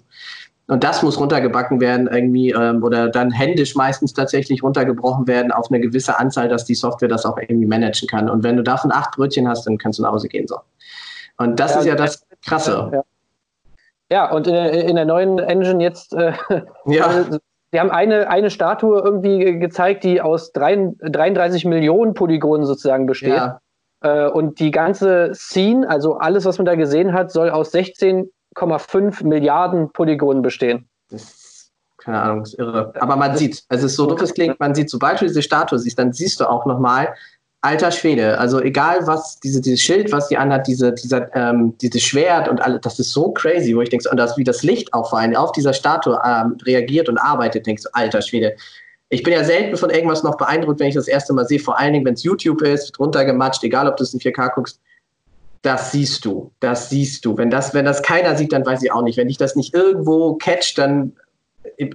Und 0.67 0.83
das 0.83 1.03
muss 1.03 1.19
runtergebacken 1.19 1.79
werden 1.79 2.07
irgendwie 2.07 2.49
ähm, 2.49 2.81
oder 2.81 3.09
dann 3.09 3.29
händisch 3.29 3.75
meistens 3.75 4.13
tatsächlich 4.13 4.63
runtergebrochen 4.63 5.27
werden 5.27 5.51
auf 5.51 5.69
eine 5.69 5.79
gewisse 5.79 6.17
Anzahl, 6.17 6.49
dass 6.49 6.65
die 6.65 6.73
Software 6.73 7.09
das 7.09 7.27
auch 7.27 7.37
irgendwie 7.37 7.67
managen 7.67 8.07
kann. 8.07 8.27
Und 8.27 8.43
wenn 8.43 8.57
du 8.57 8.63
davon 8.63 8.91
acht 8.91 9.11
Brötchen 9.11 9.47
hast, 9.47 9.67
dann 9.67 9.77
kannst 9.77 9.99
du 9.99 10.03
nach 10.03 10.13
Hause 10.13 10.29
gehen. 10.29 10.47
So. 10.47 10.57
Und 11.37 11.59
das 11.59 11.75
ja, 11.75 11.79
ist 11.79 11.85
ja 11.85 11.95
das 11.95 12.25
Krasse. 12.43 12.89
Ja, 12.91 13.03
ja 14.09 14.31
und 14.31 14.47
in, 14.47 14.55
in, 14.55 14.95
der 14.95 15.05
neuen 15.05 15.37
Engine 15.37 15.83
jetzt 15.83 16.13
äh, 16.13 16.33
ja. 16.87 17.23
Sie 17.73 17.79
haben 17.79 17.89
eine, 17.89 18.29
eine 18.29 18.51
Statue 18.51 19.01
irgendwie 19.01 19.57
gezeigt, 19.57 20.03
die 20.03 20.21
aus 20.21 20.51
33 20.51 21.65
Millionen 21.65 22.13
Polygonen 22.13 22.67
sozusagen 22.67 23.07
besteht. 23.07 23.33
Ja. 23.33 23.61
Äh, 24.01 24.29
und 24.29 24.59
die 24.59 24.69
ganze 24.69 25.31
Scene, 25.33 25.89
also 25.89 26.17
alles, 26.17 26.45
was 26.45 26.59
man 26.59 26.65
da 26.65 26.75
gesehen 26.75 27.13
hat, 27.13 27.31
soll 27.31 27.49
aus 27.49 27.73
16,5 27.73 29.25
Milliarden 29.25 29.91
Polygonen 29.91 30.43
bestehen. 30.43 30.87
Das 31.09 31.71
keine 31.97 32.21
Ahnung, 32.21 32.43
ist 32.43 32.59
irre. 32.59 32.93
Aber 32.99 33.15
man 33.15 33.35
sieht, 33.37 33.63
also 33.69 33.85
es 33.85 33.93
ist 33.93 33.97
so 33.97 34.05
doof 34.05 34.21
es 34.21 34.33
klingt, 34.33 34.59
man 34.59 34.75
sieht, 34.75 34.89
sobald 34.89 35.21
du 35.21 35.25
diese 35.25 35.41
Statue 35.41 35.79
siehst, 35.79 35.97
dann 35.97 36.13
siehst 36.13 36.41
du 36.41 36.49
auch 36.49 36.65
nochmal, 36.65 37.15
alter 37.63 37.91
Schwede. 37.91 38.37
Also 38.39 38.59
egal 38.61 39.07
was, 39.07 39.39
diese, 39.39 39.61
dieses 39.61 39.81
Schild, 39.81 40.11
was 40.11 40.27
die 40.27 40.37
anhat, 40.37 40.67
diese, 40.67 40.91
dieser, 40.91 41.33
ähm, 41.35 41.75
dieses 41.81 42.03
Schwert 42.03 42.49
und 42.49 42.61
alles, 42.61 42.81
das 42.81 42.99
ist 42.99 43.11
so 43.11 43.31
crazy, 43.31 43.75
wo 43.75 43.81
ich 43.81 43.89
denke, 43.89 44.09
und 44.09 44.17
das, 44.17 44.37
wie 44.37 44.43
das 44.43 44.63
Licht 44.63 44.93
auf 44.93 45.13
einen, 45.13 45.35
auf 45.35 45.53
dieser 45.53 45.73
Statue 45.73 46.19
ähm, 46.25 46.57
reagiert 46.65 47.07
und 47.07 47.17
arbeitet, 47.17 47.65
denkst 47.65 47.83
du, 47.83 47.89
alter 47.93 48.21
Schwede. 48.21 48.55
Ich 49.07 49.23
bin 49.23 49.31
ja 49.31 49.43
selten 49.43 49.77
von 49.77 49.89
irgendwas 49.89 50.23
noch 50.23 50.37
beeindruckt, 50.37 50.79
wenn 50.81 50.87
ich 50.87 50.95
das 50.95 51.07
erste 51.07 51.33
Mal 51.33 51.47
sehe, 51.47 51.59
vor 51.59 51.79
allen 51.79 51.93
Dingen, 51.93 52.05
wenn 52.05 52.15
es 52.15 52.23
YouTube 52.23 52.61
ist, 52.61 52.99
runtergematscht, 52.99 53.63
egal 53.63 53.87
ob 53.87 53.95
du 53.95 54.03
es 54.03 54.13
in 54.13 54.19
4K 54.19 54.53
guckst, 54.55 54.81
das 55.61 55.93
siehst 55.93 56.25
du, 56.25 56.51
das 56.59 56.89
siehst 56.89 57.23
du. 57.23 57.37
Wenn 57.37 57.49
das, 57.49 57.73
wenn 57.73 57.85
das 57.85 58.01
keiner 58.01 58.35
sieht, 58.35 58.51
dann 58.51 58.65
weiß 58.65 58.83
ich 58.83 58.91
auch 58.91 59.03
nicht. 59.03 59.17
Wenn 59.17 59.29
ich 59.29 59.37
das 59.37 59.55
nicht 59.55 59.73
irgendwo 59.73 60.33
catch, 60.35 60.73
dann 60.75 61.13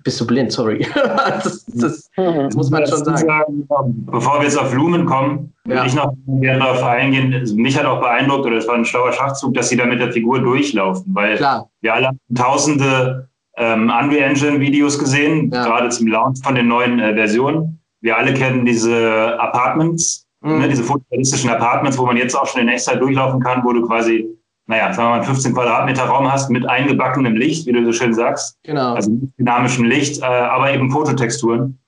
bist 0.03 0.21
du 0.21 0.27
blind, 0.27 0.53
sorry. 0.53 0.87
das, 0.95 1.65
das, 1.67 2.11
das, 2.17 2.55
muss 2.55 2.71
man 2.71 2.87
schon 2.87 3.05
sagen. 3.05 3.69
Bevor 4.07 4.39
wir 4.39 4.45
jetzt 4.45 4.59
auf 4.59 4.73
Lumen 4.75 5.05
kommen, 5.07 5.53
ja. 5.67 5.85
ich 5.85 5.95
noch 5.95 6.13
gerne 6.27 6.61
darauf 6.61 6.83
eingehen. 6.83 7.45
Mich 7.57 7.79
hat 7.79 7.87
auch 7.87 8.01
beeindruckt, 8.01 8.47
oder 8.47 8.57
es 8.57 8.69
war 8.69 8.75
ein 8.75 8.85
schlauer 8.85 9.13
Schachzug, 9.13 9.55
dass 9.55 9.69
sie 9.69 9.77
da 9.77 9.87
mit 9.87 10.01
der 10.01 10.13
Figur 10.13 10.41
durchlaufen, 10.41 11.15
weil 11.15 11.37
Klar. 11.37 11.69
wir 11.81 11.95
alle 11.95 12.09
haben 12.09 12.19
tausende 12.35 13.29
ähm, 13.57 13.91
Unreal 13.91 14.31
Engine 14.31 14.61
Videos 14.61 14.99
gesehen, 14.99 15.51
ja. 15.53 15.65
gerade 15.65 15.89
zum 15.91 16.07
Launch 16.07 16.39
von 16.43 16.55
den 16.55 16.69
neuen 16.69 17.01
äh, 17.01 17.15
Versionen. 17.15 17.81
Wir 18.01 18.17
alle 18.17 18.33
kennen 18.33 18.65
diese 18.65 19.39
Apartments, 19.41 20.27
mhm. 20.41 20.61
ne, 20.61 20.69
diese 20.69 20.85
fotorealistischen 20.85 21.51
Apartments, 21.51 21.99
wo 21.99 22.07
man 22.07 22.17
jetzt 22.17 22.37
auch 22.37 22.47
schon 22.47 22.63
in 22.63 22.69
Echtzeit 22.69 23.01
durchlaufen 23.01 23.41
kann, 23.41 23.65
wo 23.65 23.73
du 23.73 23.87
quasi 23.87 24.29
naja, 24.69 24.93
sagen 24.93 25.09
wir 25.09 25.17
mal, 25.17 25.25
15 25.25 25.55
Quadratmeter 25.55 26.05
Raum 26.05 26.31
hast 26.31 26.51
mit 26.51 26.69
eingebackenem 26.69 27.35
Licht, 27.37 27.67
wie 27.67 27.73
du 27.73 27.85
so 27.87 27.93
schön 27.93 28.13
sagst. 28.13 28.59
Genau. 28.65 28.95
Also 28.95 29.11
mit 29.11 29.31
dynamischem 29.39 29.85
Licht, 29.87 30.21
äh, 30.21 30.27
aber 30.27 30.73
eben 30.73 30.91
Fototexturen. 30.91 31.79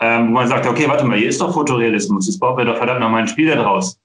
Ähm, 0.00 0.28
wo 0.28 0.32
man 0.32 0.48
sagt, 0.48 0.66
okay, 0.66 0.88
warte 0.88 1.04
mal, 1.04 1.16
hier 1.16 1.28
ist 1.28 1.40
doch 1.40 1.54
Fotorealismus, 1.54 2.26
jetzt 2.26 2.38
bauen 2.38 2.58
wir 2.58 2.66
doch 2.66 2.76
verdammt 2.76 3.00
nochmal 3.00 3.22
ein 3.22 3.28
Spiel 3.28 3.54
daraus. 3.54 3.98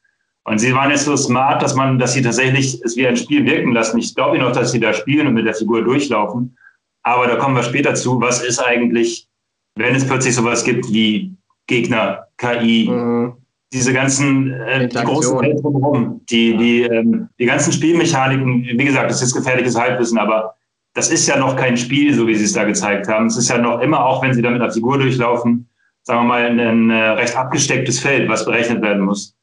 Und 0.44 0.60
sie 0.60 0.74
waren 0.74 0.92
jetzt 0.92 1.06
so 1.06 1.18
smart, 1.18 1.62
dass 1.62 1.76
man, 1.76 2.00
dass 2.00 2.14
sie 2.14 2.22
tatsächlich 2.22 2.80
es 2.84 2.96
wie 2.96 3.08
ein 3.08 3.18
Spiel 3.18 3.44
wirken 3.46 3.74
lassen. 3.74 3.98
Ich 3.98 4.16
glaube 4.16 4.38
noch, 4.38 4.52
dass 4.52 4.72
sie 4.72 4.80
da 4.80 4.94
spielen 4.94 5.28
und 5.28 5.34
mit 5.34 5.46
der 5.46 5.54
Figur 5.54 5.84
durchlaufen. 5.84 6.56
Aber 7.04 7.28
da 7.28 7.36
kommen 7.36 7.56
wir 7.56 7.64
später 7.64 7.96
zu. 7.96 8.22
Was 8.22 8.42
ist 8.44 8.60
eigentlich, 8.60 9.28
wenn 9.76 9.96
es 9.96 10.08
plötzlich 10.08 10.36
sowas 10.36 10.64
gibt 10.64 10.92
wie 10.94 11.36
Gegner, 11.68 12.28
KI, 12.38 12.88
mhm 12.90 13.41
diese 13.74 13.94
ganzen 13.94 14.52
äh, 14.52 14.88
die 14.88 14.98
großen 14.98 15.40
Welt 15.40 15.64
drumherum, 15.64 16.22
die, 16.30 16.58
die, 16.58 16.82
ähm, 16.84 17.30
die 17.40 17.46
ganzen 17.46 17.72
Spielmechaniken, 17.72 18.64
wie 18.64 18.86
gesagt, 18.86 19.10
das 19.10 19.22
ist 19.22 19.34
gefährliches 19.34 19.80
Halbwissen, 19.80 20.18
aber 20.18 20.56
das 20.94 21.10
ist 21.10 21.28
ja 21.28 21.38
noch 21.38 21.56
kein 21.56 21.78
Spiel, 21.78 22.14
so 22.14 22.28
wie 22.28 22.36
sie 22.36 22.44
es 22.44 22.54
da 22.54 22.66
gezeigt 22.66 23.08
haben. 23.08 23.28
Es 23.28 23.38
ist 23.38 23.50
ja 23.50 23.58
noch 23.58 23.80
immer, 23.80 24.06
auch 24.06 24.22
wenn 24.22 24.34
sie 24.34 24.42
da 24.42 24.50
mit 24.50 24.62
einer 24.62 24.72
Figur 24.72 24.98
durchlaufen, 24.98 25.70
sagen 26.04 26.22
wir 26.22 26.28
mal, 26.28 26.46
ein, 26.46 26.60
ein 26.60 26.90
äh, 26.90 27.10
recht 27.12 27.36
abgestecktes 27.36 28.00
Feld, 28.00 28.28
was 28.28 28.44
berechnet 28.44 28.82
werden 28.82 29.04
muss. 29.04 29.36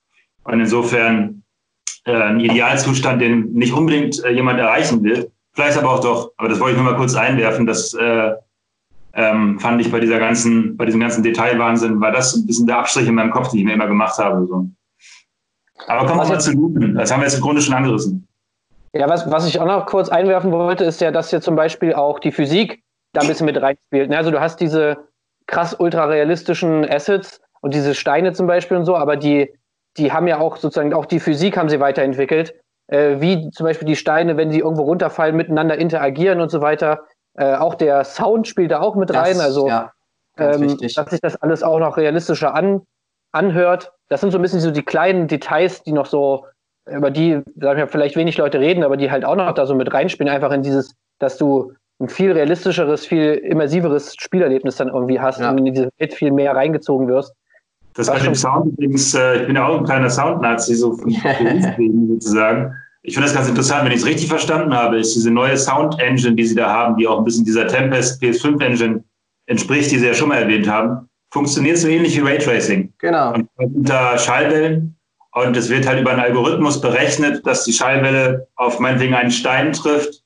Und 0.45 0.61
insofern 0.61 1.43
äh, 2.05 2.13
ein 2.13 2.41
Idealzustand, 2.41 3.23
den 3.23 3.53
nicht 3.53 3.73
unbedingt 3.73 4.23
äh, 4.25 4.31
jemand 4.31 4.59
erreichen 4.59 5.03
will. 5.03 5.31
Vielleicht 5.53 5.79
aber 5.79 5.91
auch 5.91 6.01
doch, 6.01 6.33
aber 6.37 6.49
das 6.49 6.61
wollte 6.61 6.77
ich 6.77 6.83
nur 6.83 6.93
mal 6.93 6.99
kurz 6.99 7.15
einwerfen, 7.15 7.67
dass 7.67 7.95
äh, 7.95 8.33
ähm, 9.19 9.59
fand 9.59 9.81
ich 9.81 9.91
bei 9.91 9.99
dieser 9.99 10.21
ganzen, 10.21 10.77
bei 10.77 10.87
diesem 10.87 11.01
ganzen 11.01 11.25
Detailwahnsinn, 11.25 12.01
war 12.01 12.13
das 12.13 12.37
ein 12.37 12.47
bisschen 12.47 12.69
der 12.69 12.79
Abstrich 12.79 13.09
in 13.09 13.17
meinem 13.17 13.33
Kopf, 13.33 13.51
den 13.51 13.59
ich 13.59 13.67
mir 13.67 13.73
immer 13.73 13.89
gemacht 13.89 14.17
habe. 14.17 14.47
So. 14.47 14.69
Aber 15.89 16.07
kommen 16.07 16.21
wir 16.21 16.29
mal 16.29 16.41
zu 16.41 16.53
Lupen. 16.53 16.95
Das 16.95 17.11
haben 17.11 17.21
wir 17.21 17.27
jetzt 17.27 17.35
im 17.35 17.41
Grunde 17.41 17.61
schon 17.61 17.75
angerissen. 17.75 18.29
Ja, 18.93 19.09
was, 19.09 19.29
was 19.29 19.49
ich 19.49 19.61
auch 19.61 19.67
noch 19.67 19.87
kurz 19.87 20.09
einwerfen 20.09 20.53
wollte, 20.53 20.85
ist 20.85 21.01
ja, 21.01 21.11
dass 21.11 21.31
hier 21.31 21.41
zum 21.41 21.57
Beispiel 21.57 21.95
auch 21.95 22.21
die 22.21 22.31
Physik 22.31 22.85
da 23.13 23.23
ein 23.23 23.27
bisschen 23.27 23.47
mit 23.47 23.61
reinspielt. 23.61 24.13
Also 24.15 24.31
du 24.31 24.41
hast 24.41 24.61
diese 24.61 24.99
krass 25.49 25.75
ultra 25.77 26.05
realistischen 26.05 26.89
Assets 26.89 27.41
und 27.61 27.75
diese 27.75 27.97
Steine 27.97 28.33
zum 28.35 28.47
Beispiel 28.47 28.77
und 28.77 28.85
so, 28.85 28.97
aber 28.97 29.17
die, 29.17 29.53
die 29.97 30.13
haben 30.13 30.29
ja 30.29 30.39
auch 30.39 30.57
sozusagen, 30.57 30.95
auch 30.95 31.07
die 31.07 31.19
Physik 31.19 31.57
haben 31.57 31.69
sie 31.69 31.81
weiterentwickelt, 31.81 32.55
äh, 32.87 33.21
wie 33.21 33.51
zum 33.51 33.67
Beispiel 33.67 33.89
die 33.89 33.97
Steine, 33.97 34.37
wenn 34.37 34.53
sie 34.53 34.61
irgendwo 34.61 34.83
runterfallen, 34.83 35.37
miteinander 35.37 35.77
interagieren 35.77 36.41
und 36.41 36.51
so 36.51 36.61
weiter. 36.61 37.01
Äh, 37.39 37.55
auch 37.55 37.77
der 37.77 38.03
Sound 38.05 38.49
spielt 38.49 38.73
da 38.73 38.81
auch 38.81 38.97
mit 38.97 39.15
rein. 39.15 39.35
Das, 39.35 39.41
also, 39.41 39.69
ja, 39.69 39.93
ähm, 40.39 40.77
dass 40.77 41.11
sich 41.11 41.21
das 41.21 41.37
alles 41.37 41.63
auch 41.63 41.79
noch 41.79 41.97
realistischer 41.97 42.53
an, 42.53 42.83
anhört. 43.31 43.93
Das 44.09 44.21
sind 44.21 44.33
so 44.33 44.39
ein 44.39 44.43
bisschen 44.43 44.61
so 44.61 44.73
die 44.73 44.83
kleinen 44.83 45.29
Details, 45.29 45.85
die 45.85 45.93
noch 45.93 46.07
so, 46.07 46.47
über 46.91 47.13
die, 47.13 47.41
sag 47.57 47.77
ich 47.77 47.85
mal, 47.85 47.87
vielleicht 47.87 48.17
wenig 48.17 48.37
Leute 48.39 48.59
reden, 48.59 48.83
aber 48.83 48.97
die 48.97 49.11
halt 49.11 49.25
auch 49.25 49.37
noch 49.37 49.53
da 49.53 49.67
so 49.67 49.75
mit 49.77 49.93
reinspielen, 49.93 50.33
einfach 50.33 50.51
in 50.51 50.63
dieses, 50.63 50.97
dass 51.21 51.39
du 51.39 51.73
ein 52.01 52.09
viel 52.09 52.33
realistischeres, 52.33 53.07
viel 53.07 53.35
immersiveres 53.35 54.17
Spielerlebnis 54.19 54.77
dann 54.77 54.89
irgendwie 54.89 55.21
hast 55.21 55.41
ja. 55.41 55.51
und 55.51 55.59
in 55.59 55.75
diese 55.75 55.91
Welt 55.99 56.15
viel 56.15 56.33
mehr 56.33 56.57
reingezogen 56.57 57.07
wirst. 57.07 57.35
Das 57.95 58.09
war 58.09 58.19
dem 58.19 58.35
Sound 58.35 58.73
übrigens, 58.73 59.15
äh, 59.15 59.41
ich 59.41 59.47
bin 59.47 59.57
ja 59.57 59.67
auch 59.67 59.79
ein 59.79 59.85
kleiner 59.85 60.11
Sound-Nazi, 60.11 60.75
so 60.75 60.93
von 60.97 61.11
sozusagen. 62.09 62.75
Ich 63.03 63.15
finde 63.15 63.29
das 63.29 63.37
ganz 63.37 63.49
interessant, 63.49 63.85
wenn 63.85 63.93
ich 63.93 64.01
es 64.01 64.07
richtig 64.07 64.29
verstanden 64.29 64.75
habe, 64.75 64.99
ist 64.99 65.15
diese 65.15 65.31
neue 65.31 65.57
Sound 65.57 65.99
Engine, 66.01 66.35
die 66.35 66.45
sie 66.45 66.55
da 66.55 66.69
haben, 66.69 66.97
die 66.97 67.07
auch 67.07 67.19
ein 67.19 67.25
bisschen 67.25 67.45
dieser 67.45 67.67
Tempest 67.67 68.23
PS5 68.23 68.61
Engine 68.63 69.05
entspricht, 69.47 69.91
die 69.91 69.99
sie 69.99 70.07
ja 70.07 70.15
schon 70.15 70.29
mal 70.29 70.43
erwähnt 70.43 70.69
haben, 70.69 71.09
funktioniert 71.33 71.79
so 71.79 71.89
ähnlich 71.89 72.17
wie 72.17 72.21
Raytracing. 72.21 72.93
Genau. 72.99 73.35
Und 73.35 73.49
unter 73.57 74.19
Schallwellen 74.19 74.99
und 75.33 75.57
es 75.57 75.69
wird 75.69 75.87
halt 75.87 76.01
über 76.01 76.11
einen 76.11 76.21
Algorithmus 76.21 76.81
berechnet, 76.81 77.47
dass 77.47 77.65
die 77.65 77.73
Schallwelle 77.73 78.49
auf 78.57 78.81
meinetwegen 78.81 79.15
einen 79.15 79.31
Stein 79.31 79.73
trifft, 79.73 80.25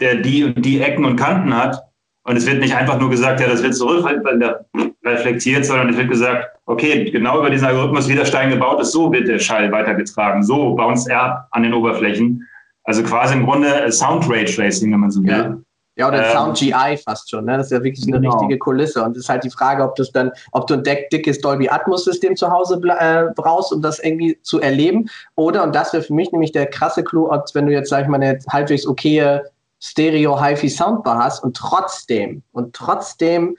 der 0.00 0.16
die 0.16 0.44
und 0.44 0.62
die 0.62 0.80
Ecken 0.80 1.04
und 1.04 1.16
Kanten 1.16 1.54
hat. 1.54 1.82
Und 2.22 2.36
es 2.36 2.46
wird 2.46 2.60
nicht 2.60 2.74
einfach 2.74 2.98
nur 2.98 3.10
gesagt, 3.10 3.40
ja, 3.40 3.48
das 3.48 3.62
wird 3.62 3.74
zurückreflektiert, 3.74 5.64
sondern 5.64 5.90
es 5.90 5.96
wird 5.96 6.08
gesagt, 6.08 6.55
okay, 6.66 7.10
genau 7.10 7.38
über 7.38 7.50
diesen 7.50 7.66
Algorithmus, 7.66 8.08
wie 8.08 8.14
der 8.14 8.24
Stein 8.24 8.50
gebaut 8.50 8.80
ist, 8.80 8.92
so 8.92 9.10
wird 9.12 9.28
der 9.28 9.38
Schall 9.38 9.72
weitergetragen, 9.72 10.42
so 10.42 10.74
bounce 10.74 11.10
er 11.10 11.48
an 11.52 11.62
den 11.62 11.72
Oberflächen. 11.72 12.46
Also 12.84 13.02
quasi 13.02 13.34
im 13.34 13.44
Grunde 13.44 13.90
Sound 13.90 14.28
Ray 14.30 14.44
Tracing, 14.44 14.92
wenn 14.92 15.00
man 15.00 15.10
so 15.10 15.22
will. 15.22 15.30
Ja. 15.30 15.56
Ja, 15.98 16.08
oder 16.08 16.26
ähm, 16.26 16.32
Sound 16.32 16.58
GI 16.58 16.98
fast 17.02 17.30
schon. 17.30 17.46
Ne? 17.46 17.56
Das 17.56 17.66
ist 17.66 17.72
ja 17.72 17.82
wirklich 17.82 18.06
eine 18.06 18.20
genau. 18.20 18.32
richtige 18.32 18.58
Kulisse. 18.58 19.02
Und 19.02 19.12
es 19.16 19.24
ist 19.24 19.28
halt 19.30 19.44
die 19.44 19.50
Frage, 19.50 19.82
ob 19.82 19.94
du 19.94 20.04
dann, 20.12 20.30
ob 20.52 20.66
du 20.66 20.74
ein 20.74 20.82
dickes 20.82 21.40
Dolby 21.40 21.70
Atmos 21.70 22.04
System 22.04 22.36
zu 22.36 22.50
Hause 22.50 22.78
äh, 22.84 23.32
brauchst, 23.34 23.72
um 23.72 23.80
das 23.80 23.98
irgendwie 23.98 24.38
zu 24.42 24.60
erleben. 24.60 25.08
Oder, 25.36 25.64
und 25.64 25.74
das 25.74 25.94
wäre 25.94 26.02
für 26.02 26.12
mich 26.12 26.30
nämlich 26.32 26.52
der 26.52 26.66
krasse 26.66 27.02
Clou, 27.02 27.28
als 27.28 27.54
wenn 27.54 27.66
du 27.66 27.72
jetzt, 27.72 27.88
sag 27.88 28.02
ich 28.02 28.08
mal, 28.08 28.20
eine 28.20 28.38
halbwegs 28.50 28.86
okaye 28.86 29.42
Stereo 29.80 30.38
HiFi 30.38 30.68
Soundbar 30.68 31.18
hast 31.18 31.42
und 31.42 31.56
trotzdem, 31.56 32.42
und 32.52 32.74
trotzdem 32.74 33.56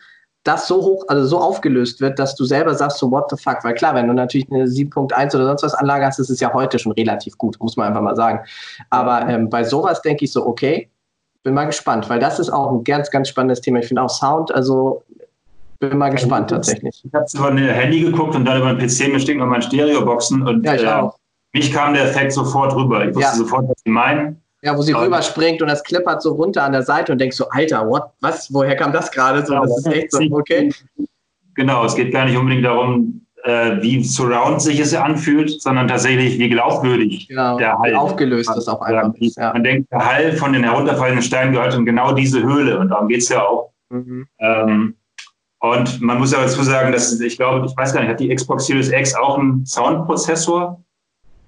das 0.47 0.67
so 0.67 0.77
hoch, 0.77 1.03
also 1.07 1.25
so 1.25 1.39
aufgelöst 1.39 1.99
wird, 1.99 2.17
dass 2.19 2.35
du 2.35 2.45
selber 2.45 2.73
sagst, 2.73 2.99
so 2.99 3.11
what 3.11 3.29
the 3.29 3.37
fuck, 3.37 3.63
weil 3.63 3.73
klar, 3.73 3.95
wenn 3.95 4.07
du 4.07 4.13
natürlich 4.13 4.49
eine 4.51 4.65
7.1 4.65 5.35
oder 5.35 5.45
sonst 5.45 5.63
was 5.63 5.73
Anlage 5.73 6.05
hast, 6.05 6.19
ist 6.19 6.29
es 6.29 6.39
ja 6.39 6.53
heute 6.53 6.79
schon 6.79 6.93
relativ 6.93 7.37
gut, 7.37 7.57
muss 7.59 7.75
man 7.75 7.87
einfach 7.87 8.01
mal 8.01 8.15
sagen. 8.15 8.39
Aber 8.89 9.27
ähm, 9.27 9.49
bei 9.49 9.63
sowas 9.63 10.01
denke 10.01 10.25
ich 10.25 10.31
so, 10.31 10.45
okay, 10.45 10.89
bin 11.43 11.53
mal 11.53 11.65
gespannt, 11.65 12.09
weil 12.09 12.19
das 12.19 12.39
ist 12.39 12.49
auch 12.49 12.71
ein 12.71 12.83
ganz, 12.83 13.11
ganz 13.11 13.29
spannendes 13.29 13.61
Thema. 13.61 13.79
Ich 13.79 13.87
finde 13.87 14.01
auch 14.01 14.09
Sound, 14.09 14.53
also 14.53 15.03
bin 15.79 15.97
mal 15.97 16.09
gespannt 16.09 16.49
tatsächlich. 16.49 17.03
Ich 17.05 17.13
habe 17.13 17.25
über 17.33 17.47
ein 17.49 17.57
Handy 17.57 18.01
geguckt 18.01 18.35
und 18.35 18.45
dann 18.45 18.59
über 18.59 18.69
ein 18.69 18.77
PC 18.77 19.11
bestimmt 19.11 19.39
noch 19.39 19.47
mein 19.47 19.61
Stereoboxen 19.61 20.47
und 20.47 20.65
ja, 20.65 21.05
äh, 21.05 21.09
mich 21.53 21.71
kam 21.71 21.93
der 21.93 22.05
Effekt 22.05 22.33
sofort 22.33 22.75
rüber. 22.75 23.07
Ich 23.07 23.15
wusste 23.15 23.31
ja. 23.31 23.35
sofort, 23.35 23.67
was 23.69 23.77
sie 23.83 23.91
meinen. 23.91 24.41
Ja, 24.63 24.75
wo 24.75 24.81
sie 24.81 24.93
und 24.93 25.03
rüberspringt 25.03 25.61
und 25.61 25.67
das 25.67 25.83
klippert 25.83 26.21
so 26.21 26.33
runter 26.33 26.63
an 26.63 26.71
der 26.71 26.83
Seite 26.83 27.11
und 27.11 27.19
denkst 27.19 27.37
so, 27.37 27.47
Alter, 27.49 27.87
what, 27.87 28.03
was, 28.21 28.51
woher 28.51 28.75
kam 28.75 28.91
das 28.91 29.11
gerade? 29.11 29.45
So, 29.45 29.53
das 29.53 29.77
ist 29.77 29.87
echt 29.87 30.11
so, 30.11 30.19
okay. 30.31 30.73
Genau, 31.53 31.85
es 31.85 31.95
geht 31.95 32.11
gar 32.11 32.25
nicht 32.25 32.37
unbedingt 32.37 32.65
darum, 32.65 33.21
äh, 33.43 33.81
wie 33.81 34.03
surround 34.03 34.61
sich 34.61 34.79
es 34.79 34.93
anfühlt, 34.93 35.61
sondern 35.61 35.87
tatsächlich, 35.87 36.37
wie 36.39 36.49
glaubwürdig 36.49 37.27
genau, 37.27 37.57
der 37.57 37.77
Hall 37.77 37.95
aufgelöst 37.95 38.51
ist 38.55 38.67
auf 38.67 38.81
einmal. 38.81 39.13
Ja. 39.19 39.53
Man 39.53 39.63
denkt, 39.63 39.91
der 39.91 40.05
Hall 40.05 40.33
von 40.33 40.53
den 40.53 40.63
herunterfallenden 40.63 41.23
Steinen 41.23 41.53
gehört 41.53 41.73
in 41.75 41.85
genau 41.85 42.13
diese 42.13 42.41
Höhle 42.41 42.79
und 42.79 42.89
darum 42.89 43.07
geht 43.07 43.21
es 43.21 43.29
ja 43.29 43.43
auch. 43.43 43.71
Mhm. 43.89 44.27
Ähm, 44.39 44.95
und 45.59 46.01
man 46.01 46.19
muss 46.19 46.33
ja 46.33 46.41
dazu 46.41 46.61
sagen, 46.63 46.91
dass 46.91 47.19
ich 47.19 47.37
glaube, 47.37 47.65
ich 47.65 47.75
weiß 47.75 47.93
gar 47.93 48.01
nicht, 48.01 48.09
hat 48.09 48.19
die 48.19 48.33
Xbox 48.33 48.67
Series 48.67 48.91
X 48.91 49.15
auch 49.15 49.39
einen 49.39 49.65
Soundprozessor? 49.65 50.83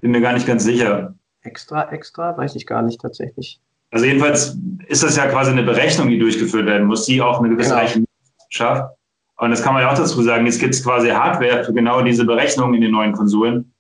Bin 0.02 0.12
mir 0.12 0.22
gar 0.22 0.34
nicht 0.34 0.48
ganz 0.48 0.64
sicher. 0.64 1.14
Extra, 1.42 1.92
extra? 1.92 2.38
Weiß 2.38 2.56
ich 2.56 2.66
gar 2.66 2.82
nicht 2.82 3.02
tatsächlich. 3.02 3.60
Also 3.92 4.06
jedenfalls 4.06 4.58
ist 4.88 5.04
das 5.04 5.16
ja 5.16 5.28
quasi 5.28 5.52
eine 5.52 5.64
Berechnung, 5.64 6.10
die 6.10 6.20
durchgeführt 6.20 6.66
werden 6.66 6.88
muss, 6.88 7.06
die 7.06 7.22
auch 7.22 7.40
eine 7.40 7.50
gewisse 7.50 7.70
genau. 7.70 7.82
Rechenleistung 7.82 8.48
schafft. 8.50 8.96
Und 9.38 9.52
das 9.52 9.64
kann 9.64 9.74
man 9.74 9.84
ja 9.84 9.92
auch 9.92 9.98
dazu 9.98 10.22
sagen, 10.22 10.46
jetzt 10.46 10.60
gibt 10.60 10.76
es 10.76 10.84
quasi 10.84 11.10
Hardware 11.10 11.64
für 11.64 11.74
genau 11.74 12.02
diese 12.02 12.26
Berechnungen 12.26 12.76
in 12.76 12.82
den 12.82 12.92
neuen 12.92 13.14
Konsolen. 13.14 13.74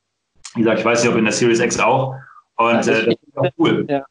Wie 0.55 0.61
gesagt, 0.61 0.79
ich 0.79 0.85
weiß 0.85 1.03
nicht, 1.03 1.11
ob 1.11 1.17
in 1.17 1.25
der 1.25 1.33
Series 1.33 1.59
X 1.59 1.79
auch. 1.79 2.15
Und 2.55 2.85
ja, 2.85 2.93
äh, 2.93 3.05
das 3.05 3.07
ist 3.07 3.37
auch 3.37 3.49
cool. 3.57 3.85
Ja. 3.89 4.05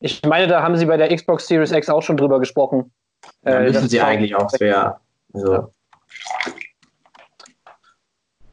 Ich 0.00 0.22
meine, 0.24 0.48
da 0.48 0.62
haben 0.62 0.76
sie 0.76 0.86
bei 0.86 0.96
der 0.96 1.14
Xbox 1.14 1.46
Series 1.46 1.72
X 1.72 1.88
auch 1.88 2.02
schon 2.02 2.16
drüber 2.16 2.40
gesprochen. 2.40 2.92
Ja, 3.44 3.60
äh, 3.60 3.64
müssen 3.64 3.88
sie 3.88 4.00
eigentlich 4.00 4.34
auch 4.34 4.50
sehr. 4.50 5.00
Also. 5.32 5.72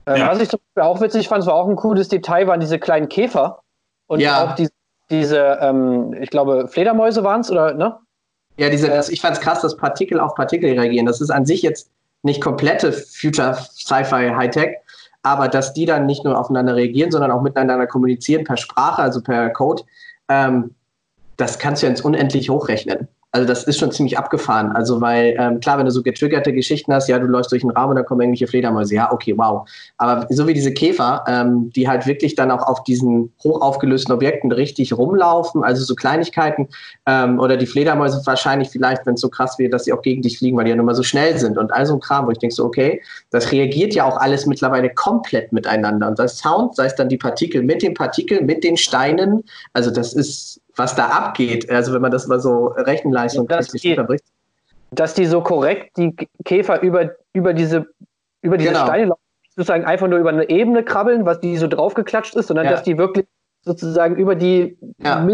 Äh, 0.06 0.20
ja. 0.20 0.28
Was 0.28 0.40
ich 0.40 0.50
auch 0.76 1.02
witzig 1.02 1.28
fand, 1.28 1.46
war 1.46 1.56
auch 1.56 1.68
ein 1.68 1.76
cooles 1.76 2.10
Detail, 2.10 2.48
waren 2.48 2.60
diese 2.60 2.80
kleinen 2.80 3.10
Käfer. 3.10 3.62
Und 4.12 4.20
ja. 4.20 4.44
auch 4.44 4.56
die, 4.56 4.68
diese, 5.10 5.58
ähm, 5.62 6.14
ich 6.20 6.30
glaube, 6.30 6.68
Fledermäuse 6.68 7.24
waren 7.24 7.40
es, 7.40 7.50
oder, 7.50 7.74
ne? 7.74 7.98
Ja, 8.58 8.70
diese, 8.70 8.88
das, 8.88 9.08
ich 9.08 9.22
fand 9.22 9.38
es 9.38 9.42
krass, 9.42 9.62
dass 9.62 9.78
Partikel 9.78 10.20
auf 10.20 10.36
Partikel 10.36 10.78
reagieren. 10.78 11.06
Das 11.06 11.22
ist 11.22 11.30
an 11.30 11.46
sich 11.46 11.62
jetzt 11.62 11.90
nicht 12.22 12.42
komplette 12.42 12.92
Future 12.92 13.54
Sci-Fi 13.54 14.34
Hightech, 14.36 14.76
aber 15.24 15.48
dass 15.48 15.72
die 15.74 15.86
dann 15.86 16.08
nicht 16.08 16.26
nur 16.26 16.38
aufeinander 16.38 16.76
reagieren, 16.76 17.10
sondern 17.10 17.32
auch 17.32 17.42
miteinander 17.42 17.88
kommunizieren 17.88 18.44
per 18.44 18.58
Sprache, 18.58 19.02
also 19.02 19.22
per 19.22 19.50
Code, 19.52 19.84
ähm, 20.28 20.76
das 21.38 21.58
kannst 21.58 21.82
du 21.82 21.86
ja 21.86 21.92
ins 21.92 22.02
Unendlich 22.02 22.50
hochrechnen. 22.50 23.08
Also 23.34 23.48
das 23.48 23.64
ist 23.64 23.80
schon 23.80 23.92
ziemlich 23.92 24.18
abgefahren. 24.18 24.74
Also 24.74 25.00
weil, 25.00 25.36
ähm, 25.40 25.60
klar, 25.62 25.78
wenn 25.78 25.86
du 25.86 25.92
so 25.92 26.04
getriggerte 26.04 26.52
Geschichten 26.52 26.94
hast, 26.94 27.08
ja, 27.08 27.18
du 27.18 27.28
läufst 27.28 27.52
durch 27.52 27.64
einen 27.64 27.72
Raum 27.72 27.92
und 27.92 27.96
dann 27.96 28.06
kommen 28.06 28.22
irgendwelche 28.22 28.48
Fledermäuse, 28.48 28.96
ja, 28.96 29.12
okay, 29.12 29.34
wow. 29.38 29.68
Aber 29.98 30.28
so 30.30 30.48
wie 30.48 30.54
diese 30.54 30.74
Käfer, 30.74 31.24
ähm, 31.28 31.72
die 31.74 31.88
halt 31.88 32.06
wirklich 32.08 32.36
dann 32.36 32.52
auch 32.52 32.68
auf 32.68 32.84
diesen 32.84 33.32
hochaufgelösten 33.44 34.14
Objekten 34.14 34.52
richtig 34.52 34.98
rumlaufen, 34.98 35.64
also 35.64 35.84
so 35.84 35.96
Kleinigkeiten, 35.96 36.68
ähm, 37.06 37.40
oder 37.40 37.56
die 37.56 37.66
Fledermäuse 37.66 38.22
wahrscheinlich 38.26 38.70
vielleicht, 38.70 39.06
wenn 39.06 39.14
es 39.14 39.22
so 39.22 39.30
krass 39.30 39.58
wäre, 39.58 39.70
dass 39.70 39.86
sie 39.86 39.94
auch 39.94 40.02
gegen 40.02 40.22
dich 40.22 40.38
fliegen, 40.38 40.58
weil 40.58 40.66
die 40.66 40.72
ja 40.72 40.76
nun 40.76 40.86
mal 40.86 40.96
so 40.96 41.04
schnell 41.04 41.38
sind 41.38 41.58
und 41.58 41.72
all 41.74 41.86
so 41.86 41.94
ein 41.94 42.00
Kram, 42.02 42.28
wo 42.28 42.32
ich 42.32 42.40
denke 42.40 42.56
so, 42.56 42.66
okay, 42.66 43.02
das 43.30 43.52
reagiert 43.52 43.94
ja 43.96 44.06
auch 44.06 44.18
alles 44.18 44.46
mittlerweile 44.46 44.90
komplett 44.90 45.54
miteinander. 45.54 46.08
Und 46.10 46.20
das 46.20 46.38
Sound, 46.38 46.76
sei 46.76 46.86
es 46.86 46.96
dann 46.96 47.10
die 47.10 47.18
Partikel 47.18 47.64
mit 47.64 47.82
den 47.82 47.94
Partikeln, 47.94 48.46
mit 48.46 48.64
den 48.64 48.78
Steinen, 48.78 49.44
also 49.74 49.90
das 49.90 50.14
ist 50.14 50.61
was 50.82 50.96
da 50.96 51.08
abgeht. 51.08 51.70
Also 51.70 51.94
wenn 51.94 52.02
man 52.02 52.12
das 52.12 52.28
mal 52.28 52.40
so 52.40 52.68
Rechenleistung 52.68 53.48
ja, 53.50 53.60
technisch 53.60 53.86
unterbricht. 53.86 54.26
Dass 54.92 55.14
die 55.14 55.26
so 55.26 55.42
korrekt 55.42 55.96
die 55.98 56.16
Käfer 56.44 56.82
über, 56.82 57.12
über 57.34 57.54
diese, 57.54 57.86
über 58.42 58.58
diese 58.58 58.74
genau. 58.74 58.86
Steine 58.86 59.06
laufen, 59.06 59.22
sozusagen 59.56 59.86
einfach 59.86 60.08
nur 60.08 60.20
über 60.20 60.30
eine 60.30 60.50
Ebene 60.50 60.84
krabbeln, 60.84 61.26
was 61.26 61.40
die 61.40 61.56
so 61.58 61.68
draufgeklatscht 61.68 62.36
ist, 62.36 62.48
sondern 62.48 62.66
ja. 62.66 62.72
dass 62.72 62.84
die 62.84 62.98
wirklich 62.98 63.26
sozusagen 63.62 64.16
über 64.16 64.36
die 64.36 64.78
ja. 64.98 65.26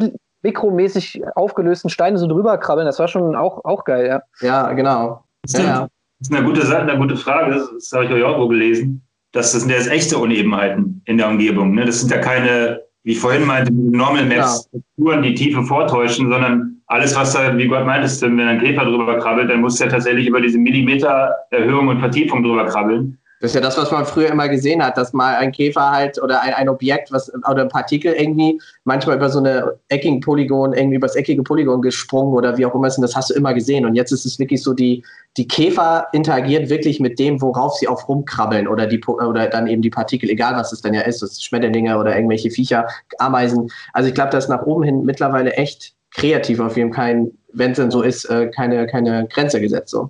mikromäßig 0.44 1.22
aufgelösten 1.36 1.90
Steine 1.90 2.18
so 2.18 2.28
drüber 2.28 2.58
krabbeln. 2.58 2.86
Das 2.86 3.00
war 3.00 3.08
schon 3.08 3.36
auch, 3.36 3.64
auch 3.66 3.84
geil, 3.86 4.06
ja. 4.06 4.22
Ja, 4.42 4.74
genau. 4.74 5.24
Das 5.44 5.54
ist, 5.54 5.60
ja. 5.66 5.88
das 6.20 6.30
ist 6.30 6.36
eine 6.36 6.46
gute 6.46 6.78
eine 6.78 6.98
gute 6.98 7.16
Frage, 7.16 7.56
das, 7.56 7.70
das 7.74 7.92
habe 7.94 8.06
ich 8.06 8.12
euch 8.12 8.24
auch 8.24 8.38
wo 8.38 8.48
gelesen. 8.48 9.02
Das, 9.32 9.54
das 9.54 9.62
sind 9.62 9.72
ja 9.72 9.78
jetzt 9.78 9.90
echte 9.90 10.18
Unebenheiten 10.18 11.02
in 11.06 11.18
der 11.18 11.30
Umgebung. 11.30 11.74
Ne? 11.74 11.86
Das 11.86 12.02
sind 12.02 12.12
ja 12.12 12.20
keine 12.20 12.87
wie 13.08 13.14
ich 13.14 13.20
vorhin 13.20 13.46
meinte, 13.46 13.74
Normal 13.74 14.26
Maps 14.26 14.68
Strukturen, 14.68 15.24
die 15.24 15.34
Tiefe 15.34 15.64
vortäuschen, 15.64 16.30
sondern 16.30 16.82
alles, 16.88 17.16
was 17.16 17.32
da, 17.32 17.58
wie 17.58 17.66
Gott 17.66 17.86
meintest, 17.86 18.22
wenn 18.22 18.38
ein 18.38 18.60
Käfer 18.60 18.84
drüber 18.84 19.18
krabbelt, 19.18 19.50
dann 19.50 19.62
muss 19.62 19.80
er 19.80 19.88
tatsächlich 19.88 20.28
über 20.28 20.42
diese 20.42 20.58
Millimeter 20.58 21.34
Erhöhung 21.52 21.88
und 21.88 22.02
Vertiefung 22.02 22.44
drüber 22.44 22.66
krabbeln. 22.66 23.18
Das 23.40 23.52
ist 23.52 23.56
ja 23.56 23.62
das, 23.62 23.78
was 23.78 23.92
man 23.92 24.06
früher 24.06 24.30
immer 24.30 24.50
gesehen 24.50 24.84
hat, 24.84 24.98
dass 24.98 25.14
mal 25.14 25.36
ein 25.36 25.52
Käfer 25.52 25.92
halt 25.92 26.22
oder 26.22 26.42
ein, 26.42 26.54
ein 26.56 26.70
Objekt 26.70 27.12
was, 27.12 27.32
oder 27.34 27.62
ein 27.64 27.70
Partikel 27.70 28.14
irgendwie 28.14 28.60
manchmal 28.84 29.18
über 29.18 29.30
so 29.30 29.38
eine 29.38 29.76
eckigen 29.90 30.22
Polygon, 30.22 30.74
irgendwie 30.74 30.96
über 30.96 31.06
das 31.06 31.16
eckige 31.16 31.44
Polygon 31.44 31.84
gesprungen 31.84 32.34
oder 32.34 32.58
wie 32.58 32.66
auch 32.66 32.74
immer 32.74 32.88
ist. 32.88 32.98
Und 32.98 33.04
das 33.04 33.16
hast 33.16 33.30
du 33.30 33.36
immer 33.36 33.54
gesehen. 33.54 33.86
Und 33.86 33.94
jetzt 33.94 34.12
ist 34.12 34.26
es 34.26 34.40
wirklich 34.40 34.64
so, 34.64 34.74
die, 34.74 35.04
die 35.38 35.48
Käfer 35.48 36.08
interagieren 36.14 36.70
wirklich 36.70 37.00
mit 37.00 37.20
dem, 37.20 37.40
worauf 37.40 37.76
sie 37.76 37.88
auf 37.88 38.10
rumkrabbeln 38.10 38.68
oder, 38.68 38.88
die, 38.88 39.04
oder 39.06 39.48
dann 39.48 39.68
eben 39.68 39.84
die 39.84 39.92
Partikel, 39.92 40.30
egal 40.32 40.56
was 40.56 40.74
es 40.74 40.82
dann 40.82 40.96
ja 40.96 41.02
ist, 41.02 41.22
das 41.22 41.42
Schmetterlinge 41.44 42.00
oder 42.00 42.16
irgendwelche 42.16 42.50
Viecher, 42.50 42.88
Ameisen. 43.20 43.70
Also 43.94 44.10
ich 44.10 44.16
glaube, 44.16 44.32
das 44.32 44.46
ist 44.46 44.50
nach 44.50 44.66
oben 44.66 44.84
hin 44.84 45.04
mittlerweile 45.04 45.54
echt 45.54 45.94
kreativ 46.12 46.60
auf 46.60 46.76
jeden 46.76 46.92
Fall, 46.92 47.32
wenn 47.54 47.72
es 47.72 47.78
denn 47.78 47.92
so 47.92 48.02
ist, 48.02 48.26
äh, 48.26 48.48
keine, 48.48 48.88
keine 48.88 49.28
Grenze 49.28 49.62
gesetzt. 49.62 49.90
So. 49.90 50.10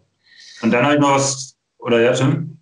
Und 0.61 0.71
dann 0.71 0.85
halt 0.85 1.01
noch 1.01 1.15
was, 1.15 1.57
oder 1.79 1.99
ja, 1.99 2.13
Tim? 2.13 2.56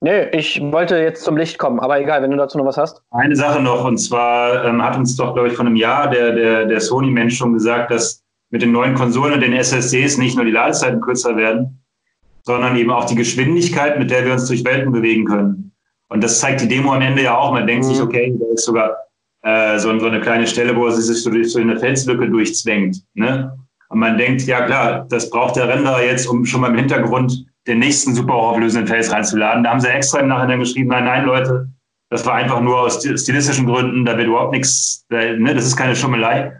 Nee, 0.00 0.28
ich 0.32 0.60
wollte 0.60 0.98
jetzt 0.98 1.24
zum 1.24 1.36
Licht 1.36 1.58
kommen, 1.58 1.80
aber 1.80 2.00
egal, 2.00 2.22
wenn 2.22 2.30
du 2.30 2.36
dazu 2.36 2.58
noch 2.58 2.66
was 2.66 2.76
hast. 2.76 3.02
Eine 3.10 3.34
Sache 3.34 3.62
noch, 3.62 3.84
und 3.84 3.98
zwar 3.98 4.64
ähm, 4.64 4.82
hat 4.82 4.96
uns 4.96 5.16
doch, 5.16 5.32
glaube 5.32 5.48
ich, 5.48 5.54
vor 5.54 5.64
einem 5.64 5.76
Jahr 5.76 6.10
der, 6.10 6.32
der, 6.32 6.66
der 6.66 6.80
Sony-Mensch 6.80 7.36
schon 7.36 7.54
gesagt, 7.54 7.90
dass 7.90 8.22
mit 8.50 8.62
den 8.62 8.72
neuen 8.72 8.94
Konsolen 8.94 9.34
und 9.34 9.40
den 9.40 9.52
SSDs 9.52 10.18
nicht 10.18 10.36
nur 10.36 10.44
die 10.44 10.50
Ladezeiten 10.50 11.00
kürzer 11.00 11.36
werden, 11.36 11.82
sondern 12.42 12.76
eben 12.76 12.90
auch 12.90 13.04
die 13.04 13.16
Geschwindigkeit, 13.16 13.98
mit 13.98 14.10
der 14.10 14.24
wir 14.24 14.32
uns 14.32 14.46
durch 14.46 14.64
Welten 14.64 14.92
bewegen 14.92 15.24
können. 15.24 15.72
Und 16.08 16.22
das 16.22 16.38
zeigt 16.38 16.60
die 16.60 16.68
Demo 16.68 16.92
am 16.92 17.02
Ende 17.02 17.22
ja 17.22 17.36
auch. 17.36 17.52
Man 17.52 17.66
denkt 17.66 17.84
mhm. 17.86 17.90
sich, 17.90 18.00
okay, 18.00 18.34
da 18.38 18.46
ist 18.54 18.64
sogar 18.64 18.96
äh, 19.42 19.78
so, 19.78 19.98
so, 19.98 20.06
eine 20.06 20.20
kleine 20.20 20.46
Stelle, 20.46 20.76
wo 20.76 20.86
es 20.86 20.96
sich 20.96 21.22
so 21.22 21.30
durch 21.30 21.50
so 21.50 21.58
eine 21.58 21.78
Felslücke 21.78 22.28
durchzwängt. 22.28 23.02
Ne? 23.14 23.52
Und 23.88 23.98
man 23.98 24.16
denkt, 24.16 24.42
ja 24.42 24.64
klar, 24.66 25.06
das 25.08 25.30
braucht 25.30 25.56
der 25.56 25.68
Renderer 25.68 26.04
jetzt, 26.04 26.26
um 26.26 26.44
schon 26.44 26.60
mal 26.60 26.70
im 26.70 26.76
Hintergrund 26.76 27.46
den 27.66 27.78
nächsten 27.78 28.14
super 28.14 28.34
hochauflösenden 28.34 28.86
Face 28.86 29.12
reinzuladen. 29.12 29.64
Da 29.64 29.70
haben 29.70 29.80
sie 29.80 29.88
extra 29.88 30.20
im 30.20 30.28
Nachhinein 30.28 30.60
geschrieben, 30.60 30.88
nein, 30.88 31.04
nein, 31.04 31.24
Leute, 31.24 31.68
das 32.10 32.24
war 32.24 32.34
einfach 32.34 32.60
nur 32.60 32.80
aus 32.80 33.02
stilistischen 33.02 33.66
Gründen, 33.66 34.04
da 34.04 34.16
wird 34.16 34.28
überhaupt 34.28 34.52
nichts, 34.52 35.04
ne, 35.10 35.54
das 35.54 35.66
ist 35.66 35.76
keine 35.76 35.96
Schummelei. 35.96 36.52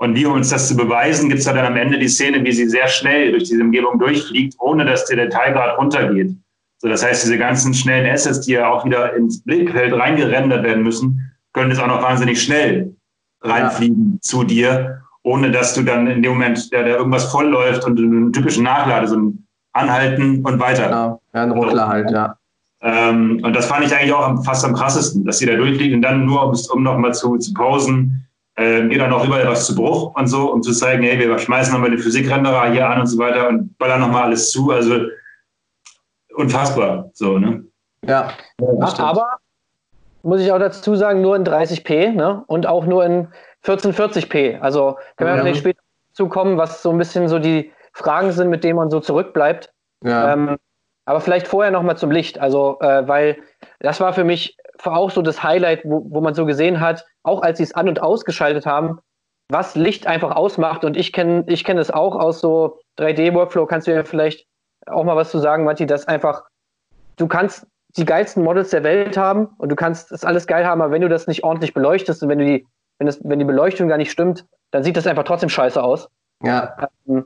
Und 0.00 0.14
wie 0.14 0.26
um 0.26 0.34
uns 0.34 0.50
das 0.50 0.68
zu 0.68 0.76
beweisen, 0.76 1.28
gibt 1.28 1.40
es 1.40 1.46
dann 1.46 1.58
am 1.58 1.76
Ende 1.76 1.98
die 1.98 2.08
Szene, 2.08 2.44
wie 2.44 2.52
sie 2.52 2.68
sehr 2.68 2.86
schnell 2.86 3.32
durch 3.32 3.44
diese 3.44 3.60
Umgebung 3.60 3.98
durchfliegt, 3.98 4.54
ohne 4.60 4.84
dass 4.84 5.06
der 5.06 5.16
Detailgrad 5.16 5.76
runtergeht. 5.76 6.36
So, 6.80 6.88
das 6.88 7.04
heißt, 7.04 7.24
diese 7.24 7.36
ganzen 7.36 7.74
schnellen 7.74 8.08
Assets, 8.08 8.42
die 8.42 8.52
ja 8.52 8.70
auch 8.70 8.84
wieder 8.84 9.16
ins 9.16 9.42
Blickfeld 9.42 9.92
reingerendert 9.92 10.62
werden 10.62 10.84
müssen, 10.84 11.32
können 11.52 11.70
jetzt 11.70 11.80
auch 11.80 11.88
noch 11.88 12.02
wahnsinnig 12.02 12.40
schnell 12.40 12.94
reinfliegen 13.40 14.12
ja. 14.12 14.20
zu 14.20 14.44
dir, 14.44 15.02
ohne 15.24 15.50
dass 15.50 15.74
du 15.74 15.82
dann 15.82 16.06
in 16.06 16.22
dem 16.22 16.32
Moment, 16.32 16.70
der, 16.72 16.84
der 16.84 16.98
irgendwas 16.98 17.32
voll 17.32 17.48
läuft 17.48 17.84
und 17.84 17.98
einen 17.98 18.32
typischen 18.32 18.62
Nachlade, 18.62 19.08
so 19.08 19.16
ein 19.16 19.47
anhalten 19.72 20.44
und 20.44 20.58
weiter. 20.60 20.84
Genau, 20.84 21.20
ja, 21.34 21.42
ein 21.42 21.50
Ruckler 21.50 21.88
halt, 21.88 22.10
ja. 22.10 22.36
Ähm, 22.80 23.40
und 23.42 23.54
das 23.54 23.66
fand 23.66 23.84
ich 23.84 23.94
eigentlich 23.94 24.12
auch 24.12 24.44
fast 24.44 24.64
am 24.64 24.74
krassesten, 24.74 25.24
dass 25.24 25.38
sie 25.38 25.46
da 25.46 25.56
durchliegen 25.56 25.96
und 25.96 26.02
dann 26.02 26.24
nur, 26.24 26.44
um, 26.44 26.56
um 26.72 26.82
nochmal 26.82 27.12
zu, 27.12 27.36
zu 27.38 27.52
pausen, 27.52 28.28
äh, 28.54 28.86
geht 28.86 29.00
dann 29.00 29.12
auch 29.12 29.24
überall 29.24 29.46
was 29.48 29.66
zu 29.66 29.74
Bruch 29.74 30.14
und 30.14 30.26
so, 30.28 30.52
um 30.52 30.62
zu 30.62 30.72
zeigen, 30.72 31.02
hey, 31.02 31.18
wir 31.18 31.38
schmeißen 31.38 31.72
nochmal 31.72 31.90
den 31.90 31.98
Physikrenderer 31.98 32.70
hier 32.70 32.88
an 32.88 33.00
und 33.00 33.06
so 33.06 33.18
weiter 33.18 33.48
und 33.48 33.76
ballern 33.78 34.00
nochmal 34.00 34.24
alles 34.24 34.50
zu. 34.50 34.70
Also 34.70 35.06
unfassbar, 36.34 37.10
so, 37.14 37.38
ne? 37.38 37.64
Ja, 38.06 38.32
ja 38.60 38.98
aber 38.98 39.38
muss 40.22 40.40
ich 40.40 40.52
auch 40.52 40.58
dazu 40.58 40.94
sagen, 40.94 41.20
nur 41.20 41.36
in 41.36 41.44
30p 41.44 42.12
ne? 42.12 42.44
und 42.46 42.66
auch 42.66 42.86
nur 42.86 43.04
in 43.04 43.28
1440p. 43.64 44.60
Also 44.60 44.98
können 45.16 45.30
wir 45.30 45.36
ja. 45.36 45.42
vielleicht 45.42 45.60
später 45.60 45.80
zukommen, 46.12 46.58
was 46.58 46.82
so 46.82 46.90
ein 46.90 46.98
bisschen 46.98 47.28
so 47.28 47.38
die 47.38 47.72
Fragen 47.98 48.32
sind, 48.32 48.48
mit 48.48 48.64
denen 48.64 48.76
man 48.76 48.90
so 48.90 49.00
zurückbleibt. 49.00 49.72
Ja. 50.04 50.32
Ähm, 50.32 50.56
aber 51.04 51.20
vielleicht 51.20 51.48
vorher 51.48 51.72
nochmal 51.72 51.96
zum 51.96 52.10
Licht. 52.10 52.38
Also, 52.38 52.78
äh, 52.80 53.06
weil 53.08 53.38
das 53.80 54.00
war 54.00 54.12
für 54.12 54.24
mich 54.24 54.56
auch 54.84 55.10
so 55.10 55.22
das 55.22 55.42
Highlight, 55.42 55.82
wo, 55.84 56.06
wo 56.08 56.20
man 56.20 56.34
so 56.34 56.46
gesehen 56.46 56.80
hat, 56.80 57.04
auch 57.24 57.42
als 57.42 57.58
sie 57.58 57.64
es 57.64 57.74
an- 57.74 57.88
und 57.88 58.00
ausgeschaltet 58.00 58.66
haben, 58.66 59.00
was 59.50 59.74
Licht 59.74 60.06
einfach 60.06 60.36
ausmacht. 60.36 60.84
Und 60.84 60.96
ich 60.96 61.12
kenne 61.12 61.44
ich 61.48 61.64
kenn 61.64 61.78
es 61.78 61.90
auch 61.90 62.14
aus 62.14 62.40
so 62.40 62.78
3D-Workflow. 62.98 63.66
Kannst 63.66 63.86
du 63.86 63.94
ja 63.94 64.04
vielleicht 64.04 64.46
auch 64.86 65.04
mal 65.04 65.16
was 65.16 65.30
zu 65.30 65.38
sagen, 65.38 65.64
Matti, 65.64 65.86
dass 65.86 66.06
einfach, 66.06 66.44
du 67.16 67.26
kannst 67.26 67.66
die 67.96 68.04
geilsten 68.04 68.44
Models 68.44 68.70
der 68.70 68.84
Welt 68.84 69.16
haben 69.16 69.48
und 69.58 69.70
du 69.70 69.76
kannst 69.76 70.12
das 70.12 70.24
alles 70.24 70.46
geil 70.46 70.64
haben, 70.66 70.80
aber 70.82 70.92
wenn 70.92 71.02
du 71.02 71.08
das 71.08 71.26
nicht 71.26 71.42
ordentlich 71.42 71.74
beleuchtest 71.74 72.22
und 72.22 72.28
wenn 72.28 72.38
du 72.38 72.44
die, 72.44 72.66
wenn 72.98 73.06
das, 73.06 73.18
wenn 73.24 73.38
die 73.38 73.44
Beleuchtung 73.44 73.88
gar 73.88 73.96
nicht 73.96 74.12
stimmt, 74.12 74.44
dann 74.70 74.84
sieht 74.84 74.96
das 74.96 75.06
einfach 75.06 75.24
trotzdem 75.24 75.48
scheiße 75.48 75.82
aus. 75.82 76.08
Ja. 76.44 76.88
Ähm, 77.08 77.24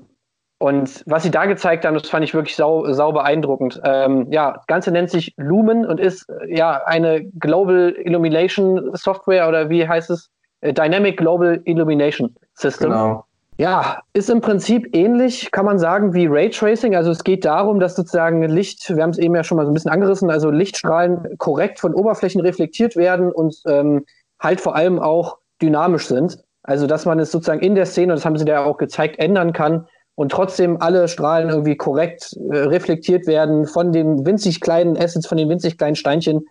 und 0.62 1.02
was 1.06 1.24
sie 1.24 1.32
da 1.32 1.46
gezeigt 1.46 1.84
haben, 1.84 1.94
das 1.94 2.08
fand 2.08 2.24
ich 2.24 2.34
wirklich 2.34 2.54
sau, 2.54 2.92
sau 2.92 3.10
beeindruckend. 3.10 3.80
Ähm, 3.84 4.28
ja, 4.30 4.52
das 4.52 4.66
Ganze 4.68 4.92
nennt 4.92 5.10
sich 5.10 5.34
Lumen 5.36 5.84
und 5.84 5.98
ist 5.98 6.28
äh, 6.28 6.56
ja 6.56 6.80
eine 6.86 7.24
Global 7.24 7.96
Illumination 7.98 8.90
Software 8.94 9.48
oder 9.48 9.70
wie 9.70 9.88
heißt 9.88 10.10
es? 10.10 10.30
Äh, 10.60 10.72
Dynamic 10.72 11.16
Global 11.16 11.60
Illumination 11.64 12.36
System. 12.54 12.90
Genau. 12.90 13.24
Ja, 13.58 14.02
ist 14.12 14.30
im 14.30 14.40
Prinzip 14.40 14.94
ähnlich, 14.94 15.50
kann 15.50 15.64
man 15.64 15.80
sagen, 15.80 16.14
wie 16.14 16.26
Raytracing. 16.26 16.94
Also 16.94 17.10
es 17.10 17.24
geht 17.24 17.44
darum, 17.44 17.80
dass 17.80 17.96
sozusagen 17.96 18.44
Licht, 18.44 18.88
wir 18.88 19.02
haben 19.02 19.10
es 19.10 19.18
eben 19.18 19.34
ja 19.34 19.42
schon 19.42 19.56
mal 19.56 19.64
so 19.64 19.72
ein 19.72 19.74
bisschen 19.74 19.90
angerissen, 19.90 20.30
also 20.30 20.52
Lichtstrahlen 20.52 21.38
korrekt 21.38 21.80
von 21.80 21.92
Oberflächen 21.92 22.40
reflektiert 22.40 22.94
werden 22.94 23.32
und 23.32 23.56
ähm, 23.66 24.04
halt 24.38 24.60
vor 24.60 24.76
allem 24.76 25.00
auch 25.00 25.38
dynamisch 25.60 26.06
sind. 26.06 26.38
Also 26.62 26.86
dass 26.86 27.04
man 27.04 27.18
es 27.18 27.32
sozusagen 27.32 27.62
in 27.62 27.74
der 27.74 27.86
Szene, 27.86 28.12
und 28.12 28.18
das 28.18 28.24
haben 28.24 28.38
sie 28.38 28.44
da 28.44 28.64
auch 28.64 28.76
gezeigt, 28.76 29.18
ändern 29.18 29.52
kann 29.52 29.88
und 30.22 30.30
trotzdem 30.30 30.80
alle 30.80 31.08
Strahlen 31.08 31.48
irgendwie 31.48 31.76
korrekt 31.76 32.38
äh, 32.52 32.56
reflektiert 32.56 33.26
werden 33.26 33.66
von 33.66 33.90
den 33.90 34.24
winzig 34.24 34.60
kleinen 34.60 34.96
Assets, 34.96 35.26
von 35.26 35.36
den 35.36 35.48
winzig 35.48 35.76
kleinen 35.76 35.96
Steinchen. 35.96 36.46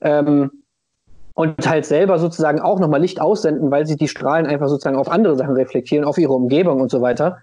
Ähm, 0.00 0.62
und 1.34 1.68
halt 1.68 1.86
selber 1.86 2.20
sozusagen 2.20 2.60
auch 2.60 2.78
nochmal 2.78 3.00
Licht 3.00 3.20
aussenden, 3.20 3.72
weil 3.72 3.84
sie 3.84 3.96
die 3.96 4.06
Strahlen 4.06 4.46
einfach 4.46 4.68
sozusagen 4.68 4.96
auf 4.96 5.10
andere 5.10 5.34
Sachen 5.34 5.56
reflektieren, 5.56 6.04
auf 6.04 6.18
ihre 6.18 6.32
Umgebung 6.32 6.80
und 6.80 6.88
so 6.88 7.02
weiter. 7.02 7.38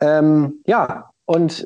Ähm, 0.00 0.54
ja, 0.66 1.10
und 1.26 1.64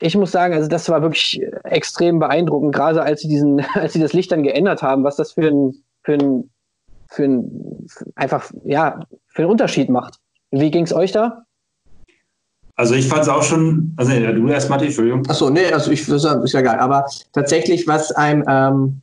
ich 0.00 0.16
muss 0.16 0.32
sagen, 0.32 0.54
also 0.54 0.70
das 0.70 0.88
war 0.88 1.02
wirklich 1.02 1.42
extrem 1.64 2.18
beeindruckend, 2.18 2.74
gerade 2.74 3.02
als 3.02 3.20
sie 3.20 3.28
diesen, 3.28 3.60
als 3.74 3.92
sie 3.92 4.00
das 4.00 4.14
Licht 4.14 4.32
dann 4.32 4.42
geändert 4.42 4.80
haben, 4.80 5.04
was 5.04 5.16
das 5.16 5.32
für 5.32 5.48
ein, 5.48 5.74
für 6.02 6.14
ein, 6.14 6.50
für 7.10 7.24
ein, 7.24 7.86
einfach, 8.14 8.50
ja, 8.64 9.00
für 9.26 9.42
einen 9.42 9.50
Unterschied 9.50 9.90
macht. 9.90 10.18
Wie 10.50 10.70
ging 10.70 10.84
es 10.84 10.94
euch 10.94 11.12
da? 11.12 11.44
Also 12.76 12.94
ich 12.94 13.06
fand 13.06 13.22
es 13.22 13.28
auch 13.28 13.42
schon, 13.42 13.94
also 13.96 14.12
ja, 14.12 14.32
du 14.32 14.48
erst, 14.48 14.68
Matti, 14.68 14.86
Entschuldigung. 14.86 15.24
Achso, 15.28 15.48
nee, 15.48 15.70
also 15.72 15.90
ich 15.90 16.08
ist 16.08 16.24
ja 16.24 16.60
geil. 16.60 16.78
Aber 16.80 17.06
tatsächlich, 17.32 17.86
was 17.86 18.10
einem 18.12 18.44
ähm, 18.48 19.02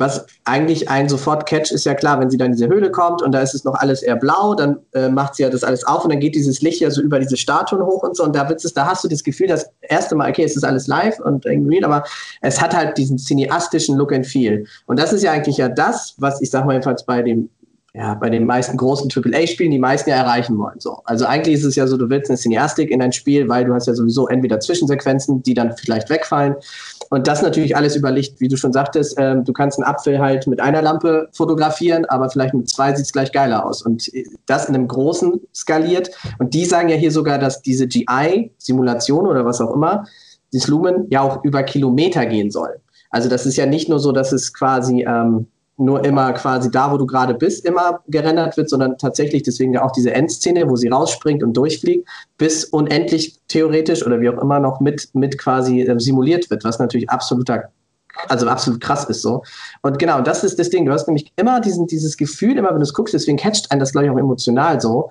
was 0.00 0.26
eigentlich 0.44 0.88
ein 0.88 1.10
sofort 1.10 1.46
Catch 1.46 1.70
ist 1.72 1.84
ja 1.84 1.94
klar, 1.94 2.18
wenn 2.18 2.30
sie 2.30 2.38
dann 2.38 2.46
in 2.46 2.52
diese 2.52 2.68
Höhle 2.68 2.90
kommt 2.90 3.20
und 3.20 3.32
da 3.32 3.40
ist 3.40 3.54
es 3.54 3.64
noch 3.64 3.74
alles 3.74 4.02
eher 4.02 4.16
blau, 4.16 4.54
dann 4.54 4.78
äh, 4.94 5.10
macht 5.10 5.34
sie 5.34 5.42
ja 5.42 5.50
das 5.50 5.62
alles 5.62 5.86
auf 5.86 6.04
und 6.04 6.10
dann 6.10 6.20
geht 6.20 6.34
dieses 6.34 6.62
Licht 6.62 6.80
ja 6.80 6.90
so 6.90 7.02
über 7.02 7.18
diese 7.20 7.36
Statuen 7.36 7.82
hoch 7.82 8.02
und 8.02 8.16
so 8.16 8.24
und 8.24 8.34
da 8.34 8.48
wird 8.48 8.64
es, 8.64 8.72
da 8.72 8.86
hast 8.86 9.04
du 9.04 9.08
das 9.08 9.22
Gefühl, 9.22 9.48
das 9.48 9.70
erste 9.82 10.14
Mal, 10.14 10.30
okay, 10.30 10.44
es 10.44 10.56
ist 10.56 10.64
alles 10.64 10.86
live 10.86 11.20
und 11.20 11.44
irgendwie, 11.44 11.84
aber 11.84 12.04
es 12.40 12.60
hat 12.60 12.74
halt 12.74 12.96
diesen 12.96 13.18
cineastischen 13.18 13.96
Look 13.98 14.12
and 14.12 14.26
Feel. 14.26 14.64
Und 14.86 14.98
das 14.98 15.12
ist 15.12 15.22
ja 15.22 15.32
eigentlich 15.32 15.58
ja 15.58 15.68
das, 15.68 16.14
was 16.16 16.40
ich 16.40 16.50
sag 16.50 16.64
mal 16.64 16.72
jedenfalls 16.72 17.04
bei 17.04 17.20
dem 17.20 17.50
ja, 17.92 18.14
bei 18.14 18.30
den 18.30 18.46
meisten 18.46 18.76
großen 18.76 19.10
AAA-Spielen 19.10 19.72
die 19.72 19.78
meisten 19.78 20.10
ja 20.10 20.16
erreichen 20.16 20.56
wollen. 20.58 20.78
So. 20.78 21.00
Also 21.04 21.26
eigentlich 21.26 21.56
ist 21.56 21.64
es 21.64 21.74
ja 21.74 21.88
so, 21.88 21.96
du 21.96 22.08
willst 22.08 22.30
eine 22.30 22.38
Cineastik 22.38 22.90
in 22.90 23.00
dein 23.00 23.12
Spiel, 23.12 23.48
weil 23.48 23.64
du 23.64 23.74
hast 23.74 23.86
ja 23.86 23.94
sowieso 23.94 24.28
entweder 24.28 24.60
Zwischensequenzen, 24.60 25.42
die 25.42 25.54
dann 25.54 25.76
vielleicht 25.76 26.08
wegfallen. 26.08 26.54
Und 27.08 27.26
das 27.26 27.42
natürlich 27.42 27.76
alles 27.76 27.96
über 27.96 28.12
Licht, 28.12 28.40
wie 28.40 28.46
du 28.46 28.56
schon 28.56 28.72
sagtest, 28.72 29.16
ähm, 29.18 29.44
du 29.44 29.52
kannst 29.52 29.78
einen 29.78 29.88
Apfel 29.88 30.20
halt 30.20 30.46
mit 30.46 30.60
einer 30.60 30.82
Lampe 30.82 31.28
fotografieren, 31.32 32.04
aber 32.04 32.30
vielleicht 32.30 32.54
mit 32.54 32.70
zwei 32.70 32.94
sieht 32.94 33.06
es 33.06 33.12
gleich 33.12 33.32
geiler 33.32 33.66
aus. 33.66 33.82
Und 33.82 34.08
das 34.46 34.68
in 34.68 34.76
einem 34.76 34.86
großen 34.86 35.40
skaliert. 35.52 36.10
Und 36.38 36.54
die 36.54 36.64
sagen 36.64 36.88
ja 36.88 36.96
hier 36.96 37.10
sogar, 37.10 37.38
dass 37.38 37.60
diese 37.60 37.88
GI-Simulation 37.88 39.26
oder 39.26 39.44
was 39.44 39.60
auch 39.60 39.74
immer, 39.74 40.04
dieses 40.52 40.68
Lumen 40.68 41.06
ja 41.10 41.22
auch 41.22 41.42
über 41.44 41.64
Kilometer 41.64 42.26
gehen 42.26 42.52
soll. 42.52 42.80
Also 43.10 43.28
das 43.28 43.46
ist 43.46 43.56
ja 43.56 43.66
nicht 43.66 43.88
nur 43.88 43.98
so, 43.98 44.12
dass 44.12 44.30
es 44.30 44.52
quasi 44.54 45.04
ähm, 45.06 45.48
nur 45.80 46.04
immer 46.04 46.32
quasi 46.32 46.70
da, 46.70 46.92
wo 46.92 46.98
du 46.98 47.06
gerade 47.06 47.34
bist, 47.34 47.64
immer 47.64 48.00
gerendert 48.08 48.56
wird, 48.56 48.68
sondern 48.68 48.98
tatsächlich 48.98 49.42
deswegen 49.42 49.72
ja 49.74 49.82
auch 49.82 49.92
diese 49.92 50.12
Endszene, 50.12 50.68
wo 50.68 50.76
sie 50.76 50.88
rausspringt 50.88 51.42
und 51.42 51.56
durchfliegt, 51.56 52.08
bis 52.38 52.64
unendlich 52.64 53.38
theoretisch 53.48 54.04
oder 54.06 54.20
wie 54.20 54.28
auch 54.28 54.40
immer 54.40 54.60
noch 54.60 54.80
mit, 54.80 55.08
mit 55.14 55.38
quasi 55.38 55.82
äh, 55.82 55.98
simuliert 55.98 56.50
wird, 56.50 56.64
was 56.64 56.78
natürlich 56.78 57.08
absoluter 57.10 57.70
also 58.28 58.48
absolut 58.48 58.80
krass 58.80 59.04
ist 59.04 59.22
so. 59.22 59.44
Und 59.82 59.98
genau, 59.98 60.20
das 60.20 60.44
ist 60.44 60.58
das 60.58 60.68
Ding. 60.68 60.84
Du 60.84 60.92
hast 60.92 61.06
nämlich 61.06 61.32
immer 61.36 61.60
diesen, 61.60 61.86
dieses 61.86 62.16
Gefühl, 62.16 62.58
immer 62.58 62.70
wenn 62.70 62.76
du 62.76 62.82
es 62.82 62.92
guckst, 62.92 63.14
deswegen 63.14 63.38
catcht 63.38 63.70
einen 63.70 63.80
das, 63.80 63.92
glaube 63.92 64.06
ich, 64.06 64.12
auch 64.12 64.18
emotional 64.18 64.80
so, 64.80 65.10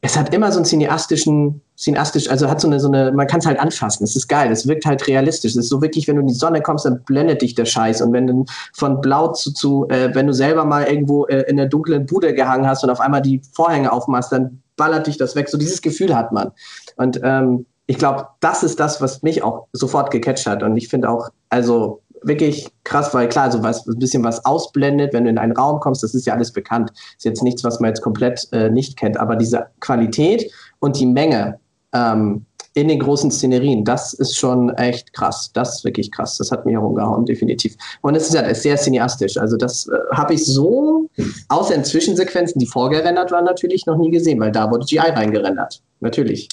es 0.00 0.16
hat 0.16 0.32
immer 0.32 0.52
so 0.52 0.58
einen 0.58 0.64
cineastischen, 0.64 1.60
cineastisch, 1.76 2.30
also 2.30 2.48
hat 2.48 2.60
so 2.60 2.68
eine, 2.68 2.78
so 2.78 2.88
eine, 2.88 3.10
man 3.10 3.26
kann 3.26 3.40
es 3.40 3.46
halt 3.46 3.58
anfassen. 3.58 4.04
Es 4.04 4.14
ist 4.14 4.28
geil, 4.28 4.52
es 4.52 4.68
wirkt 4.68 4.86
halt 4.86 5.06
realistisch. 5.08 5.52
Es 5.52 5.56
ist 5.56 5.68
so 5.68 5.82
wirklich, 5.82 6.06
wenn 6.06 6.16
du 6.16 6.20
in 6.22 6.28
die 6.28 6.34
Sonne 6.34 6.62
kommst, 6.62 6.84
dann 6.84 7.02
blendet 7.04 7.42
dich 7.42 7.56
der 7.56 7.64
Scheiß. 7.64 8.00
Und 8.02 8.12
wenn 8.12 8.26
du 8.26 8.44
von 8.74 9.00
blau 9.00 9.32
zu, 9.32 9.52
zu 9.52 9.88
äh, 9.88 10.14
wenn 10.14 10.28
du 10.28 10.32
selber 10.32 10.64
mal 10.64 10.84
irgendwo 10.84 11.26
äh, 11.26 11.42
in 11.48 11.56
der 11.56 11.66
dunklen 11.66 12.06
Bude 12.06 12.32
gehangen 12.32 12.66
hast 12.66 12.84
und 12.84 12.90
auf 12.90 13.00
einmal 13.00 13.22
die 13.22 13.42
Vorhänge 13.52 13.90
aufmachst, 13.90 14.30
dann 14.30 14.62
ballert 14.76 15.08
dich 15.08 15.16
das 15.16 15.34
weg. 15.34 15.48
So 15.48 15.58
dieses 15.58 15.82
Gefühl 15.82 16.14
hat 16.14 16.32
man. 16.32 16.52
Und 16.96 17.20
ähm, 17.24 17.66
ich 17.86 17.98
glaube, 17.98 18.28
das 18.40 18.62
ist 18.62 18.78
das, 18.78 19.00
was 19.00 19.22
mich 19.22 19.42
auch 19.42 19.66
sofort 19.72 20.12
gecatcht 20.12 20.46
hat. 20.46 20.62
Und 20.62 20.76
ich 20.76 20.88
finde 20.88 21.10
auch, 21.10 21.30
also 21.48 22.02
wirklich 22.28 22.68
krass, 22.84 23.12
weil 23.12 23.28
klar, 23.28 23.50
so 23.50 23.62
was, 23.62 23.86
ein 23.86 23.98
bisschen 23.98 24.22
was 24.22 24.44
ausblendet, 24.44 25.12
wenn 25.12 25.24
du 25.24 25.30
in 25.30 25.38
einen 25.38 25.52
Raum 25.52 25.80
kommst, 25.80 26.02
das 26.02 26.14
ist 26.14 26.26
ja 26.26 26.34
alles 26.34 26.52
bekannt. 26.52 26.90
Ist 27.16 27.24
jetzt 27.24 27.42
nichts, 27.42 27.64
was 27.64 27.80
man 27.80 27.88
jetzt 27.88 28.02
komplett 28.02 28.46
äh, 28.52 28.70
nicht 28.70 28.96
kennt, 28.96 29.18
aber 29.18 29.36
diese 29.36 29.66
Qualität 29.80 30.50
und 30.78 30.98
die 30.98 31.06
Menge 31.06 31.58
ähm, 31.92 32.44
in 32.74 32.86
den 32.86 33.00
großen 33.00 33.30
Szenerien, 33.30 33.84
das 33.84 34.12
ist 34.14 34.36
schon 34.36 34.70
echt 34.74 35.12
krass. 35.12 35.50
Das 35.52 35.78
ist 35.78 35.84
wirklich 35.84 36.12
krass. 36.12 36.36
Das 36.36 36.52
hat 36.52 36.64
mich 36.64 36.74
herumgehauen, 36.74 37.26
definitiv. 37.26 37.76
Und 38.02 38.14
es 38.14 38.28
ist 38.28 38.34
ja 38.34 38.54
sehr 38.54 38.76
cineastisch. 38.76 39.36
Also 39.36 39.56
das 39.56 39.88
äh, 39.88 39.96
habe 40.12 40.34
ich 40.34 40.46
so, 40.46 41.08
außer 41.48 41.74
in 41.74 41.84
Zwischensequenzen, 41.84 42.60
die 42.60 42.66
vorgerendert 42.66 43.32
waren, 43.32 43.44
natürlich 43.44 43.86
noch 43.86 43.96
nie 43.96 44.10
gesehen, 44.10 44.38
weil 44.38 44.52
da 44.52 44.70
wurde 44.70 44.86
GI 44.86 44.98
reingerendert. 44.98 45.82
Natürlich. 46.00 46.48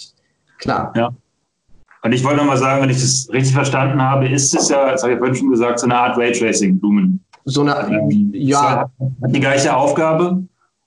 Klar. 0.57 0.93
Ja. 0.95 1.13
Und 2.05 2.11
ich 2.11 2.23
wollte 2.23 2.37
nochmal 2.37 2.57
sagen, 2.57 2.83
wenn 2.83 2.91
ich 2.91 3.01
das 3.01 3.27
richtig 3.33 3.55
verstanden 3.55 3.99
habe, 3.99 4.27
ist 4.27 4.53
es 4.53 4.69
ja, 4.69 4.91
das 4.91 5.01
habe 5.01 5.13
ich 5.13 5.17
vorhin 5.17 5.35
schon 5.35 5.49
gesagt, 5.49 5.79
so 5.79 5.87
eine 5.87 5.97
Art 5.97 6.15
Raytracing-Blumen. 6.19 7.19
So 7.45 7.61
eine, 7.61 7.75
ähm, 7.87 8.29
ja. 8.31 8.91
Hat 9.23 9.35
die 9.35 9.39
gleiche 9.39 9.75
Aufgabe. 9.75 10.43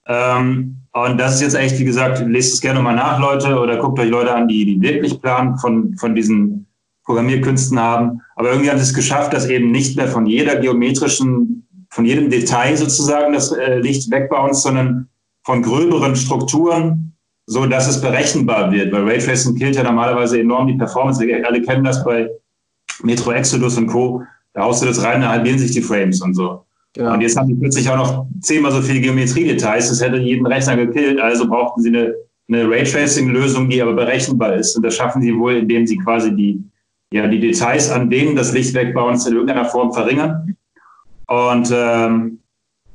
Ähm, 0.07 0.77
und 0.93 1.19
das 1.19 1.35
ist 1.35 1.41
jetzt 1.41 1.55
echt, 1.57 1.77
wie 1.81 1.85
gesagt, 1.85 2.25
lest 2.25 2.55
es 2.55 2.61
gerne 2.61 2.81
mal 2.81 2.95
nach, 2.95 3.19
Leute, 3.19 3.59
oder 3.59 3.79
guckt 3.79 3.99
euch 3.99 4.09
Leute 4.09 4.33
an, 4.33 4.47
die, 4.47 4.65
die 4.65 4.81
wirklich 4.81 5.21
Plan 5.21 5.59
von, 5.59 5.97
von 5.97 6.15
diesen 6.15 6.69
Programmierkünsten 7.05 7.81
haben. 7.81 8.21
Aber 8.37 8.51
irgendwie 8.51 8.71
haben 8.71 8.79
sie 8.79 8.85
es 8.85 8.95
geschafft, 8.95 9.33
dass 9.33 9.49
eben 9.49 9.73
nicht 9.73 9.97
mehr 9.97 10.07
von 10.07 10.25
jeder 10.25 10.55
geometrischen, 10.55 11.67
von 11.91 12.05
jedem 12.05 12.31
Detail 12.31 12.77
sozusagen 12.77 13.33
das 13.33 13.51
äh, 13.51 13.81
Licht 13.81 14.09
wegbounced, 14.13 14.63
sondern 14.63 15.09
von 15.43 15.63
gröberen 15.63 16.15
Strukturen 16.15 17.17
so 17.49 17.65
dass 17.65 17.89
es 17.89 17.99
berechenbar 18.01 18.71
wird, 18.71 18.93
weil 18.93 19.05
Raytracing 19.05 19.57
killt 19.57 19.75
ja 19.75 19.83
normalerweise 19.83 20.39
enorm 20.39 20.67
die 20.67 20.75
Performance. 20.75 21.19
Wir 21.27 21.47
alle 21.47 21.63
kennen 21.63 21.83
das 21.83 22.05
bei 22.05 22.29
Metro 23.03 23.33
Exodus 23.33 23.79
und 23.79 23.87
Co. 23.87 24.23
Da 24.53 24.65
haust 24.65 24.83
du 24.83 24.87
das 24.87 25.03
rein, 25.03 25.23
da 25.23 25.31
halbieren 25.31 25.59
sich 25.59 25.71
die 25.71 25.81
Frames 25.81 26.21
und 26.21 26.35
so. 26.35 26.67
Ja. 26.97 27.15
Und 27.15 27.23
jetzt 27.23 27.39
haben 27.39 27.49
die 27.49 27.55
plötzlich 27.55 27.89
auch 27.89 27.97
noch 27.97 28.27
zehnmal 28.41 28.71
so 28.71 28.83
viele 28.83 29.01
Geometrie-Details. 29.01 29.89
Das 29.89 30.03
hätte 30.03 30.19
jeden 30.19 30.47
Rechner 30.47 30.77
gekillt. 30.77 31.21
Also 31.21 31.49
brauchten 31.49 31.81
sie 31.81 31.89
eine, 31.89 32.15
eine 32.49 32.69
Raytracing-Lösung, 32.69 33.71
die 33.71 33.81
aber 33.81 33.95
berechenbar 33.95 34.55
ist. 34.57 34.77
Und 34.77 34.83
das 34.83 34.97
schaffen 34.97 35.23
sie 35.23 35.35
wohl, 35.35 35.55
indem 35.55 35.87
sie 35.87 35.97
quasi 35.97 36.37
die, 36.37 36.63
ja, 37.13 37.27
die 37.29 37.41
Details, 37.41 37.91
an 37.91 38.11
denen 38.11 38.37
das 38.37 38.53
Licht 38.53 38.75
wegbauen, 38.75 39.15
in 39.15 39.33
irgendeiner 39.33 39.65
Form 39.65 39.91
verringern. 39.95 40.55
Und 41.27 41.73
ähm, 41.75 42.41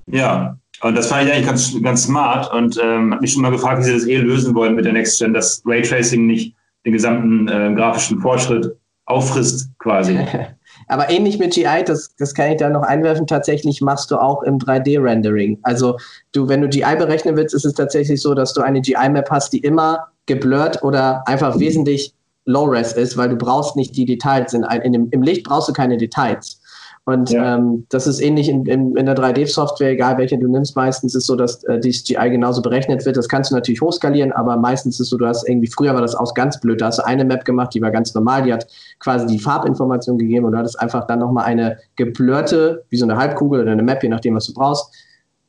ja, 0.06 0.60
und 0.84 0.96
das 0.96 1.08
fand 1.08 1.28
ich 1.28 1.34
eigentlich 1.34 1.48
ganz, 1.48 1.82
ganz 1.82 2.04
smart 2.04 2.54
und 2.54 2.78
ähm, 2.84 3.12
habe 3.12 3.22
mich 3.22 3.34
schon 3.34 3.42
mal 3.42 3.52
gefragt, 3.52 3.80
wie 3.80 3.84
sie 3.84 3.94
das 3.94 4.06
eh 4.06 4.18
lösen 4.18 4.54
wollen 4.54 4.76
mit 4.76 4.86
der 4.86 4.94
Next 4.94 5.18
Gen, 5.18 5.34
dass 5.34 5.62
Raytracing 5.66 6.28
nicht 6.28 6.56
den 6.86 6.94
gesamten 6.94 7.48
äh, 7.48 7.74
grafischen 7.74 8.20
Fortschritt 8.20 8.76
auffrisst 9.06 9.70
quasi. 9.80 10.20
Aber 10.90 11.10
ähnlich 11.10 11.40
mit 11.40 11.54
GI, 11.54 11.84
das, 11.86 12.14
das 12.18 12.34
kann 12.34 12.52
ich 12.52 12.58
da 12.58 12.70
noch 12.70 12.84
einwerfen, 12.84 13.28
tatsächlich 13.28 13.82
machst 13.82 14.12
du 14.12 14.18
auch 14.18 14.44
im 14.44 14.58
3D-Rendering. 14.58 15.60
Also 15.64 15.98
du, 16.34 16.50
wenn 16.50 16.62
du 16.62 16.68
GI 16.68 16.96
berechnen 16.98 17.38
willst, 17.38 17.56
ist 17.56 17.66
es 17.66 17.74
tatsächlich 17.74 18.22
so, 18.22 18.34
dass 18.34 18.54
du 18.54 18.62
eine 18.62 18.82
GI-Map 18.82 19.30
hast, 19.30 19.54
die 19.54 19.60
immer 19.60 20.08
geblurrt 20.26 20.84
oder 20.84 21.24
einfach 21.28 21.58
wesentlich 21.60 22.14
low-res 22.46 22.94
ist, 22.94 23.16
weil 23.16 23.30
du 23.30 23.38
brauchst 23.38 23.76
nicht 23.76 23.96
die 23.96 24.06
Details. 24.06 24.54
In, 24.54 24.64
in 24.64 24.94
dem, 24.94 25.08
Im 25.12 25.22
Licht 25.22 25.46
brauchst 25.46 25.70
du 25.70 25.74
keine 25.74 25.98
Details. 25.98 26.60
Und 27.06 27.32
ja. 27.32 27.56
ähm, 27.56 27.86
das 27.90 28.08
ist 28.08 28.22
ähnlich 28.22 28.48
in, 28.48 28.66
in, 28.66 28.96
in 28.96 29.06
der 29.06 29.16
3D-Software, 29.16 29.92
egal 29.92 30.18
welche 30.18 30.38
du 30.38 30.48
nimmst, 30.48 30.76
meistens 30.78 31.14
ist 31.16 31.26
so, 31.26 31.36
dass 31.36 31.62
äh, 31.66 31.78
die 31.78 31.92
GI 31.92 32.30
genauso 32.30 32.62
berechnet 32.62 33.06
wird. 33.06 33.18
Das 33.18 33.28
kannst 33.28 33.52
du 33.52 33.56
natürlich 33.56 33.82
hochskalieren, 33.82 34.32
aber 34.32 34.56
meistens 34.56 34.96
ist 34.96 35.02
es 35.02 35.10
so, 35.10 35.18
du 35.18 35.28
hast 35.28 35.48
irgendwie, 35.48 35.68
früher 35.68 35.94
war 35.94 36.02
das 36.02 36.16
auch 36.16 36.34
ganz 36.34 36.62
blöd, 36.62 36.80
da 36.80 36.88
hast 36.88 37.00
du 37.00 37.06
eine 37.06 37.26
Map 37.26 37.44
gemacht, 37.44 37.74
die 37.74 37.82
war 37.82 37.92
ganz 37.92 38.14
normal, 38.14 38.44
die 38.44 38.54
hat 38.54 38.68
quasi 39.00 39.26
die 39.26 39.38
Farbinformation 39.38 40.18
gegeben 40.18 40.46
und 40.46 40.54
du 40.54 40.58
hattest 40.58 40.80
einfach 40.80 41.06
dann 41.06 41.20
nochmal 41.20 41.44
eine 41.44 41.78
geblurrte, 41.98 42.86
wie 42.90 42.98
so 42.98 43.06
eine 43.06 43.18
Halbkugel 43.18 43.62
oder 43.62 43.74
eine 43.74 43.84
Map, 43.84 44.02
je 44.02 44.10
nachdem, 44.10 44.36
was 44.36 44.46
du 44.46 44.54
brauchst. 44.54 44.94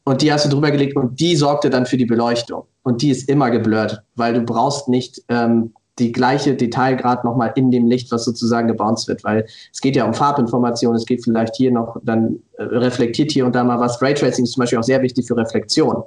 Und 0.05 0.23
die 0.23 0.33
hast 0.33 0.45
du 0.45 0.51
drüber 0.51 0.73
gelegt 0.73 0.97
und 0.97 1.21
die 1.21 1.37
sorgte 1.37 1.71
dann 1.71 1.87
für 1.87 1.97
die 1.97 2.05
Beleuchtung. 2.05 2.65
Und 2.83 3.01
die 3.01 3.11
ist 3.11 3.29
immer 3.29 3.51
geblurrt, 3.51 4.03
weil 4.17 4.35
du 4.35 4.43
brauchst 4.43 4.89
nicht 4.89 5.23
ähm, 5.29 5.73
die 5.99 6.11
gleiche 6.11 6.55
Detailgrad 6.55 7.25
nochmal 7.25 7.53
in 7.55 7.71
dem 7.71 7.87
Licht, 7.87 8.11
was 8.11 8.25
sozusagen 8.25 8.67
gebounced 8.67 9.07
wird, 9.07 9.23
weil 9.23 9.47
es 9.73 9.81
geht 9.81 9.95
ja 9.95 10.05
um 10.05 10.15
Farbinformation, 10.15 10.95
es 10.97 11.07
geht 11.07 11.23
vielleicht 11.23 11.55
hier 11.57 11.71
noch, 11.71 11.97
dann 12.03 12.41
äh, 12.57 12.65
reflektiert 12.65 13.31
hier 13.31 13.47
und 13.47 13.55
da 13.55 13.63
mal 13.63 13.79
was. 13.79 14.03
Raytracing 14.03 14.45
ist 14.45 14.53
zum 14.53 14.63
Beispiel 14.63 14.79
auch 14.79 14.85
sehr 14.85 15.03
wichtig 15.03 15.27
für 15.27 15.37
Reflexion. 15.37 16.03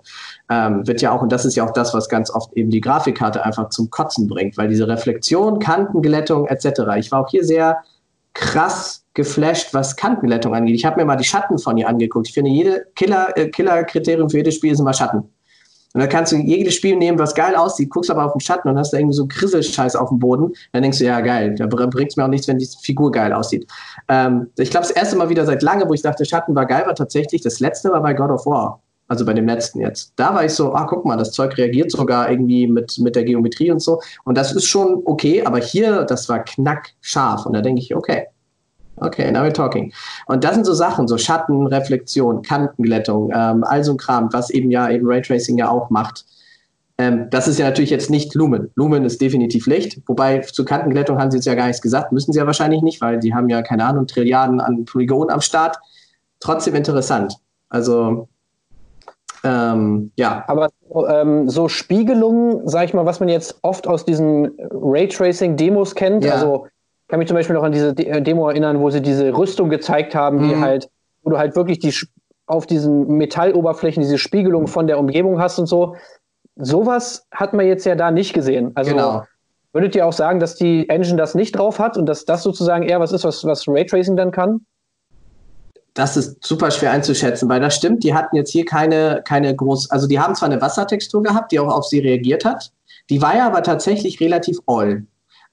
Ähm, 0.49 0.85
wird 0.85 1.01
ja 1.01 1.11
auch, 1.11 1.21
und 1.21 1.31
das 1.31 1.45
ist 1.45 1.55
ja 1.55 1.65
auch 1.65 1.71
das, 1.71 1.93
was 1.93 2.09
ganz 2.09 2.29
oft 2.29 2.51
eben 2.53 2.69
die 2.69 2.81
Grafikkarte 2.81 3.43
einfach 3.45 3.69
zum 3.69 3.89
Kotzen 3.89 4.27
bringt, 4.27 4.57
weil 4.57 4.67
diese 4.67 4.87
Reflexion, 4.87 5.59
Kantenglättung 5.59 6.47
etc. 6.47 6.81
Ich 6.97 7.11
war 7.11 7.21
auch 7.21 7.29
hier 7.29 7.45
sehr 7.45 7.77
krass 8.33 9.05
geflasht, 9.13 9.73
was 9.73 9.95
Kantenglättung 9.95 10.53
angeht. 10.53 10.75
Ich 10.75 10.85
habe 10.85 10.97
mir 10.97 11.05
mal 11.05 11.15
die 11.15 11.23
Schatten 11.23 11.57
von 11.57 11.77
ihr 11.77 11.87
angeguckt. 11.87 12.27
Ich 12.27 12.33
finde, 12.33 12.51
jede 12.51 12.85
Killer, 12.95 13.35
äh, 13.35 13.49
Killer-Kriterium 13.49 14.29
für 14.29 14.37
jedes 14.37 14.55
Spiel 14.55 14.73
ist 14.73 14.79
immer 14.79 14.93
Schatten. 14.93 15.23
Und 15.97 16.01
dann 16.01 16.09
kannst 16.09 16.31
du 16.31 16.35
jedes 16.35 16.75
Spiel 16.75 16.95
nehmen, 16.95 17.17
was 17.17 17.33
geil 17.33 17.55
aussieht, 17.55 17.89
guckst 17.89 18.11
aber 18.11 18.23
auf 18.23 18.33
den 18.33 18.39
Schatten 18.39 18.69
und 18.69 18.77
hast 18.77 18.93
da 18.93 18.99
irgendwie 18.99 19.15
so 19.15 19.25
Krisselscheiß 19.25 19.95
auf 19.95 20.09
dem 20.09 20.19
Boden. 20.19 20.53
Dann 20.71 20.83
denkst 20.83 20.99
du, 20.99 21.05
ja, 21.05 21.21
geil, 21.21 21.55
da 21.55 21.65
bringt 21.65 22.11
es 22.11 22.15
mir 22.15 22.23
auch 22.23 22.29
nichts, 22.29 22.47
wenn 22.47 22.59
die 22.59 22.69
Figur 22.83 23.11
geil 23.11 23.33
aussieht. 23.33 23.65
Ähm, 24.07 24.45
ich 24.59 24.69
glaube, 24.69 24.85
das 24.85 24.95
erste 24.95 25.15
Mal 25.15 25.29
wieder 25.29 25.43
seit 25.47 25.63
lange, 25.63 25.89
wo 25.89 25.95
ich 25.95 26.03
dachte, 26.03 26.23
Schatten 26.23 26.53
war 26.53 26.67
geil, 26.67 26.83
war 26.85 26.93
tatsächlich, 26.93 27.41
das 27.41 27.59
letzte 27.59 27.89
war 27.89 28.03
bei 28.03 28.13
God 28.13 28.29
of 28.29 28.45
War. 28.45 28.79
Also 29.07 29.25
bei 29.25 29.33
dem 29.33 29.47
letzten 29.47 29.79
jetzt. 29.79 30.13
Da 30.17 30.35
war 30.35 30.45
ich 30.45 30.53
so, 30.53 30.71
ah, 30.75 30.85
guck 30.87 31.03
mal, 31.03 31.17
das 31.17 31.31
Zeug 31.31 31.57
reagiert 31.57 31.89
sogar 31.89 32.29
irgendwie 32.29 32.67
mit, 32.67 32.95
mit 32.99 33.15
der 33.15 33.23
Geometrie 33.23 33.71
und 33.71 33.81
so. 33.81 33.99
Und 34.23 34.37
das 34.37 34.51
ist 34.51 34.65
schon 34.65 35.01
okay, 35.05 35.43
aber 35.45 35.57
hier, 35.57 36.03
das 36.03 36.29
war 36.29 36.43
knackscharf. 36.43 37.47
Und 37.47 37.53
da 37.53 37.61
denke 37.61 37.81
ich, 37.81 37.95
okay, 37.95 38.27
Okay, 38.99 39.31
now 39.31 39.43
we're 39.43 39.53
talking. 39.53 39.93
Und 40.25 40.43
das 40.43 40.55
sind 40.55 40.65
so 40.65 40.73
Sachen, 40.73 41.07
so 41.07 41.17
Schatten, 41.17 41.67
Reflexion, 41.67 42.41
Kantenglättung, 42.41 43.31
ähm, 43.33 43.63
all 43.63 43.83
so 43.83 43.91
ein 43.91 43.97
Kram, 43.97 44.29
was 44.33 44.49
eben 44.49 44.71
ja 44.71 44.89
eben 44.89 45.05
Raytracing 45.07 45.57
ja 45.57 45.69
auch 45.69 45.89
macht. 45.89 46.25
Ähm, 46.97 47.27
das 47.29 47.47
ist 47.47 47.59
ja 47.59 47.65
natürlich 47.65 47.91
jetzt 47.91 48.09
nicht 48.09 48.33
Lumen. 48.33 48.71
Lumen 48.75 49.05
ist 49.05 49.21
definitiv 49.21 49.67
Licht, 49.67 50.01
wobei 50.07 50.39
zur 50.39 50.65
Kantenglättung 50.65 51.19
haben 51.19 51.29
sie 51.29 51.37
jetzt 51.37 51.45
ja 51.45 51.53
gar 51.53 51.67
nichts 51.67 51.81
gesagt, 51.81 52.11
müssen 52.11 52.33
sie 52.33 52.39
ja 52.39 52.47
wahrscheinlich 52.47 52.81
nicht, 52.81 53.01
weil 53.01 53.19
die 53.19 53.35
haben 53.35 53.49
ja, 53.49 53.61
keine 53.61 53.85
Ahnung, 53.85 54.07
Trilliarden 54.07 54.59
an 54.59 54.85
Polygonen 54.85 55.29
am 55.29 55.41
Start. 55.41 55.77
Trotzdem 56.39 56.73
interessant. 56.73 57.35
Also, 57.69 58.27
ähm, 59.43 60.11
ja. 60.15 60.43
Aber 60.47 60.69
ähm, 61.07 61.47
so 61.49 61.67
Spiegelungen, 61.67 62.67
sag 62.67 62.85
ich 62.85 62.93
mal, 62.95 63.05
was 63.05 63.19
man 63.19 63.29
jetzt 63.29 63.59
oft 63.61 63.87
aus 63.87 64.03
diesen 64.03 64.57
Raytracing-Demos 64.71 65.93
kennt, 65.93 66.23
ja. 66.23 66.33
also 66.33 66.65
kann 67.07 67.19
mich 67.19 67.27
zum 67.27 67.35
Beispiel 67.35 67.55
noch 67.55 67.63
an 67.63 67.71
diese 67.71 67.89
äh, 67.89 68.21
Demo 68.21 68.49
erinnern, 68.49 68.79
wo 68.79 68.89
sie 68.89 69.01
diese 69.01 69.35
Rüstung 69.35 69.69
gezeigt 69.69 70.15
haben, 70.15 70.39
die 70.39 70.55
mhm. 70.55 70.61
halt, 70.61 70.89
wo 71.23 71.29
du 71.29 71.37
halt 71.37 71.55
wirklich 71.55 71.79
die 71.79 71.93
auf 72.47 72.65
diesen 72.65 73.07
Metalloberflächen 73.17 74.01
diese 74.01 74.17
Spiegelung 74.17 74.67
von 74.67 74.87
der 74.87 74.99
Umgebung 74.99 75.39
hast 75.39 75.59
und 75.59 75.67
so. 75.67 75.95
Sowas 76.55 77.27
hat 77.31 77.53
man 77.53 77.67
jetzt 77.67 77.85
ja 77.85 77.95
da 77.95 78.09
nicht 78.09 78.33
gesehen. 78.33 78.71
Also 78.75 78.91
genau. 78.91 79.23
würdet 79.73 79.95
ihr 79.95 80.05
auch 80.05 80.13
sagen, 80.13 80.39
dass 80.39 80.55
die 80.55 80.89
Engine 80.89 81.17
das 81.17 81.35
nicht 81.35 81.57
drauf 81.57 81.77
hat 81.77 81.97
und 81.97 82.05
dass 82.05 82.25
das 82.25 82.43
sozusagen 82.43 82.83
eher 82.83 82.99
was 82.99 83.11
ist, 83.11 83.25
was, 83.25 83.43
was 83.43 83.67
Raytracing 83.67 84.15
dann 84.15 84.31
kann? 84.31 84.65
Das 85.93 86.15
ist 86.15 86.45
super 86.45 86.71
schwer 86.71 86.91
einzuschätzen, 86.91 87.49
weil 87.49 87.59
das 87.59 87.75
stimmt, 87.75 88.03
die 88.03 88.13
hatten 88.13 88.35
jetzt 88.35 88.51
hier 88.51 88.65
keine, 88.65 89.21
keine 89.25 89.55
groß, 89.55 89.89
also 89.91 90.07
die 90.07 90.19
haben 90.19 90.35
zwar 90.35 90.49
eine 90.49 90.61
Wassertextur 90.61 91.23
gehabt, 91.23 91.51
die 91.51 91.59
auch 91.59 91.73
auf 91.73 91.85
sie 91.85 91.99
reagiert 91.99 92.45
hat, 92.45 92.71
die 93.09 93.21
war 93.21 93.35
ja 93.35 93.47
aber 93.47 93.63
tatsächlich 93.63 94.19
relativ 94.21 94.59
all. 94.67 95.05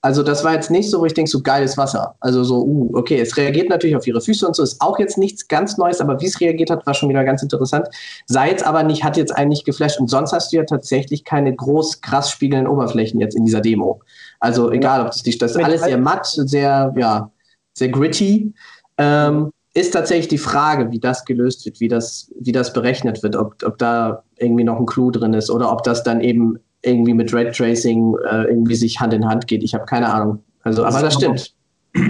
Also 0.05 0.23
das 0.23 0.45
war 0.45 0.53
jetzt 0.53 0.71
nicht 0.71 0.90
so, 0.90 1.01
wo 1.01 1.07
ich 1.07 1.14
denke, 1.14 1.31
so 1.31 1.40
geiles 1.40 1.79
Wasser. 1.79 2.14
Also 2.21 2.45
so, 2.45 2.62
uh, 2.62 2.90
okay, 2.93 3.19
es 3.23 3.38
reagiert 3.38 3.71
natürlich 3.71 3.97
auf 3.97 4.07
ihre 4.07 4.21
Füße 4.21 4.47
und 4.47 4.55
so, 4.55 4.62
ist 4.62 4.79
auch 4.83 4.99
jetzt 4.99 5.17
nichts 5.17 5.49
ganz 5.49 5.79
Neues, 5.79 5.99
aber 6.03 6.21
wie 6.21 6.27
es 6.27 6.38
reagiert 6.43 6.69
hat, 6.69 6.87
war 6.87 6.93
schon 6.93 7.09
wieder 7.09 7.25
ganz 7.25 7.43
interessant. 7.43 7.88
Sei 8.27 8.51
jetzt 8.51 8.67
aber 8.67 8.83
nicht, 8.83 9.03
hat 9.03 9.17
jetzt 9.17 9.35
eigentlich 9.35 9.64
geflasht 9.64 9.99
und 9.99 10.11
sonst 10.11 10.35
hast 10.35 10.53
du 10.53 10.59
ja 10.59 10.64
tatsächlich 10.64 11.25
keine 11.25 11.57
groß 11.57 12.03
krass 12.03 12.31
spiegelnden 12.31 12.71
Oberflächen 12.71 13.19
jetzt 13.19 13.35
in 13.35 13.47
dieser 13.47 13.62
Demo. 13.62 14.03
Also 14.40 14.71
egal, 14.71 15.01
ob 15.01 15.07
das 15.07 15.23
die, 15.23 15.38
das 15.38 15.53
ist 15.53 15.64
alles 15.64 15.83
sehr 15.83 15.97
matt, 15.97 16.27
sehr, 16.27 16.93
ja, 16.99 17.31
sehr 17.73 17.88
gritty. 17.88 18.53
Ähm, 18.99 19.53
ist 19.73 19.95
tatsächlich 19.95 20.29
die 20.29 20.37
Frage, 20.37 20.90
wie 20.90 21.01
das 21.01 21.25
gelöst 21.25 21.64
wird, 21.64 21.81
wie 21.81 21.88
das, 21.88 22.31
wie 22.38 22.53
das 22.53 22.75
berechnet 22.75 23.23
wird, 23.23 23.37
ob, 23.37 23.55
ob 23.64 23.79
da 23.79 24.23
irgendwie 24.37 24.64
noch 24.64 24.79
ein 24.79 24.85
Clou 24.85 25.11
drin 25.11 25.33
ist 25.33 25.51
oder 25.51 25.73
ob 25.73 25.83
das 25.83 26.03
dann 26.03 26.21
eben 26.21 26.59
irgendwie 26.85 27.14
mit 27.14 27.33
Red 27.33 27.57
Tracing 27.57 28.14
äh, 28.31 28.44
irgendwie 28.44 28.75
sich 28.75 29.01
Hand 29.01 29.12
in 29.12 29.27
Hand 29.27 29.47
geht. 29.47 29.62
Ich 29.62 29.75
habe 29.75 29.85
keine 29.85 30.12
Ahnung. 30.12 30.42
Also, 30.62 30.85
aber 30.85 31.01
das 31.01 31.14
stimmt. 31.14 31.55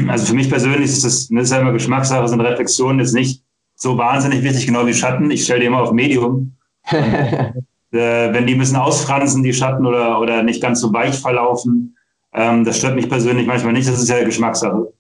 Also 0.09 0.27
für 0.27 0.35
mich 0.35 0.49
persönlich 0.49 0.85
ist 0.91 1.05
das, 1.05 1.29
das 1.29 1.45
ist 1.45 1.51
ja 1.51 1.61
immer 1.61 1.73
Geschmackssache, 1.73 2.27
sind 2.27 2.41
Reflexionen 2.41 3.01
jetzt 3.01 3.13
nicht 3.13 3.43
so 3.77 3.99
wahnsinnig 3.99 4.43
wichtig, 4.43 4.67
genau 4.67 4.87
wie 4.87 4.95
Schatten. 4.95 5.31
Ich 5.31 5.45
stelle 5.45 5.61
die 5.61 5.67
immer 5.67 5.83
auf 5.83 5.93
Medium. 5.93 6.53
äh, 6.91 7.53
wenn 7.91 8.47
die 8.47 8.55
müssen 8.55 8.77
ausfransen, 8.77 9.43
die 9.43 9.53
Schatten, 9.53 9.85
oder, 9.87 10.21
oder 10.21 10.43
nicht 10.43 10.63
ganz 10.63 10.81
so 10.81 10.93
weich 10.93 11.19
verlaufen, 11.19 11.97
ähm, 12.33 12.65
das 12.65 12.79
stört 12.79 12.95
mich 12.95 13.09
persönlich 13.09 13.47
manchmal 13.47 13.73
nicht. 13.73 13.89
Das 13.89 13.99
ist 13.99 14.09
ja 14.09 14.25
Geschmackssache. 14.25 14.93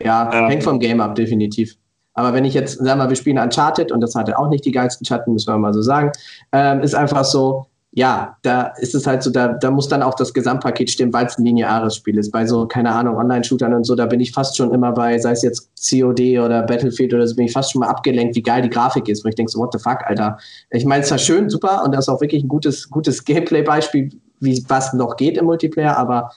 Ja, 0.00 0.30
ähm, 0.32 0.48
hängt 0.48 0.64
vom 0.64 0.80
Game 0.80 1.00
ab, 1.00 1.14
definitiv. 1.14 1.76
Aber 2.14 2.34
wenn 2.34 2.44
ich 2.44 2.54
jetzt, 2.54 2.74
sagen 2.74 2.88
wir 2.88 2.96
mal, 2.96 3.08
wir 3.08 3.16
spielen 3.16 3.38
Uncharted 3.38 3.90
und 3.92 4.00
das 4.00 4.14
hatte 4.14 4.38
auch 4.38 4.48
nicht 4.48 4.64
die 4.64 4.72
geilsten 4.72 5.06
Schatten, 5.06 5.32
müssen 5.32 5.52
wir 5.52 5.58
mal 5.58 5.72
so 5.72 5.82
sagen, 5.82 6.12
ähm, 6.52 6.80
ist 6.80 6.94
einfach 6.94 7.24
so, 7.24 7.66
ja, 7.94 8.38
da 8.40 8.68
ist 8.78 8.94
es 8.94 9.06
halt 9.06 9.22
so, 9.22 9.30
da, 9.30 9.48
da 9.48 9.70
muss 9.70 9.86
dann 9.86 10.02
auch 10.02 10.14
das 10.14 10.32
Gesamtpaket 10.32 10.88
stimmen, 10.88 11.12
weil 11.12 11.26
es 11.26 11.36
ein 11.36 11.44
lineares 11.44 11.96
Spiel 11.96 12.16
ist. 12.16 12.30
Bei 12.30 12.46
so, 12.46 12.66
keine 12.66 12.90
Ahnung, 12.90 13.16
Online-Shootern 13.16 13.74
und 13.74 13.84
so, 13.84 13.94
da 13.94 14.06
bin 14.06 14.18
ich 14.18 14.32
fast 14.32 14.56
schon 14.56 14.72
immer 14.72 14.92
bei, 14.92 15.18
sei 15.18 15.32
es 15.32 15.42
jetzt 15.42 15.70
COD 15.90 16.38
oder 16.38 16.62
Battlefield 16.62 17.12
oder 17.12 17.26
so, 17.26 17.36
bin 17.36 17.44
ich 17.44 17.52
fast 17.52 17.70
schon 17.70 17.80
mal 17.80 17.88
abgelenkt, 17.88 18.34
wie 18.34 18.42
geil 18.42 18.62
die 18.62 18.70
Grafik 18.70 19.08
ist, 19.08 19.24
wo 19.24 19.28
ich 19.28 19.34
denke 19.34 19.52
so, 19.52 19.58
what 19.58 19.74
the 19.74 19.78
fuck, 19.78 19.98
Alter. 20.06 20.38
Ich 20.70 20.86
meine, 20.86 21.04
es 21.04 21.10
war 21.10 21.18
schön, 21.18 21.50
super 21.50 21.82
und 21.84 21.92
das 21.94 22.06
ist 22.06 22.08
auch 22.08 22.22
wirklich 22.22 22.42
ein 22.42 22.48
gutes, 22.48 22.88
gutes 22.88 23.22
Gameplay-Beispiel, 23.24 24.10
wie 24.40 24.64
was 24.68 24.94
noch 24.94 25.16
geht 25.16 25.36
im 25.36 25.44
Multiplayer, 25.44 25.98
aber 25.98 26.30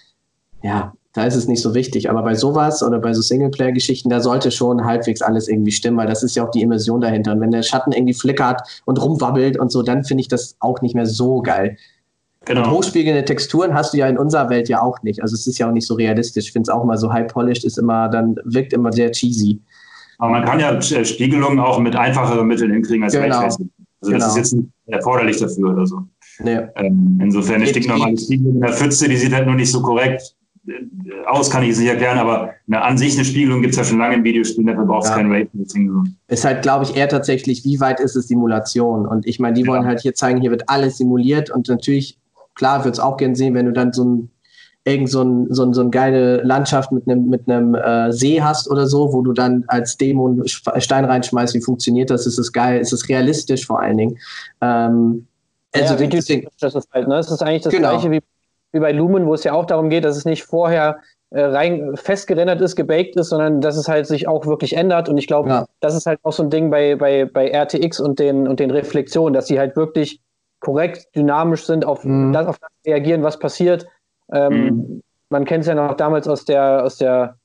ja, 0.61 0.93
da 1.15 1.23
ist 1.23 1.35
es 1.35 1.47
nicht 1.47 1.61
so 1.61 1.73
wichtig. 1.73 2.09
Aber 2.09 2.23
bei 2.23 2.35
sowas 2.35 2.83
oder 2.83 2.99
bei 2.99 3.13
so 3.13 3.21
Singleplayer-Geschichten, 3.21 4.09
da 4.09 4.19
sollte 4.19 4.51
schon 4.51 4.83
halbwegs 4.83 5.21
alles 5.21 5.47
irgendwie 5.47 5.71
stimmen, 5.71 5.95
weil 5.97 6.07
das 6.07 6.23
ist 6.23 6.35
ja 6.35 6.45
auch 6.45 6.51
die 6.51 6.61
Immersion 6.61 6.99
dahinter. 6.99 7.31
Und 7.31 7.39
wenn 7.39 7.51
der 7.51 7.63
Schatten 7.63 7.93
irgendwie 7.93 8.13
flickert 8.13 8.61
und 8.83 9.01
rumwabbelt 9.01 9.57
und 9.57 9.71
so, 9.71 9.81
dann 9.81 10.03
finde 10.03 10.21
ich 10.21 10.27
das 10.27 10.57
auch 10.59 10.81
nicht 10.81 10.93
mehr 10.93 11.05
so 11.05 11.41
geil. 11.41 11.77
Genau. 12.43 12.65
Und 12.65 12.71
hochspiegelnde 12.71 13.23
Texturen 13.23 13.73
hast 13.73 13.93
du 13.93 13.97
ja 13.97 14.09
in 14.09 14.17
unserer 14.17 14.49
Welt 14.49 14.67
ja 14.67 14.81
auch 14.81 15.01
nicht. 15.03 15.21
Also 15.21 15.35
es 15.35 15.47
ist 15.47 15.57
ja 15.57 15.69
auch 15.69 15.71
nicht 15.71 15.87
so 15.87 15.93
realistisch. 15.93 16.47
Ich 16.47 16.51
finde 16.51 16.69
es 16.69 16.69
auch 16.69 16.83
mal 16.83 16.97
so 16.97 17.11
high 17.11 17.27
polished 17.27 17.63
ist 17.63 17.77
immer, 17.77 18.09
dann 18.09 18.35
wirkt 18.43 18.73
immer 18.73 18.91
sehr 18.91 19.09
cheesy. 19.11 19.61
Aber 20.17 20.31
man 20.31 20.43
kann 20.43 20.59
ja 20.59 20.73
äh, 20.73 21.05
Spiegelungen 21.05 21.59
auch 21.59 21.79
mit 21.79 21.95
einfacheren 21.95 22.45
Mitteln 22.45 22.71
hinkriegen 22.73 23.05
als 23.05 23.13
genau. 23.13 23.37
Raytracing. 23.37 23.69
Also 24.01 24.11
genau. 24.11 24.25
das 24.25 24.33
ist 24.33 24.37
jetzt 24.37 24.53
nicht 24.53 24.69
erforderlich 24.87 25.37
dafür 25.37 25.71
oder 25.71 25.85
so. 25.85 26.01
Nee. 26.43 26.59
Ähm, 26.75 27.19
insofern 27.21 27.55
eine 27.55 27.67
stinknormale 27.67 28.17
Spiegelung 28.17 28.55
in 28.55 28.61
der 28.61 28.73
Pfütze, 28.73 29.07
die 29.07 29.15
sieht 29.15 29.33
halt 29.33 29.45
nur 29.45 29.55
nicht 29.55 29.71
so 29.71 29.81
korrekt 29.81 30.34
aus 31.27 31.49
kann 31.49 31.63
ich 31.63 31.71
es 31.71 31.79
nicht 31.79 31.89
erklären, 31.89 32.17
aber 32.17 32.53
eine, 32.67 32.81
an 32.81 32.97
sich 32.97 33.15
eine 33.15 33.25
Spiegelung 33.25 33.61
gibt 33.61 33.73
es 33.73 33.77
ja 33.77 33.83
schon 33.83 33.99
lange 33.99 34.15
in 34.15 34.23
Videospielen, 34.23 34.67
dafür 34.67 34.85
braucht 34.85 35.03
es 35.03 35.09
ja. 35.09 35.15
kein 35.15 35.31
Raytracing. 35.31 36.15
Ist 36.27 36.45
halt, 36.45 36.61
glaube 36.61 36.85
ich, 36.85 36.95
eher 36.95 37.09
tatsächlich, 37.09 37.63
wie 37.63 37.79
weit 37.79 37.99
ist 37.99 38.15
es 38.15 38.27
Simulation? 38.27 39.05
Und 39.05 39.27
ich 39.27 39.39
meine, 39.39 39.53
die 39.53 39.61
ja. 39.61 39.67
wollen 39.67 39.85
halt 39.85 40.01
hier 40.01 40.13
zeigen, 40.13 40.41
hier 40.41 40.51
wird 40.51 40.69
alles 40.69 40.97
simuliert 40.97 41.49
und 41.49 41.67
natürlich, 41.67 42.17
klar, 42.55 42.79
würde 42.79 42.91
es 42.91 42.99
auch 42.99 43.17
gern 43.17 43.35
sehen, 43.35 43.53
wenn 43.53 43.65
du 43.65 43.73
dann 43.73 43.93
so 43.93 44.05
ein 44.05 44.29
irgend 44.87 45.09
so, 45.09 45.23
ein, 45.23 45.47
so, 45.51 45.63
ein, 45.63 45.73
so 45.73 45.81
eine 45.81 45.89
geile 45.89 46.43
Landschaft 46.43 46.91
mit 46.91 47.07
einem 47.07 47.27
mit 47.27 47.49
einem 47.49 47.73
äh, 47.73 48.11
See 48.11 48.41
hast 48.41 48.69
oder 48.69 48.85
so, 48.85 49.11
wo 49.13 49.23
du 49.23 49.33
dann 49.33 49.65
als 49.67 49.97
Dämon 49.97 50.43
Stein 50.45 51.05
reinschmeißt, 51.05 51.55
wie 51.55 51.61
funktioniert 51.61 52.11
das? 52.11 52.27
Ist 52.27 52.37
es 52.37 52.53
geil? 52.53 52.79
Ist 52.79 52.93
es 52.93 53.09
realistisch 53.09 53.65
vor 53.65 53.81
allen 53.81 53.97
Dingen? 53.97 54.17
Ähm, 54.61 55.25
also 55.73 55.95
ja, 55.95 55.99
wie 55.99 56.07
deswegen, 56.07 56.47
das 56.59 56.75
ist 56.75 56.87
halt, 56.93 57.07
ne? 57.07 57.15
Das 57.15 57.31
ist 57.31 57.41
eigentlich 57.41 57.63
das 57.63 57.73
genau. 57.73 57.89
gleiche 57.89 58.11
wie 58.11 58.21
wie 58.75 58.79
bei 58.79 58.91
Lumen, 58.91 59.25
wo 59.25 59.33
es 59.33 59.43
ja 59.43 59.53
auch 59.53 59.65
darum 59.65 59.89
geht, 59.89 60.05
dass 60.05 60.17
es 60.17 60.25
nicht 60.25 60.43
vorher 60.43 60.99
äh, 61.31 61.41
rein 61.41 61.95
festgerendert 61.95 62.61
ist, 62.61 62.75
gebaked 62.75 63.15
ist, 63.15 63.29
sondern 63.29 63.61
dass 63.61 63.77
es 63.77 63.87
halt 63.87 64.05
sich 64.05 64.27
auch 64.27 64.45
wirklich 64.45 64.75
ändert. 64.75 65.09
Und 65.09 65.17
ich 65.17 65.27
glaube, 65.27 65.49
ja. 65.49 65.65
das 65.79 65.95
ist 65.95 66.05
halt 66.05 66.19
auch 66.23 66.33
so 66.33 66.43
ein 66.43 66.49
Ding 66.49 66.69
bei, 66.69 66.95
bei, 66.95 67.25
bei 67.25 67.49
RTX 67.49 67.99
und 67.99 68.19
den, 68.19 68.47
und 68.47 68.59
den 68.59 68.69
Reflexionen, 68.69 69.33
dass 69.33 69.47
sie 69.47 69.57
halt 69.57 69.75
wirklich 69.75 70.21
korrekt, 70.59 71.07
dynamisch 71.15 71.65
sind, 71.65 71.85
auf, 71.85 72.03
mhm. 72.03 72.33
das, 72.33 72.47
auf 72.47 72.59
das 72.59 72.69
reagieren, 72.85 73.23
was 73.23 73.39
passiert. 73.39 73.87
Ähm, 74.31 74.53
mhm. 74.53 75.01
Man 75.29 75.45
kennt 75.45 75.61
es 75.61 75.67
ja 75.67 75.75
noch 75.75 75.95
damals 75.95 76.27
aus 76.27 76.45
der, 76.45 76.83
aus 76.83 76.97
der 76.97 77.37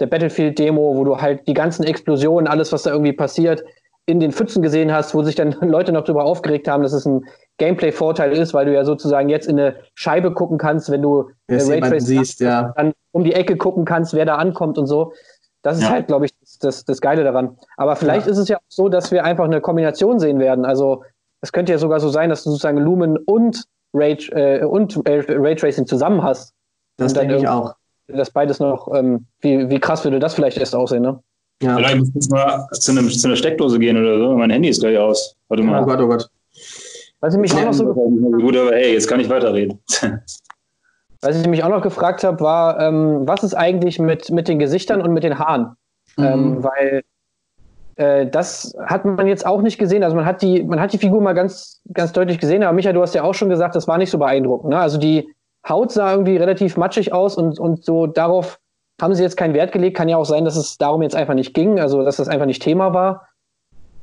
der 0.00 0.06
Battlefield-Demo, 0.06 0.96
wo 0.96 1.04
du 1.04 1.16
halt 1.16 1.46
die 1.46 1.54
ganzen 1.54 1.84
Explosionen, 1.84 2.46
alles, 2.46 2.72
was 2.72 2.82
da 2.82 2.90
irgendwie 2.90 3.12
passiert, 3.12 3.64
in 4.08 4.20
den 4.20 4.32
Pfützen 4.32 4.62
gesehen 4.62 4.90
hast, 4.90 5.14
wo 5.14 5.22
sich 5.22 5.34
dann 5.34 5.52
Leute 5.60 5.92
noch 5.92 6.02
darüber 6.02 6.24
aufgeregt 6.24 6.66
haben, 6.66 6.82
dass 6.82 6.94
es 6.94 7.04
ein 7.04 7.26
Gameplay-Vorteil 7.58 8.32
ist, 8.32 8.54
weil 8.54 8.64
du 8.64 8.72
ja 8.72 8.84
sozusagen 8.84 9.28
jetzt 9.28 9.46
in 9.46 9.60
eine 9.60 9.76
Scheibe 9.94 10.32
gucken 10.32 10.56
kannst, 10.56 10.90
wenn 10.90 11.02
du 11.02 11.28
Raytracing 11.50 12.00
siehst, 12.00 12.40
ja. 12.40 12.72
dann 12.74 12.94
um 13.12 13.22
die 13.22 13.34
Ecke 13.34 13.58
gucken 13.58 13.84
kannst, 13.84 14.14
wer 14.14 14.24
da 14.24 14.36
ankommt 14.36 14.78
und 14.78 14.86
so. 14.86 15.12
Das 15.60 15.76
ist 15.76 15.82
ja. 15.82 15.90
halt, 15.90 16.06
glaube 16.06 16.24
ich, 16.24 16.32
das, 16.40 16.58
das, 16.58 16.84
das, 16.86 17.00
Geile 17.02 17.22
daran. 17.22 17.58
Aber 17.76 17.96
vielleicht 17.96 18.26
ja. 18.26 18.32
ist 18.32 18.38
es 18.38 18.48
ja 18.48 18.56
auch 18.56 18.68
so, 18.68 18.88
dass 18.88 19.10
wir 19.10 19.24
einfach 19.24 19.44
eine 19.44 19.60
Kombination 19.60 20.18
sehen 20.18 20.38
werden. 20.38 20.64
Also 20.64 21.02
es 21.42 21.52
könnte 21.52 21.72
ja 21.72 21.78
sogar 21.78 22.00
so 22.00 22.08
sein, 22.08 22.30
dass 22.30 22.44
du 22.44 22.50
sozusagen 22.50 22.78
Lumen 22.78 23.18
und, 23.18 23.64
Ray, 23.92 24.14
äh, 24.30 24.64
und 24.64 24.98
Raytracing 25.06 25.86
zusammen 25.86 26.22
hast. 26.22 26.54
Das 26.96 27.12
denke 27.12 27.36
ich 27.36 27.46
auch. 27.46 27.74
Das 28.06 28.30
beides 28.30 28.58
noch, 28.58 28.88
ähm, 28.94 29.26
wie, 29.40 29.68
wie 29.68 29.80
krass 29.80 30.04
würde 30.04 30.18
das 30.18 30.34
vielleicht 30.34 30.56
erst 30.56 30.74
aussehen, 30.74 31.02
ne? 31.02 31.20
Ja. 31.62 31.76
Vielleicht 31.76 31.98
muss 31.98 32.10
ich 32.14 32.30
mal 32.30 32.68
zu, 32.72 32.92
einem, 32.92 33.08
zu 33.10 33.26
einer 33.26 33.36
Steckdose 33.36 33.78
gehen 33.78 33.96
oder 33.96 34.18
so. 34.18 34.36
Mein 34.36 34.50
Handy 34.50 34.68
ist 34.68 34.80
gleich 34.80 34.96
aus. 34.96 35.36
Warte 35.48 35.62
mal. 35.62 35.82
Oh 35.82 35.86
Gott, 35.86 36.00
oh 36.00 36.06
Gott. 36.06 36.30
Was 37.20 37.34
ich 37.34 37.40
mich 37.40 37.52
auch 37.52 37.64
noch 37.64 37.72
so 37.72 37.92
gut, 37.92 38.56
aber 38.56 38.72
hey, 38.72 38.92
jetzt 38.92 39.08
kann 39.08 39.18
ich 39.18 39.28
weiterreden. 39.28 39.80
Was 41.20 41.40
ich 41.40 41.48
mich 41.48 41.64
auch 41.64 41.68
noch 41.68 41.82
gefragt 41.82 42.22
habe, 42.22 42.38
war, 42.38 42.78
ähm, 42.78 43.26
was 43.26 43.42
ist 43.42 43.54
eigentlich 43.54 43.98
mit, 43.98 44.30
mit 44.30 44.46
den 44.46 44.60
Gesichtern 44.60 45.02
und 45.02 45.12
mit 45.12 45.24
den 45.24 45.36
Haaren? 45.36 45.74
Mhm. 46.16 46.24
Ähm, 46.24 46.62
weil 46.62 47.02
äh, 47.96 48.28
das 48.28 48.76
hat 48.86 49.04
man 49.04 49.26
jetzt 49.26 49.44
auch 49.44 49.60
nicht 49.60 49.78
gesehen. 49.78 50.04
Also 50.04 50.14
man 50.14 50.24
hat 50.24 50.42
die, 50.42 50.62
man 50.62 50.78
hat 50.78 50.92
die 50.92 50.98
Figur 50.98 51.20
mal 51.20 51.32
ganz, 51.32 51.82
ganz 51.92 52.12
deutlich 52.12 52.38
gesehen, 52.38 52.62
aber 52.62 52.72
Micha, 52.72 52.92
du 52.92 53.02
hast 53.02 53.16
ja 53.16 53.24
auch 53.24 53.34
schon 53.34 53.48
gesagt, 53.48 53.74
das 53.74 53.88
war 53.88 53.98
nicht 53.98 54.10
so 54.10 54.18
beeindruckend. 54.18 54.70
Ne? 54.70 54.78
Also 54.78 54.96
die 54.98 55.28
Haut 55.68 55.90
sah 55.90 56.12
irgendwie 56.12 56.36
relativ 56.36 56.76
matschig 56.76 57.12
aus 57.12 57.36
und, 57.36 57.58
und 57.58 57.84
so 57.84 58.06
darauf 58.06 58.60
haben 59.00 59.14
sie 59.14 59.22
jetzt 59.22 59.36
keinen 59.36 59.54
Wert 59.54 59.72
gelegt. 59.72 59.96
Kann 59.96 60.08
ja 60.08 60.16
auch 60.16 60.24
sein, 60.24 60.44
dass 60.44 60.56
es 60.56 60.76
darum 60.76 61.02
jetzt 61.02 61.16
einfach 61.16 61.34
nicht 61.34 61.54
ging, 61.54 61.80
also 61.80 62.02
dass 62.02 62.16
das 62.16 62.28
einfach 62.28 62.46
nicht 62.46 62.62
Thema 62.62 62.92
war. 62.92 63.28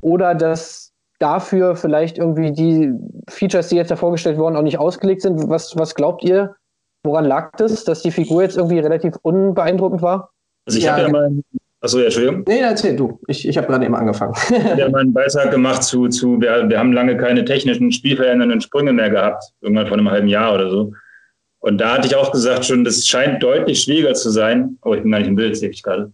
Oder 0.02 0.36
dass 0.36 0.94
dafür 1.20 1.76
vielleicht 1.76 2.18
irgendwie 2.18 2.52
die 2.52 2.94
Features, 3.30 3.70
die 3.70 3.76
jetzt 3.76 3.92
da 3.92 3.96
vorgestellt 3.96 4.38
wurden, 4.38 4.56
auch 4.56 4.62
nicht 4.62 4.80
ausgelegt 4.80 5.22
sind. 5.22 5.50
Was, 5.50 5.76
was 5.78 5.96
glaubt 5.96 6.24
ihr, 6.24 6.56
woran 7.04 7.26
lag 7.26 7.52
das, 7.58 7.84
dass 7.84 8.02
die 8.02 8.12
Figur 8.12 8.42
jetzt 8.42 8.58
irgendwie 8.58 8.80
relativ 8.80 9.16
unbeeindruckend 9.22 10.02
war? 10.02 10.32
Also 10.66 10.80
ich 10.80 10.86
ja, 10.86 10.94
habe 10.94 11.04
ja 11.04 11.10
mal. 11.10 11.32
Achso, 11.82 12.00
ja, 12.00 12.06
Entschuldigung. 12.06 12.44
Nee, 12.48 12.60
erzähl 12.62 12.96
du. 12.96 13.20
Ich, 13.28 13.48
ich 13.48 13.58
habe 13.58 13.68
gerade 13.68 13.86
eben 13.86 13.96
angefangen. 13.96 14.34
ich 14.50 14.64
habe 14.64 14.80
ja 14.80 14.90
mal 14.90 15.02
einen 15.02 15.14
Beitrag 15.14 15.52
gemacht 15.52 15.84
zu, 15.84 16.08
zu 16.08 16.42
wir, 16.42 16.68
wir 16.68 16.80
haben 16.80 16.94
lange 16.94 17.16
keine 17.18 17.46
technischen, 17.46 17.92
spielverändernden 17.92 18.62
Sprünge 18.62 18.92
mehr 18.92 19.10
gehabt. 19.10 19.44
Irgendwann 19.62 19.88
vor 19.88 19.98
einem 19.98 20.10
halben 20.10 20.28
Jahr 20.28 20.54
oder 20.54 20.70
so. 20.70 20.94
Und 21.66 21.80
da 21.80 21.96
hatte 21.96 22.06
ich 22.08 22.16
auch 22.16 22.32
gesagt 22.32 22.64
schon, 22.64 22.84
das 22.84 23.08
scheint 23.08 23.42
deutlich 23.42 23.82
schwieriger 23.82 24.14
zu 24.14 24.30
sein. 24.30 24.78
Oh, 24.84 24.94
ich 24.94 25.02
bin 25.02 25.10
gar 25.10 25.18
nicht 25.18 25.30
im 25.30 25.36
Bild, 25.36 25.58
sehe 25.58 25.72
ich 25.72 25.82
gerade. 25.82 26.12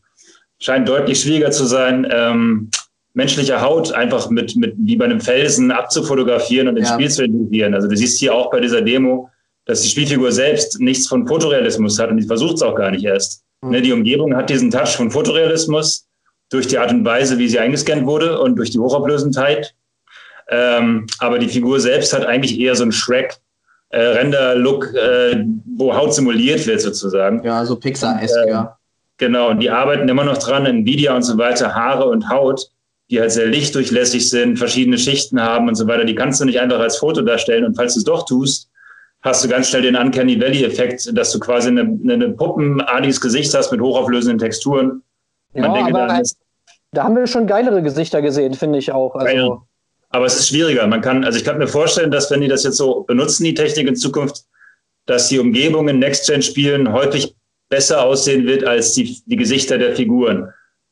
Scheint 0.59 0.87
deutlich 0.87 1.19
schwieriger 1.19 1.51
zu 1.51 1.65
sein, 1.65 2.07
ähm, 2.09 2.71
menschliche 3.13 3.59
Haut 3.59 3.91
einfach 3.91 4.29
mit, 4.29 4.55
mit 4.55 4.75
wie 4.77 4.95
bei 4.95 5.03
einem 5.03 5.19
Felsen 5.19 5.69
abzufotografieren 5.71 6.69
und 6.69 6.77
ins 6.77 6.87
ja. 6.87 6.93
Spiel 6.93 7.11
zu 7.11 7.25
integrieren. 7.25 7.73
Also 7.73 7.89
du 7.89 7.97
siehst 7.97 8.17
hier 8.17 8.33
auch 8.33 8.49
bei 8.49 8.61
dieser 8.61 8.81
Demo, 8.81 9.29
dass 9.65 9.81
die 9.81 9.89
Spielfigur 9.89 10.31
selbst 10.31 10.79
nichts 10.79 11.09
von 11.09 11.27
Fotorealismus 11.27 11.99
hat 11.99 12.11
und 12.11 12.15
die 12.15 12.27
versucht 12.27 12.55
es 12.55 12.61
auch 12.61 12.75
gar 12.75 12.91
nicht 12.91 13.03
erst. 13.03 13.43
Mhm. 13.61 13.71
Ne, 13.71 13.81
die 13.81 13.91
Umgebung 13.91 14.33
hat 14.33 14.49
diesen 14.49 14.71
Touch 14.71 14.95
von 14.95 15.11
Fotorealismus 15.11 16.07
durch 16.49 16.67
die 16.67 16.77
Art 16.77 16.91
und 16.91 17.03
Weise, 17.03 17.37
wie 17.39 17.49
sie 17.49 17.59
eingescannt 17.59 18.05
wurde 18.05 18.39
und 18.39 18.55
durch 18.55 18.69
die 18.69 18.79
Hochauflösendheit. 18.79 19.75
Ähm, 20.47 21.07
aber 21.19 21.39
die 21.39 21.49
Figur 21.49 21.81
selbst 21.81 22.13
hat 22.13 22.25
eigentlich 22.25 22.57
eher 22.57 22.73
so 22.77 22.83
einen 22.83 22.93
Shrek 22.93 23.35
äh, 23.91 24.01
Render-Look, 24.01 24.93
äh, 24.93 25.45
wo 25.77 25.95
Haut 25.95 26.13
simuliert 26.13 26.65
wird 26.67 26.81
sozusagen. 26.81 27.43
Ja, 27.43 27.65
so 27.65 27.75
Pixar-esque, 27.75 28.47
äh, 28.47 28.49
ja. 28.49 28.77
Genau, 29.17 29.49
und 29.49 29.59
die 29.59 29.69
arbeiten 29.69 30.09
immer 30.09 30.23
noch 30.23 30.37
dran, 30.37 30.65
Nvidia 30.65 31.15
und 31.15 31.23
so 31.23 31.37
weiter, 31.37 31.75
Haare 31.75 32.05
und 32.05 32.29
Haut 32.29 32.71
die 33.11 33.19
halt 33.19 33.31
sehr 33.31 33.47
lichtdurchlässig 33.47 34.29
sind, 34.29 34.57
verschiedene 34.57 34.97
Schichten 34.97 35.41
haben 35.41 35.67
und 35.67 35.75
so 35.75 35.85
weiter, 35.85 36.05
die 36.05 36.15
kannst 36.15 36.39
du 36.39 36.45
nicht 36.45 36.59
einfach 36.59 36.79
als 36.79 36.97
Foto 36.97 37.21
darstellen. 37.21 37.65
Und 37.65 37.75
falls 37.75 37.93
du 37.93 37.99
es 37.99 38.05
doch 38.05 38.25
tust, 38.25 38.69
hast 39.21 39.43
du 39.43 39.49
ganz 39.49 39.67
schnell 39.67 39.81
den 39.81 39.97
Uncanny 39.97 40.39
Valley-Effekt, 40.39 41.11
dass 41.15 41.31
du 41.31 41.39
quasi 41.39 41.67
eine, 41.67 41.81
eine 41.81 42.29
puppenartiges 42.29 43.19
Gesicht 43.19 43.53
hast 43.53 43.69
mit 43.71 43.81
hochauflösenden 43.81 44.39
Texturen. 44.39 45.03
Ja, 45.53 45.67
Man 45.67 45.73
denke, 45.73 46.01
aber 46.01 46.21
ist, 46.21 46.37
da 46.93 47.03
haben 47.03 47.17
wir 47.17 47.27
schon 47.27 47.47
geilere 47.47 47.83
Gesichter 47.83 48.21
gesehen, 48.21 48.53
finde 48.53 48.79
ich 48.79 48.93
auch. 48.93 49.13
Also. 49.15 49.63
Aber 50.11 50.25
es 50.25 50.37
ist 50.37 50.49
schwieriger. 50.49 50.85
Man 50.87 51.01
kann, 51.01 51.23
also 51.23 51.37
ich 51.37 51.45
kann 51.45 51.57
mir 51.57 51.67
vorstellen, 51.67 52.11
dass 52.11 52.29
wenn 52.31 52.41
die 52.41 52.47
das 52.47 52.63
jetzt 52.63 52.77
so 52.77 53.01
benutzen, 53.03 53.43
die 53.43 53.53
Technik 53.53 53.87
in 53.87 53.95
Zukunft, 53.95 54.43
dass 55.05 55.29
die 55.29 55.39
Umgebung 55.39 55.87
in 55.87 55.99
Next-Gen-Spielen 55.99 56.91
häufig 56.91 57.35
besser 57.69 58.03
aussehen 58.03 58.45
wird 58.45 58.65
als 58.65 58.93
die, 58.93 59.21
die 59.25 59.35
Gesichter 59.37 59.77
der 59.77 59.95
Figuren 59.95 60.51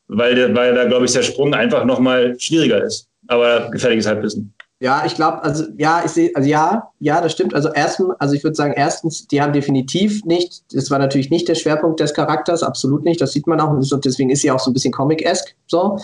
weil, 0.09 0.53
weil 0.55 0.73
da, 0.73 0.85
glaube 0.85 1.05
ich, 1.05 1.13
der 1.13 1.23
Sprung 1.23 1.53
einfach 1.53 1.85
nochmal 1.85 2.35
schwieriger 2.39 2.83
ist. 2.83 3.07
Aber 3.27 3.69
gefährliches 3.69 4.07
Halbwissen. 4.07 4.53
Ja, 4.81 5.03
ich 5.05 5.13
glaube, 5.13 5.43
also 5.43 5.65
ja, 5.77 6.01
ich 6.05 6.11
sehe, 6.11 6.31
also 6.33 6.47
ja, 6.47 6.89
ja, 6.99 7.19
das 7.19 7.33
stimmt. 7.33 7.53
Also 7.53 7.69
erstens, 7.73 8.11
also 8.17 8.33
ich 8.33 8.43
würde 8.43 8.55
sagen, 8.55 8.73
erstens, 8.75 9.27
die 9.27 9.41
haben 9.41 9.51
definitiv 9.51 10.23
nicht, 10.23 10.63
das 10.73 10.89
war 10.89 10.99
natürlich 10.99 11.29
nicht 11.29 11.49
der 11.49 11.55
Schwerpunkt 11.55 11.99
des 11.99 12.13
Charakters, 12.13 12.63
absolut 12.63 13.03
nicht, 13.03 13.19
das 13.19 13.33
sieht 13.33 13.45
man 13.45 13.59
auch 13.59 13.71
und 13.71 14.05
deswegen 14.05 14.29
ist 14.29 14.41
sie 14.41 14.51
auch 14.51 14.59
so 14.59 14.71
ein 14.71 14.73
bisschen 14.73 14.93
Comic-esque 14.93 15.53
so. 15.67 15.99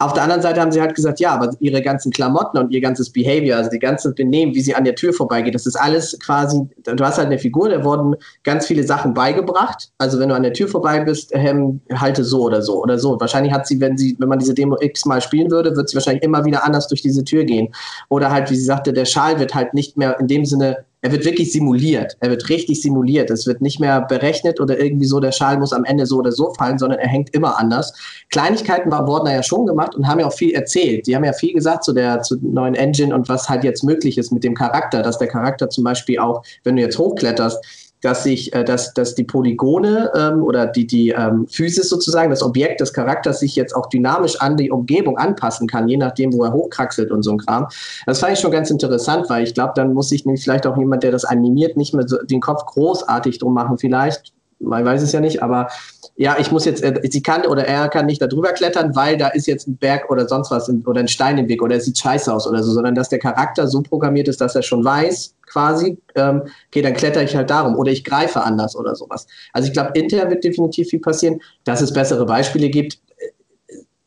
Auf 0.00 0.12
der 0.12 0.24
anderen 0.24 0.42
Seite 0.42 0.60
haben 0.60 0.72
sie 0.72 0.80
halt 0.80 0.94
gesagt, 0.94 1.20
ja, 1.20 1.30
aber 1.30 1.54
ihre 1.60 1.80
ganzen 1.80 2.10
Klamotten 2.10 2.58
und 2.58 2.72
ihr 2.72 2.80
ganzes 2.80 3.10
Behavior, 3.12 3.58
also 3.58 3.70
die 3.70 3.78
ganze 3.78 4.12
Benehmen, 4.12 4.52
wie 4.54 4.60
sie 4.60 4.74
an 4.74 4.84
der 4.84 4.96
Tür 4.96 5.12
vorbeigeht, 5.12 5.54
das 5.54 5.66
ist 5.66 5.76
alles 5.76 6.18
quasi, 6.18 6.68
du 6.82 7.04
hast 7.04 7.18
halt 7.18 7.28
eine 7.28 7.38
Figur, 7.38 7.68
der 7.68 7.84
wurden 7.84 8.16
ganz 8.42 8.66
viele 8.66 8.82
Sachen 8.82 9.14
beigebracht. 9.14 9.90
Also 9.98 10.18
wenn 10.18 10.30
du 10.30 10.34
an 10.34 10.42
der 10.42 10.52
Tür 10.52 10.66
vorbei 10.66 10.98
bist, 11.00 11.30
ähm, 11.32 11.80
halte 11.92 12.24
so 12.24 12.42
oder 12.42 12.60
so 12.60 12.82
oder 12.82 12.98
so. 12.98 13.18
Wahrscheinlich 13.20 13.52
hat 13.52 13.68
sie, 13.68 13.80
wenn 13.80 13.96
sie, 13.96 14.16
wenn 14.18 14.28
man 14.28 14.40
diese 14.40 14.54
Demo 14.54 14.76
X 14.80 15.04
mal 15.04 15.20
spielen 15.20 15.50
würde, 15.50 15.76
wird 15.76 15.88
sie 15.88 15.94
wahrscheinlich 15.94 16.24
immer 16.24 16.44
wieder 16.44 16.64
anders 16.64 16.88
durch 16.88 17.02
diese 17.02 17.22
Tür 17.22 17.44
gehen. 17.44 17.72
Oder 18.08 18.32
halt, 18.32 18.50
wie 18.50 18.56
sie 18.56 18.64
sagte, 18.64 18.92
der 18.92 19.04
Schal 19.04 19.38
wird 19.38 19.54
halt 19.54 19.74
nicht 19.74 19.96
mehr 19.96 20.18
in 20.18 20.26
dem 20.26 20.44
Sinne 20.44 20.84
er 21.04 21.12
wird 21.12 21.26
wirklich 21.26 21.52
simuliert. 21.52 22.16
Er 22.20 22.30
wird 22.30 22.48
richtig 22.48 22.80
simuliert. 22.80 23.30
Es 23.30 23.46
wird 23.46 23.60
nicht 23.60 23.78
mehr 23.78 24.00
berechnet 24.00 24.58
oder 24.58 24.80
irgendwie 24.80 25.04
so, 25.04 25.20
der 25.20 25.32
Schal 25.32 25.58
muss 25.58 25.74
am 25.74 25.84
Ende 25.84 26.06
so 26.06 26.16
oder 26.16 26.32
so 26.32 26.54
fallen, 26.54 26.78
sondern 26.78 26.98
er 26.98 27.08
hängt 27.08 27.34
immer 27.34 27.60
anders. 27.60 27.92
Kleinigkeiten 28.30 28.90
war, 28.90 29.06
wurden 29.06 29.26
da 29.26 29.32
ja 29.34 29.42
schon 29.42 29.66
gemacht 29.66 29.94
und 29.94 30.08
haben 30.08 30.20
ja 30.20 30.26
auch 30.26 30.32
viel 30.32 30.52
erzählt. 30.52 31.06
Die 31.06 31.14
haben 31.14 31.24
ja 31.24 31.34
viel 31.34 31.52
gesagt 31.52 31.84
zu 31.84 31.92
der 31.92 32.22
zu 32.22 32.36
neuen 32.40 32.74
Engine 32.74 33.14
und 33.14 33.28
was 33.28 33.50
halt 33.50 33.64
jetzt 33.64 33.84
möglich 33.84 34.16
ist 34.16 34.32
mit 34.32 34.44
dem 34.44 34.54
Charakter, 34.54 35.02
dass 35.02 35.18
der 35.18 35.28
Charakter 35.28 35.68
zum 35.68 35.84
Beispiel 35.84 36.18
auch, 36.18 36.42
wenn 36.62 36.76
du 36.76 36.80
jetzt 36.80 36.96
hochkletterst, 36.96 37.83
dass 38.04 38.22
sich, 38.22 38.52
äh, 38.54 38.64
dass, 38.64 38.92
dass 38.92 39.14
die 39.14 39.24
Polygone 39.24 40.10
ähm, 40.14 40.42
oder 40.42 40.66
die, 40.66 40.86
die 40.86 41.10
ähm, 41.10 41.46
Physis 41.48 41.88
sozusagen, 41.88 42.30
das 42.30 42.42
Objekt 42.42 42.80
des 42.80 42.92
Charakters 42.92 43.40
sich 43.40 43.56
jetzt 43.56 43.74
auch 43.74 43.86
dynamisch 43.86 44.40
an 44.40 44.56
die 44.56 44.70
Umgebung 44.70 45.16
anpassen 45.16 45.66
kann, 45.66 45.88
je 45.88 45.96
nachdem, 45.96 46.32
wo 46.34 46.44
er 46.44 46.52
hochkraxelt 46.52 47.10
und 47.10 47.22
so 47.22 47.32
ein 47.32 47.38
Kram. 47.38 47.66
Das 48.06 48.20
fand 48.20 48.34
ich 48.34 48.40
schon 48.40 48.50
ganz 48.50 48.70
interessant, 48.70 49.30
weil 49.30 49.44
ich 49.44 49.54
glaube, 49.54 49.72
dann 49.74 49.94
muss 49.94 50.10
sich 50.10 50.26
nämlich 50.26 50.44
vielleicht 50.44 50.66
auch 50.66 50.76
jemand, 50.76 51.02
der 51.02 51.12
das 51.12 51.24
animiert, 51.24 51.76
nicht 51.76 51.94
mehr 51.94 52.06
so 52.06 52.18
den 52.22 52.40
Kopf 52.40 52.66
großartig 52.66 53.38
drum 53.38 53.54
machen, 53.54 53.78
vielleicht. 53.78 54.32
Man 54.60 54.84
weiß 54.84 55.02
es 55.02 55.12
ja 55.12 55.20
nicht, 55.20 55.42
aber 55.42 55.68
ja, 56.16 56.36
ich 56.38 56.52
muss 56.52 56.64
jetzt, 56.64 56.82
äh, 56.82 57.00
sie 57.10 57.22
kann 57.22 57.44
oder 57.44 57.66
er 57.66 57.88
kann 57.88 58.06
nicht 58.06 58.22
da 58.22 58.26
drüber 58.26 58.52
klettern, 58.52 58.94
weil 58.94 59.16
da 59.16 59.28
ist 59.28 59.46
jetzt 59.46 59.66
ein 59.66 59.76
Berg 59.76 60.10
oder 60.10 60.28
sonst 60.28 60.50
was 60.50 60.68
oder 60.68 61.00
ein 61.00 61.08
Stein 61.08 61.38
im 61.38 61.48
Weg 61.48 61.60
oder 61.60 61.76
es 61.76 61.86
sieht 61.86 61.98
scheiße 61.98 62.32
aus 62.32 62.46
oder 62.46 62.62
so, 62.62 62.72
sondern 62.72 62.94
dass 62.94 63.08
der 63.08 63.18
Charakter 63.18 63.66
so 63.66 63.82
programmiert 63.82 64.28
ist, 64.28 64.40
dass 64.40 64.54
er 64.54 64.62
schon 64.62 64.84
weiß, 64.84 65.34
quasi, 65.46 65.98
ähm, 66.14 66.42
okay, 66.68 66.82
dann 66.82 66.94
kletter 66.94 67.22
ich 67.22 67.34
halt 67.34 67.50
darum 67.50 67.76
oder 67.76 67.90
ich 67.90 68.04
greife 68.04 68.42
anders 68.42 68.76
oder 68.76 68.94
sowas. 68.94 69.26
Also 69.52 69.66
ich 69.66 69.72
glaube, 69.72 69.90
intern 69.94 70.30
wird 70.30 70.44
definitiv 70.44 70.88
viel 70.88 71.00
passieren, 71.00 71.40
dass 71.64 71.80
es 71.80 71.92
bessere 71.92 72.26
Beispiele 72.26 72.68
gibt. 72.70 73.00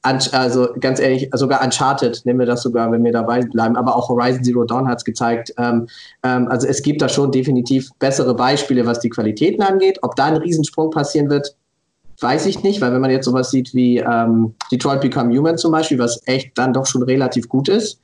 Also 0.02 0.70
ganz 0.80 1.02
ehrlich, 1.02 1.30
sogar 1.34 1.62
Uncharted, 1.62 2.22
nehmen 2.24 2.40
wir 2.40 2.46
das 2.46 2.62
sogar, 2.62 2.90
wenn 2.94 3.04
wir 3.04 3.12
dabei 3.12 3.42
bleiben, 3.42 3.76
aber 3.76 3.94
auch 3.94 4.08
Horizon 4.08 4.42
Zero 4.42 4.64
Dawn 4.64 4.88
hat 4.88 5.00
es 5.00 5.04
gezeigt. 5.04 5.54
Ähm, 5.58 5.90
ähm, 6.24 6.48
also 6.48 6.66
es 6.66 6.82
gibt 6.82 7.02
da 7.02 7.10
schon 7.10 7.34
definitiv 7.34 7.90
bessere 8.00 8.34
Beispiele, 8.34 8.86
was 8.86 9.02
die 9.02 9.10
Qualitäten 9.10 9.62
angeht. 9.62 10.00
Ob 10.04 10.16
da 10.16 10.26
ein 10.26 10.38
Riesensprung 10.38 10.92
passieren 10.92 11.30
wird, 11.30 11.58
weiß 12.20 12.46
ich 12.48 12.64
nicht, 12.64 12.82
weil 12.82 12.94
wenn 12.94 13.02
man 13.02 13.12
jetzt 13.12 13.26
sowas 13.26 13.52
sieht 13.52 13.74
wie 13.74 14.00
ähm, 14.00 14.56
Detroit 14.72 15.02
Become 15.02 15.36
Human 15.38 15.58
zum 15.58 15.72
Beispiel, 15.72 16.00
was 16.00 16.22
echt 16.26 16.58
dann 16.58 16.74
doch 16.74 16.86
schon 16.86 17.04
relativ 17.04 17.48
gut 17.48 17.70
ist, 17.70 18.00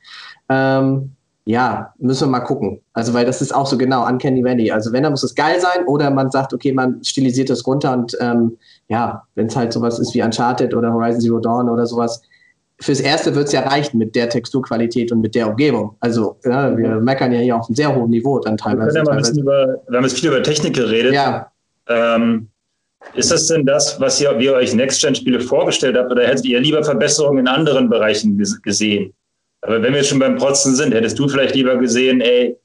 ähm, 0.48 1.12
ja, 1.46 1.92
müssen 1.98 2.28
wir 2.28 2.30
mal 2.30 2.40
gucken. 2.40 2.80
Also, 2.94 3.12
weil 3.12 3.26
das 3.26 3.42
ist 3.42 3.54
auch 3.54 3.66
so 3.66 3.76
genau 3.76 4.06
Uncanny 4.06 4.42
Valley. 4.42 4.70
Also, 4.70 4.92
wenn, 4.92 5.02
dann 5.02 5.12
muss 5.12 5.22
es 5.22 5.34
geil 5.34 5.60
sein 5.60 5.84
oder 5.86 6.10
man 6.10 6.30
sagt, 6.30 6.54
okay, 6.54 6.72
man 6.72 7.04
stilisiert 7.04 7.50
es 7.50 7.66
runter 7.66 7.92
und 7.92 8.16
ähm, 8.20 8.56
ja, 8.88 9.24
wenn 9.34 9.46
es 9.46 9.56
halt 9.56 9.72
sowas 9.72 9.98
ist 9.98 10.14
wie 10.14 10.22
Uncharted 10.22 10.74
oder 10.74 10.92
Horizon 10.92 11.20
Zero 11.20 11.40
Dawn 11.40 11.68
oder 11.68 11.84
sowas, 11.84 12.22
fürs 12.80 13.00
Erste 13.00 13.34
wird 13.34 13.48
es 13.48 13.52
ja 13.52 13.60
reichen 13.60 13.98
mit 13.98 14.14
der 14.14 14.30
Texturqualität 14.30 15.12
und 15.12 15.20
mit 15.20 15.34
der 15.34 15.48
Umgebung. 15.48 15.96
Also, 16.00 16.38
ja, 16.44 16.76
wir 16.76 17.00
meckern 17.00 17.32
ja 17.32 17.40
hier 17.40 17.56
auf 17.56 17.68
einem 17.68 17.76
sehr 17.76 17.94
hohen 17.94 18.10
Niveau 18.10 18.38
dann 18.38 18.56
teilweise. 18.56 18.94
Wir, 18.94 19.04
ja 19.04 19.16
bisschen 19.16 19.38
über, 19.38 19.82
wir 19.86 19.96
haben 19.96 20.04
jetzt 20.04 20.18
viel 20.18 20.30
über 20.30 20.42
Technik 20.42 20.74
geredet. 20.74 21.12
Ja. 21.12 21.50
Ähm, 21.88 22.48
ist 23.14 23.30
das 23.30 23.46
denn 23.46 23.64
das, 23.64 24.00
was 24.00 24.20
ihr, 24.20 24.38
wie 24.38 24.46
ihr 24.46 24.54
euch 24.54 24.74
Next-Gen-Spiele 24.74 25.40
vorgestellt 25.40 25.96
habt, 25.96 26.10
oder 26.10 26.26
hättet 26.26 26.46
ihr 26.46 26.60
lieber 26.60 26.82
Verbesserungen 26.82 27.40
in 27.40 27.48
anderen 27.48 27.88
Bereichen 27.88 28.36
gesehen? 28.62 29.12
Aber 29.60 29.82
wenn 29.82 29.94
wir 29.94 30.04
schon 30.04 30.18
beim 30.18 30.36
Protzen 30.36 30.74
sind, 30.74 30.92
hättest 30.92 31.18
du 31.18 31.28
vielleicht 31.28 31.54
lieber 31.54 31.76
gesehen, 31.76 32.20
ey, 32.20 32.56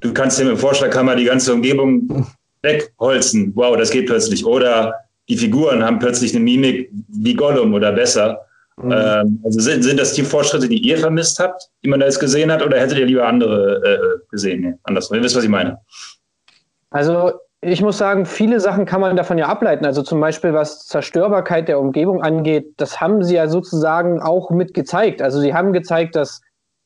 du 0.00 0.12
kannst 0.12 0.38
dir 0.38 0.44
mit 0.44 0.54
dem 0.54 0.58
Vorschlaghammer 0.58 1.16
die 1.16 1.24
ganze 1.24 1.52
Umgebung 1.52 2.26
wegholzen. 2.62 3.52
Wow, 3.54 3.76
das 3.76 3.90
geht 3.90 4.06
plötzlich. 4.06 4.44
Oder 4.44 4.94
die 5.28 5.36
Figuren 5.36 5.82
haben 5.82 5.98
plötzlich 5.98 6.34
eine 6.34 6.44
Mimik 6.44 6.90
wie 7.08 7.34
Gollum 7.34 7.72
oder 7.72 7.92
besser. 7.92 8.40
Mhm. 8.76 8.92
Ähm, 8.92 9.40
also 9.44 9.60
sind, 9.60 9.82
sind 9.82 9.98
das 9.98 10.12
die 10.12 10.22
Fortschritte, 10.22 10.68
die 10.68 10.78
ihr 10.78 10.98
vermisst 10.98 11.38
habt, 11.38 11.68
die 11.82 11.88
man 11.88 12.00
da 12.00 12.06
jetzt 12.06 12.20
gesehen 12.20 12.50
hat, 12.52 12.62
oder 12.62 12.78
hättet 12.78 12.98
ihr 12.98 13.06
lieber 13.06 13.26
andere 13.26 13.82
äh, 13.84 14.30
gesehen? 14.30 14.60
Nee, 14.60 14.74
andersrum. 14.82 15.16
Ihr 15.16 15.22
wisst, 15.22 15.36
was 15.36 15.44
ich 15.44 15.50
meine. 15.50 15.78
Also 16.90 17.32
ich 17.60 17.82
muss 17.82 17.98
sagen, 17.98 18.24
viele 18.24 18.60
Sachen 18.60 18.86
kann 18.86 19.00
man 19.00 19.16
davon 19.16 19.36
ja 19.36 19.46
ableiten. 19.46 19.84
Also 19.84 20.02
zum 20.02 20.20
Beispiel, 20.20 20.54
was 20.54 20.86
Zerstörbarkeit 20.86 21.68
der 21.68 21.80
Umgebung 21.80 22.22
angeht, 22.22 22.74
das 22.76 23.00
haben 23.00 23.24
sie 23.24 23.34
ja 23.34 23.48
sozusagen 23.48 24.20
auch 24.20 24.50
mit 24.50 24.74
gezeigt. 24.74 25.20
Also 25.22 25.40
sie 25.40 25.54
haben 25.54 25.72
gezeigt, 25.72 26.14
dass 26.14 26.40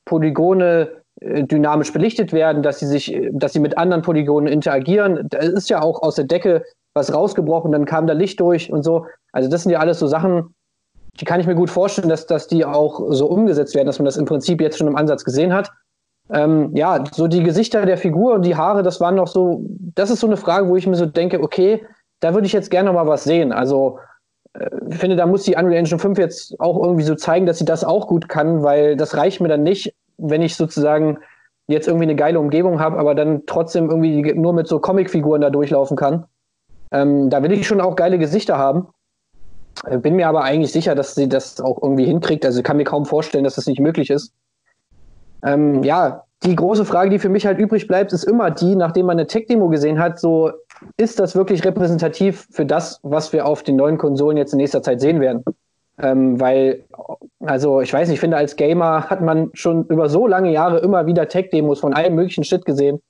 Polygone 0.07 1.03
äh, 1.21 1.45
dynamisch 1.45 1.93
belichtet 1.93 2.33
werden, 2.33 2.63
dass 2.63 2.79
sie 2.79 2.87
sich, 2.87 3.15
dass 3.33 3.53
sie 3.53 3.61
mit 3.61 3.77
anderen 3.77 4.03
Polygonen 4.03 4.51
interagieren. 4.51 5.27
Da 5.29 5.39
ist 5.39 5.69
ja 5.69 5.83
auch 5.83 6.03
aus 6.03 6.15
der 6.15 6.25
Decke 6.25 6.65
was 6.95 7.13
rausgebrochen, 7.13 7.73
dann 7.73 7.87
kam 7.87 8.07
da 8.07 8.13
Licht 8.13 8.41
durch 8.41 8.73
und 8.73 8.83
so. 8.83 9.07
Also 9.33 9.49
das 9.49 9.63
sind 9.63 9.73
ja 9.73 9.79
alles 9.79 9.99
so 9.99 10.07
Sachen, 10.07 10.55
die 11.21 11.25
kann 11.25 11.41
ich 11.41 11.47
mir 11.47 11.55
gut 11.55 11.71
vorstellen, 11.71 12.09
dass, 12.09 12.27
dass 12.27 12.49
die 12.49 12.65
auch 12.65 13.01
so 13.11 13.27
umgesetzt 13.27 13.75
werden, 13.75 13.87
dass 13.87 13.99
man 13.99 14.07
das 14.07 14.17
im 14.17 14.25
Prinzip 14.25 14.61
jetzt 14.61 14.79
schon 14.79 14.87
im 14.87 14.97
Ansatz 14.97 15.25
gesehen 15.25 15.53
hat. 15.53 15.71
Ähm, 16.33 16.75
ja, 16.75 17.05
so 17.13 17.29
die 17.29 17.43
Gesichter 17.43 17.85
der 17.85 17.99
Figur 17.99 18.35
und 18.35 18.47
die 18.47 18.57
Haare, 18.57 18.83
das 18.83 19.01
waren 19.01 19.17
noch 19.17 19.27
so, 19.27 19.65
das 19.95 20.11
ist 20.11 20.21
so 20.21 20.27
eine 20.27 20.39
Frage, 20.39 20.69
wo 20.69 20.77
ich 20.77 20.87
mir 20.87 20.97
so 20.97 21.05
denke, 21.05 21.43
okay, 21.43 21.85
da 22.21 22.33
würde 22.33 22.47
ich 22.47 22.55
jetzt 22.55 22.71
gerne 22.71 22.93
mal 22.93 23.07
was 23.07 23.25
sehen. 23.25 23.53
Also 23.53 23.99
äh, 24.55 24.71
ich 24.89 24.97
finde, 24.97 25.17
da 25.17 25.27
muss 25.27 25.43
die 25.43 25.57
Unreal 25.57 25.75
Engine 25.75 25.99
5 25.99 26.19
jetzt 26.19 26.59
auch 26.59 26.83
irgendwie 26.83 27.05
so 27.05 27.15
zeigen, 27.15 27.45
dass 27.45 27.59
sie 27.59 27.67
das 27.67 27.85
auch 27.85 28.07
gut 28.07 28.29
kann, 28.29 28.63
weil 28.63 28.97
das 28.97 29.17
reicht 29.17 29.41
mir 29.41 29.49
dann 29.49 29.63
nicht, 29.63 29.95
wenn 30.17 30.41
ich 30.41 30.57
sozusagen 30.57 31.19
jetzt 31.67 31.87
irgendwie 31.87 32.05
eine 32.05 32.17
geile 32.17 32.41
Umgebung 32.41 32.81
habe, 32.81 32.99
aber 32.99 33.15
dann 33.15 33.43
trotzdem 33.47 33.91
irgendwie 33.91 34.35
nur 34.35 34.53
mit 34.53 34.69
so 34.69 34.81
Comicfiguren 34.81 35.43
da 35.43 35.51
durchlaufen 35.51 35.97
kann. 35.97 36.25
Ähm, 36.93 37.31
da 37.31 37.43
will 37.43 37.53
ich 37.53 37.67
schon 37.67 37.81
auch 37.81 37.97
geile 37.97 38.19
Gesichter 38.19 38.57
haben. 38.57 38.89
Äh, 39.87 39.99
bin 39.99 40.17
mir 40.17 40.29
aber 40.29 40.45
eigentlich 40.45 40.73
sicher, 40.73 40.95
dass 40.95 41.15
sie 41.15 41.29
das 41.29 41.61
auch 41.61 41.83
irgendwie 41.83 42.05
hinkriegt. 42.05 42.45
Also 42.45 42.61
ich 42.61 42.65
kann 42.65 42.77
mir 42.77 42.85
kaum 42.85 43.05
vorstellen, 43.05 43.45
dass 43.45 43.57
das 43.57 43.67
nicht 43.67 43.81
möglich 43.81 44.11
ist. 44.11 44.33
Ähm, 45.45 45.83
ja, 45.83 46.25
die 46.45 46.57
große 46.57 46.85
Frage, 46.85 47.11
die 47.11 47.19
für 47.19 47.29
mich 47.29 47.47
halt 47.47 47.59
übrig 47.59 47.87
bleibt, 47.87 48.13
ist 48.13 48.25
immer 48.25 48.51
die, 48.51 48.75
nachdem 48.75 49.07
man 49.07 49.19
eine 49.19 49.27
Tech-Demo 49.27 49.69
gesehen 49.69 49.99
hat, 49.99 50.19
so 50.19 50.51
ist 50.97 51.21
das 51.21 51.37
wirklich 51.37 51.65
repräsentativ 51.65 52.49
für 52.51 52.67
das, 52.67 52.99
was 53.03 53.33
wir 53.33 53.47
auf 53.47 53.63
den 53.63 53.77
neuen 53.77 53.99
Konsolen 53.99 54.37
jetzt 54.37 54.53
in 54.53 54.57
nächster 54.57 54.83
Zeit 54.83 55.01
sehen 55.01 55.21
werden? 55.21 55.45
Ähm, 55.99 56.41
weil, 56.41 56.83
also 57.41 57.81
ich 57.81 57.93
weiß 57.93 58.09
nicht, 58.09 58.17
ich 58.17 58.21
finde, 58.21 58.37
als 58.37 58.57
Gamer 58.57 59.09
hat 59.09 59.21
man 59.21 59.51
schon 59.53 59.87
über 59.87 60.09
so 60.09 60.27
lange 60.27 60.51
Jahre 60.51 60.79
immer 60.79 61.07
wieder 61.07 61.29
Tech-Demos 61.29 61.81
von 61.81 61.95
allem 61.95 62.17
möglichen 62.17 62.45
Shit 62.45 62.65
gesehen. 62.65 63.01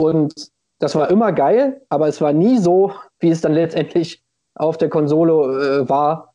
Und 0.00 0.50
das 0.80 0.94
war 0.96 1.10
immer 1.10 1.32
geil, 1.32 1.82
aber 1.90 2.08
es 2.08 2.20
war 2.20 2.32
nie 2.32 2.58
so, 2.58 2.92
wie 3.20 3.30
es 3.30 3.40
dann 3.40 3.52
letztendlich 3.52 4.22
auf 4.56 4.78
der 4.78 4.88
Konsole 4.88 5.82
äh, 5.82 5.88
war. 5.88 6.34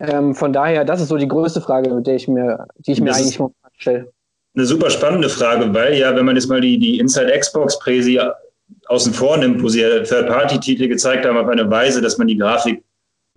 Ähm, 0.00 0.34
von 0.34 0.52
daher, 0.52 0.84
das 0.84 1.00
ist 1.00 1.08
so 1.08 1.16
die 1.16 1.28
größte 1.28 1.60
Frage, 1.60 1.94
mit 1.94 2.06
der 2.06 2.16
ich 2.16 2.26
mir, 2.26 2.66
die 2.78 2.92
ich 2.92 3.00
mir 3.00 3.14
eigentlich 3.14 3.38
stelle 3.76 4.11
eine 4.54 4.66
super 4.66 4.90
spannende 4.90 5.28
Frage, 5.28 5.72
weil 5.72 5.96
ja, 5.96 6.14
wenn 6.14 6.26
man 6.26 6.36
jetzt 6.36 6.48
mal 6.48 6.60
die, 6.60 6.78
die 6.78 6.98
Inside 6.98 7.32
Xbox 7.38 7.78
Präsi 7.78 8.20
außen 8.86 9.14
vor 9.14 9.36
nimmt, 9.38 9.62
wo 9.62 9.68
sie 9.68 9.80
ja 9.80 10.00
Third-Party-Titel 10.00 10.88
gezeigt 10.88 11.24
haben 11.24 11.36
auf 11.36 11.48
eine 11.48 11.70
Weise, 11.70 12.00
dass 12.00 12.18
man 12.18 12.26
die 12.26 12.36
Grafik, 12.36 12.82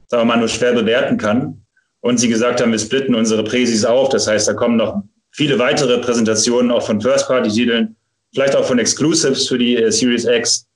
sagen 0.07 0.21
wir 0.21 0.25
mal, 0.25 0.37
nur 0.37 0.47
schwer 0.47 0.73
bewerten 0.73 1.17
kann. 1.17 1.61
Und 2.01 2.19
sie 2.19 2.27
gesagt 2.27 2.61
haben, 2.61 2.71
wir 2.71 2.79
splitten 2.79 3.15
unsere 3.15 3.43
Präsis 3.43 3.85
auf. 3.85 4.09
Das 4.09 4.27
heißt, 4.27 4.47
da 4.47 4.53
kommen 4.53 4.75
noch 4.75 5.01
viele 5.31 5.57
weitere 5.57 5.97
Präsentationen 5.99 6.71
auch 6.71 6.85
von 6.85 7.01
First-Party-Titeln, 7.01 7.95
vielleicht 8.33 8.55
auch 8.55 8.65
von 8.65 8.77
Exclusives 8.77 9.47
für 9.47 9.57
die 9.57 9.77
äh, 9.77 9.91
Series 9.91 10.25
X. 10.25 10.67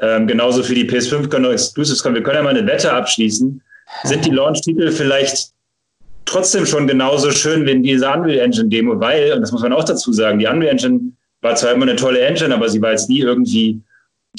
Ähm, 0.00 0.26
genauso 0.26 0.62
für 0.62 0.74
die 0.74 0.88
PS5 0.88 1.28
können 1.28 1.44
noch 1.44 1.52
Exclusives 1.52 2.02
kommen. 2.02 2.14
Wir 2.14 2.22
können 2.22 2.36
ja 2.36 2.42
mal 2.42 2.56
eine 2.56 2.66
Wette 2.66 2.92
abschließen. 2.92 3.60
Sind 4.04 4.24
die 4.24 4.30
Launch-Titel 4.30 4.90
vielleicht 4.92 5.52
trotzdem 6.24 6.66
schon 6.66 6.86
genauso 6.86 7.30
schön 7.30 7.66
wie 7.66 7.72
in 7.72 7.82
dieser 7.82 8.16
Unreal 8.16 8.38
Engine 8.38 8.68
Demo, 8.68 8.98
weil, 9.00 9.32
und 9.32 9.40
das 9.40 9.52
muss 9.52 9.62
man 9.62 9.72
auch 9.72 9.84
dazu 9.84 10.12
sagen, 10.12 10.38
die 10.38 10.46
Unreal 10.46 10.72
Engine 10.72 11.12
war 11.40 11.56
zwar 11.56 11.72
immer 11.72 11.86
eine 11.86 11.96
tolle 11.96 12.20
Engine, 12.20 12.54
aber 12.54 12.68
sie 12.68 12.80
war 12.80 12.92
jetzt 12.92 13.08
nie 13.08 13.20
irgendwie, 13.20 13.80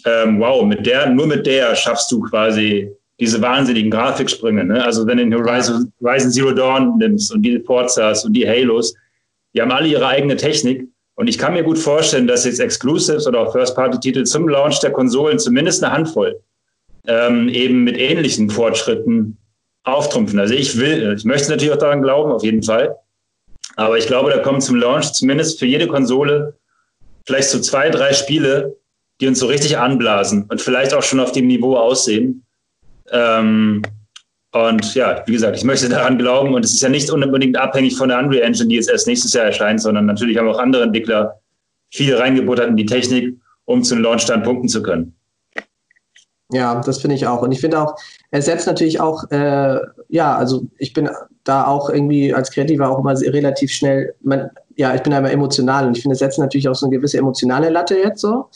ähm, 0.06 0.40
wow, 0.40 0.64
mit 0.66 0.86
der, 0.86 1.10
nur 1.10 1.28
mit 1.28 1.46
der 1.46 1.76
schaffst 1.76 2.12
du 2.12 2.22
quasi 2.22 2.92
diese 3.20 3.42
wahnsinnigen 3.42 3.92
Grafiksprünge. 3.92 4.64
Ne? 4.64 4.84
Also 4.84 5.06
wenn 5.06 5.18
du 5.18 5.24
den 5.26 5.36
Horizon, 5.36 5.92
Horizon 6.02 6.32
Zero 6.32 6.52
Dawn 6.52 6.98
nimmst 6.98 7.34
und 7.34 7.44
die 7.44 7.60
Forzas 7.60 8.26
und 8.26 8.34
die 8.34 8.48
Halos, 8.48 8.96
die 9.54 9.62
haben 9.62 9.72
alle 9.72 9.88
ihre 9.88 10.08
eigene 10.08 10.36
Technik. 10.36 10.88
Und 11.16 11.28
ich 11.28 11.38
kann 11.38 11.54
mir 11.54 11.64
gut 11.64 11.78
vorstellen, 11.78 12.26
dass 12.26 12.46
jetzt 12.46 12.60
Exclusives 12.60 13.28
oder 13.28 13.42
auch 13.42 13.52
First-Party-Titel 13.52 14.24
zum 14.24 14.48
Launch 14.48 14.80
der 14.80 14.92
Konsolen 14.92 15.38
zumindest 15.38 15.84
eine 15.84 15.94
Handvoll 15.94 16.40
ähm, 17.08 17.50
eben 17.50 17.84
mit 17.84 17.98
ähnlichen 17.98 18.50
Fortschritten 18.50 19.38
auftrumpfen. 19.84 20.40
Also 20.40 20.54
ich 20.54 20.78
will, 20.78 21.14
ich 21.18 21.26
möchte 21.26 21.50
natürlich 21.50 21.74
auch 21.74 21.80
daran 21.80 22.02
glauben, 22.02 22.32
auf 22.32 22.44
jeden 22.44 22.64
Fall. 22.64 22.96
Aber 23.76 23.98
ich 23.98 24.08
glaube, 24.08 24.32
da 24.32 24.40
kommen 24.40 24.62
zum 24.62 24.76
Launch 24.76 25.14
zumindest 25.14 25.60
für 25.60 25.66
jede 25.66 25.88
Konsole 25.88 26.56
vielleicht 27.26 27.50
so 27.50 27.60
zwei, 27.60 27.90
drei 27.90 28.14
Spiele, 28.14 28.78
die 29.20 29.28
uns 29.28 29.40
so 29.40 29.48
richtig 29.48 29.78
anblasen 29.78 30.46
und 30.50 30.62
vielleicht 30.62 30.94
auch 30.94 31.04
schon 31.04 31.20
auf 31.20 31.32
dem 31.32 31.48
Niveau 31.48 31.78
aussehen. 31.78 32.44
Ähm, 33.12 33.82
und 34.54 34.96
ja, 34.96 35.24
wie 35.26 35.32
gesagt, 35.32 35.56
ich 35.56 35.64
möchte 35.64 35.88
daran 35.88 36.18
glauben 36.18 36.54
und 36.54 36.66
es 36.66 36.74
ist 36.74 36.82
ja 36.82 36.90
nicht 36.90 37.10
unbedingt 37.10 37.58
abhängig 37.58 37.96
von 37.96 38.10
der 38.10 38.20
Unreal 38.20 38.44
Engine, 38.44 38.68
die 38.68 38.76
jetzt 38.76 38.90
erst 38.90 39.08
nächstes 39.08 39.34
Jahr 39.34 39.46
erscheint, 39.46 39.82
sondern 39.82 40.06
natürlich 40.06 40.38
haben 40.38 40.50
auch 40.50 40.60
andere 40.60 40.84
Entwickler 40.84 41.40
viel 41.90 42.16
reingebuttert 42.16 42.68
in 42.68 42.78
die 42.78 42.86
Technik, 42.86 43.38
um 43.66 43.84
zum 43.84 44.02
Launch 44.02 44.26
dann 44.26 44.44
punkten 44.44 44.68
zu 44.68 44.84
können. 44.84 45.16
Ja, 46.52 46.82
das 46.82 47.00
finde 47.00 47.16
ich 47.16 47.28
auch. 47.28 47.42
Und 47.42 47.52
ich 47.52 47.62
finde 47.62 47.82
auch, 47.82 47.96
er 48.30 48.42
setzt 48.42 48.68
natürlich 48.68 49.00
auch, 49.00 49.30
äh, 49.32 49.80
ja, 50.10 50.36
also 50.36 50.64
ich 50.78 50.94
bin 50.94 51.10
da 51.44 51.66
auch 51.66 51.90
irgendwie 51.90 52.34
als 52.34 52.52
Kreativer 52.52 52.90
auch 52.90 53.00
immer 53.00 53.18
relativ 53.20 53.72
schnell, 53.72 54.14
man, 54.22 54.50
ja, 54.76 54.94
ich 54.94 55.02
bin 55.02 55.12
da 55.12 55.20
immer 55.20 55.32
emotional 55.32 55.88
und 55.88 55.96
ich 55.96 56.04
finde, 56.04 56.14
es 56.14 56.20
setzt 56.20 56.40
natürlich 56.40 56.68
auch 56.68 56.76
so 56.76 56.86
eine 56.86 56.96
gewisse 56.96 57.18
emotionale 57.18 57.70
Latte 57.70 57.98
jetzt 57.98 58.22
so. 58.22 58.50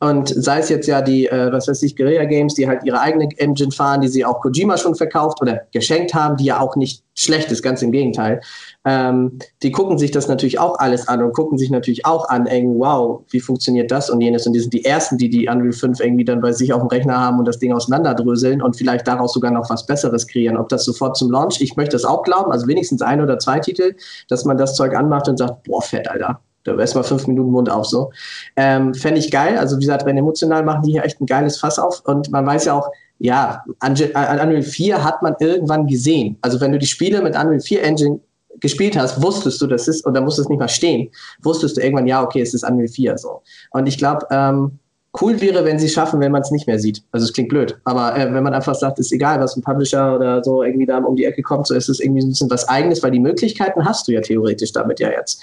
Und 0.00 0.28
sei 0.28 0.60
es 0.60 0.68
jetzt 0.68 0.86
ja 0.86 1.02
die, 1.02 1.26
äh, 1.26 1.50
was 1.50 1.66
weiß 1.66 1.82
ich, 1.82 1.96
Guerilla 1.96 2.24
Games, 2.24 2.54
die 2.54 2.68
halt 2.68 2.84
ihre 2.84 3.00
eigene 3.00 3.28
Engine 3.36 3.72
fahren, 3.72 4.00
die 4.00 4.08
sie 4.08 4.24
auch 4.24 4.40
Kojima 4.40 4.76
schon 4.76 4.94
verkauft 4.94 5.42
oder 5.42 5.62
geschenkt 5.72 6.14
haben, 6.14 6.36
die 6.36 6.44
ja 6.44 6.60
auch 6.60 6.76
nicht 6.76 7.02
schlecht 7.14 7.50
ist, 7.50 7.62
ganz 7.62 7.82
im 7.82 7.90
Gegenteil. 7.90 8.40
Ähm, 8.84 9.40
die 9.64 9.72
gucken 9.72 9.98
sich 9.98 10.12
das 10.12 10.28
natürlich 10.28 10.60
auch 10.60 10.78
alles 10.78 11.08
an 11.08 11.20
und 11.20 11.32
gucken 11.32 11.58
sich 11.58 11.68
natürlich 11.68 12.06
auch 12.06 12.28
an, 12.28 12.46
eng, 12.46 12.78
wow, 12.78 13.24
wie 13.30 13.40
funktioniert 13.40 13.90
das 13.90 14.08
und 14.08 14.20
jenes. 14.20 14.46
Und 14.46 14.52
die 14.52 14.60
sind 14.60 14.72
die 14.72 14.84
Ersten, 14.84 15.18
die 15.18 15.28
die 15.28 15.48
Unreal 15.48 15.72
5 15.72 15.98
irgendwie 15.98 16.24
dann 16.24 16.40
bei 16.40 16.52
sich 16.52 16.72
auf 16.72 16.80
dem 16.80 16.88
Rechner 16.88 17.18
haben 17.18 17.40
und 17.40 17.48
das 17.48 17.58
Ding 17.58 17.72
auseinanderdröseln 17.72 18.62
und 18.62 18.76
vielleicht 18.76 19.08
daraus 19.08 19.32
sogar 19.32 19.50
noch 19.50 19.68
was 19.68 19.84
Besseres 19.84 20.28
kreieren. 20.28 20.56
Ob 20.56 20.68
das 20.68 20.84
sofort 20.84 21.16
zum 21.16 21.32
Launch, 21.32 21.60
ich 21.60 21.74
möchte 21.76 21.96
das 21.96 22.04
auch 22.04 22.22
glauben, 22.22 22.52
also 22.52 22.68
wenigstens 22.68 23.02
ein 23.02 23.20
oder 23.20 23.40
zwei 23.40 23.58
Titel, 23.58 23.96
dass 24.28 24.44
man 24.44 24.56
das 24.56 24.76
Zeug 24.76 24.94
anmacht 24.94 25.28
und 25.28 25.38
sagt, 25.38 25.64
boah, 25.64 25.82
fett, 25.82 26.08
Alter, 26.08 26.40
da 26.68 26.78
erstmal 26.78 27.04
fünf 27.04 27.26
Minuten 27.26 27.50
Mund 27.50 27.70
auf 27.70 27.86
so. 27.86 28.10
Ähm, 28.56 28.94
Fände 28.94 29.20
ich 29.20 29.30
geil. 29.30 29.58
Also 29.58 29.76
wie 29.76 29.80
gesagt, 29.80 30.06
rein 30.06 30.16
emotional 30.16 30.62
machen 30.62 30.82
die 30.82 30.92
hier 30.92 31.04
echt 31.04 31.20
ein 31.20 31.26
geiles 31.26 31.58
Fass 31.58 31.78
auf. 31.78 32.02
Und 32.04 32.30
man 32.30 32.46
weiß 32.46 32.66
ja 32.66 32.74
auch, 32.74 32.90
ja, 33.18 33.64
Unreal 33.82 34.62
4 34.62 35.04
hat 35.04 35.22
man 35.22 35.34
irgendwann 35.40 35.86
gesehen. 35.86 36.38
Also 36.40 36.60
wenn 36.60 36.72
du 36.72 36.78
die 36.78 36.86
Spiele 36.86 37.20
mit 37.22 37.34
Unreal 37.34 37.60
4 37.60 37.82
Engine 37.82 38.20
gespielt 38.60 38.96
hast, 38.96 39.22
wusstest 39.22 39.60
du, 39.60 39.66
das 39.66 39.88
ist, 39.88 40.04
und 40.04 40.14
da 40.14 40.20
musst 40.20 40.38
du 40.38 40.42
es 40.42 40.48
nicht 40.48 40.58
mal 40.58 40.68
stehen, 40.68 41.10
wusstest 41.42 41.76
du 41.76 41.80
irgendwann, 41.80 42.06
ja, 42.06 42.22
okay, 42.22 42.40
es 42.40 42.54
ist 42.54 42.64
Unreal 42.64 42.88
4 42.88 43.18
so. 43.18 43.42
Und 43.72 43.86
ich 43.86 43.98
glaube, 43.98 44.26
ähm, 44.30 44.78
cool 45.20 45.40
wäre, 45.40 45.64
wenn 45.64 45.78
sie 45.78 45.86
es 45.86 45.92
schaffen, 45.92 46.20
wenn 46.20 46.32
man 46.32 46.42
es 46.42 46.50
nicht 46.50 46.66
mehr 46.66 46.78
sieht. 46.78 47.02
Also 47.12 47.24
es 47.24 47.32
klingt 47.32 47.48
blöd, 47.48 47.78
aber 47.84 48.16
äh, 48.16 48.32
wenn 48.32 48.42
man 48.42 48.54
einfach 48.54 48.74
sagt, 48.74 48.98
ist 48.98 49.12
egal, 49.12 49.40
was 49.40 49.56
ein 49.56 49.62
Publisher 49.62 50.14
oder 50.14 50.44
so 50.44 50.62
irgendwie 50.62 50.86
da 50.86 50.98
um 50.98 51.16
die 51.16 51.24
Ecke 51.24 51.42
kommt, 51.42 51.66
so 51.66 51.74
ist 51.74 51.88
es 51.88 52.00
irgendwie 52.00 52.22
ein 52.22 52.28
bisschen 52.28 52.50
was 52.50 52.68
Eigenes, 52.68 53.02
weil 53.02 53.10
die 53.10 53.20
Möglichkeiten 53.20 53.84
hast 53.84 54.06
du 54.06 54.12
ja 54.12 54.20
theoretisch 54.20 54.72
damit 54.72 55.00
ja 55.00 55.10
jetzt 55.10 55.40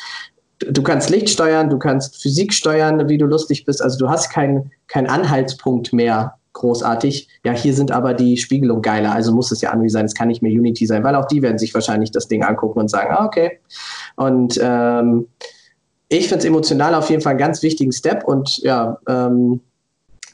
du 0.59 0.83
kannst 0.83 1.09
Licht 1.09 1.29
steuern, 1.29 1.69
du 1.69 1.77
kannst 1.77 2.21
Physik 2.21 2.53
steuern, 2.53 3.07
wie 3.09 3.17
du 3.17 3.25
lustig 3.25 3.65
bist. 3.65 3.81
Also 3.81 3.97
du 3.97 4.09
hast 4.09 4.29
keinen 4.29 4.71
kein 4.87 5.07
Anhaltspunkt 5.07 5.93
mehr 5.93 6.35
großartig. 6.53 7.27
Ja, 7.43 7.51
hier 7.51 7.73
sind 7.73 7.91
aber 7.91 8.13
die 8.13 8.37
Spiegelung 8.37 8.81
geiler, 8.81 9.13
also 9.13 9.33
muss 9.33 9.51
es 9.51 9.61
ja 9.61 9.73
Unreal 9.73 9.89
sein, 9.89 10.05
es 10.05 10.15
kann 10.15 10.29
nicht 10.29 10.41
mehr 10.41 10.51
Unity 10.51 10.85
sein, 10.85 11.03
weil 11.03 11.15
auch 11.15 11.25
die 11.25 11.41
werden 11.41 11.59
sich 11.59 11.73
wahrscheinlich 11.73 12.11
das 12.11 12.27
Ding 12.27 12.43
angucken 12.43 12.79
und 12.79 12.89
sagen, 12.89 13.13
ah, 13.13 13.25
okay. 13.25 13.59
Und 14.15 14.59
ähm, 14.61 15.27
ich 16.07 16.29
finde 16.29 16.39
es 16.39 16.45
emotional 16.45 16.95
auf 16.95 17.09
jeden 17.09 17.21
Fall 17.21 17.31
einen 17.31 17.39
ganz 17.39 17.61
wichtigen 17.61 17.91
Step 17.91 18.23
und 18.23 18.57
ja, 18.59 18.97
ähm, 19.07 19.59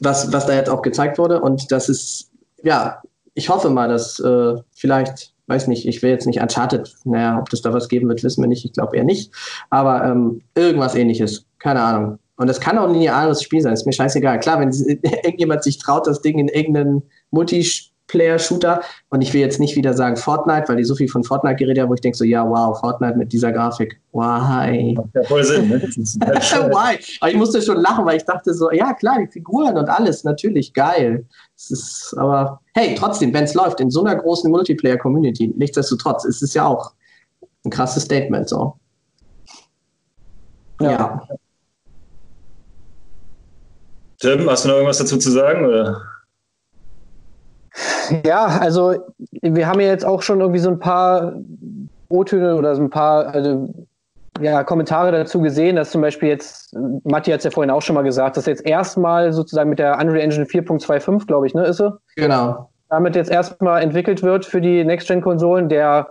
was, 0.00 0.32
was 0.32 0.46
da 0.46 0.54
jetzt 0.54 0.70
auch 0.70 0.82
gezeigt 0.82 1.18
wurde 1.18 1.40
und 1.40 1.70
das 1.72 1.88
ist, 1.88 2.30
ja, 2.62 3.02
ich 3.34 3.48
hoffe 3.48 3.70
mal, 3.70 3.88
dass 3.88 4.20
äh, 4.20 4.54
vielleicht 4.74 5.31
weiß 5.52 5.68
nicht, 5.68 5.86
ich 5.86 6.02
will 6.02 6.10
jetzt 6.10 6.26
nicht 6.26 6.40
Uncharted, 6.40 6.94
naja, 7.04 7.38
ob 7.38 7.50
das 7.50 7.60
da 7.62 7.72
was 7.72 7.88
geben 7.88 8.08
wird, 8.08 8.24
wissen 8.24 8.42
wir 8.42 8.48
nicht, 8.48 8.64
ich 8.64 8.72
glaube 8.72 8.96
eher 8.96 9.04
nicht, 9.04 9.32
aber 9.70 10.04
ähm, 10.04 10.42
irgendwas 10.54 10.94
ähnliches, 10.94 11.44
keine 11.58 11.82
Ahnung. 11.82 12.18
Und 12.36 12.46
das 12.48 12.60
kann 12.60 12.78
auch 12.78 12.88
ein 12.88 12.94
lineares 12.94 13.42
Spiel 13.42 13.60
sein, 13.60 13.74
ist 13.74 13.86
mir 13.86 13.92
scheißegal. 13.92 14.40
Klar, 14.40 14.58
wenn 14.60 14.70
irgendjemand 15.22 15.62
sich 15.62 15.78
traut, 15.78 16.06
das 16.06 16.22
Ding 16.22 16.38
in 16.38 16.48
irgendeinen 16.48 17.02
Multi 17.30 17.64
Multiplayer-Shooter. 18.12 18.82
Und 19.10 19.22
ich 19.22 19.32
will 19.32 19.40
jetzt 19.40 19.60
nicht 19.60 19.76
wieder 19.76 19.94
sagen 19.94 20.16
Fortnite, 20.16 20.68
weil 20.68 20.76
die 20.76 20.84
so 20.84 20.94
viel 20.94 21.08
von 21.08 21.24
Fortnite 21.24 21.56
geredet 21.56 21.82
haben, 21.82 21.90
wo 21.90 21.94
ich 21.94 22.00
denke 22.00 22.16
so, 22.16 22.24
ja, 22.24 22.48
wow, 22.48 22.78
Fortnite 22.78 23.16
mit 23.16 23.32
dieser 23.32 23.52
Grafik. 23.52 24.00
Why? 24.12 24.96
Ja, 25.14 25.22
voll 25.24 25.44
Sinn, 25.44 25.68
ne? 25.68 25.82
Why? 25.82 26.98
Aber 27.20 27.30
ich 27.30 27.36
musste 27.36 27.62
schon 27.62 27.78
lachen, 27.78 28.04
weil 28.04 28.16
ich 28.16 28.24
dachte 28.24 28.54
so, 28.54 28.70
ja, 28.70 28.92
klar, 28.94 29.18
die 29.20 29.30
Figuren 29.30 29.76
und 29.76 29.88
alles, 29.88 30.24
natürlich, 30.24 30.72
geil. 30.72 31.26
Es 31.56 31.70
ist, 31.70 32.14
aber 32.18 32.60
hey, 32.74 32.94
trotzdem, 32.94 33.32
wenn 33.34 33.44
es 33.44 33.54
läuft 33.54 33.80
in 33.80 33.90
so 33.90 34.04
einer 34.04 34.16
großen 34.16 34.50
Multiplayer-Community, 34.50 35.54
nichtsdestotrotz, 35.56 36.24
ist 36.24 36.42
es 36.42 36.54
ja 36.54 36.66
auch 36.66 36.92
ein 37.64 37.70
krasses 37.70 38.04
Statement 38.04 38.48
so. 38.48 38.74
Ja. 40.80 40.90
ja. 40.90 41.28
Tim, 44.18 44.48
hast 44.48 44.64
du 44.64 44.68
noch 44.68 44.76
irgendwas 44.76 44.98
dazu 44.98 45.18
zu 45.18 45.30
sagen? 45.30 45.66
Oder? 45.66 46.11
Ja, 48.24 48.46
also 48.60 48.94
wir 49.40 49.66
haben 49.66 49.80
ja 49.80 49.88
jetzt 49.88 50.04
auch 50.04 50.22
schon 50.22 50.40
irgendwie 50.40 50.60
so 50.60 50.70
ein 50.70 50.78
paar 50.78 51.34
O-Töne 52.08 52.56
oder 52.56 52.74
so 52.74 52.82
ein 52.82 52.90
paar 52.90 53.26
also, 53.28 53.72
ja, 54.40 54.64
Kommentare 54.64 55.12
dazu 55.12 55.40
gesehen, 55.40 55.76
dass 55.76 55.90
zum 55.90 56.00
Beispiel 56.00 56.28
jetzt, 56.28 56.74
Matti 57.04 57.30
hat 57.30 57.38
es 57.38 57.44
ja 57.44 57.50
vorhin 57.50 57.70
auch 57.70 57.82
schon 57.82 57.94
mal 57.94 58.02
gesagt, 58.02 58.36
dass 58.36 58.46
jetzt 58.46 58.64
erstmal 58.64 59.32
sozusagen 59.32 59.70
mit 59.70 59.78
der 59.78 59.98
Unreal 59.98 60.20
Engine 60.20 60.46
4.25, 60.46 61.26
glaube 61.26 61.46
ich, 61.46 61.54
ne, 61.54 61.64
ist 61.64 61.78
sie? 61.78 61.92
Genau. 62.16 62.70
Damit 62.88 63.14
jetzt 63.14 63.30
erstmal 63.30 63.82
entwickelt 63.82 64.22
wird 64.22 64.44
für 64.44 64.60
die 64.60 64.84
Next-Gen-Konsolen. 64.84 65.68
Der 65.68 66.10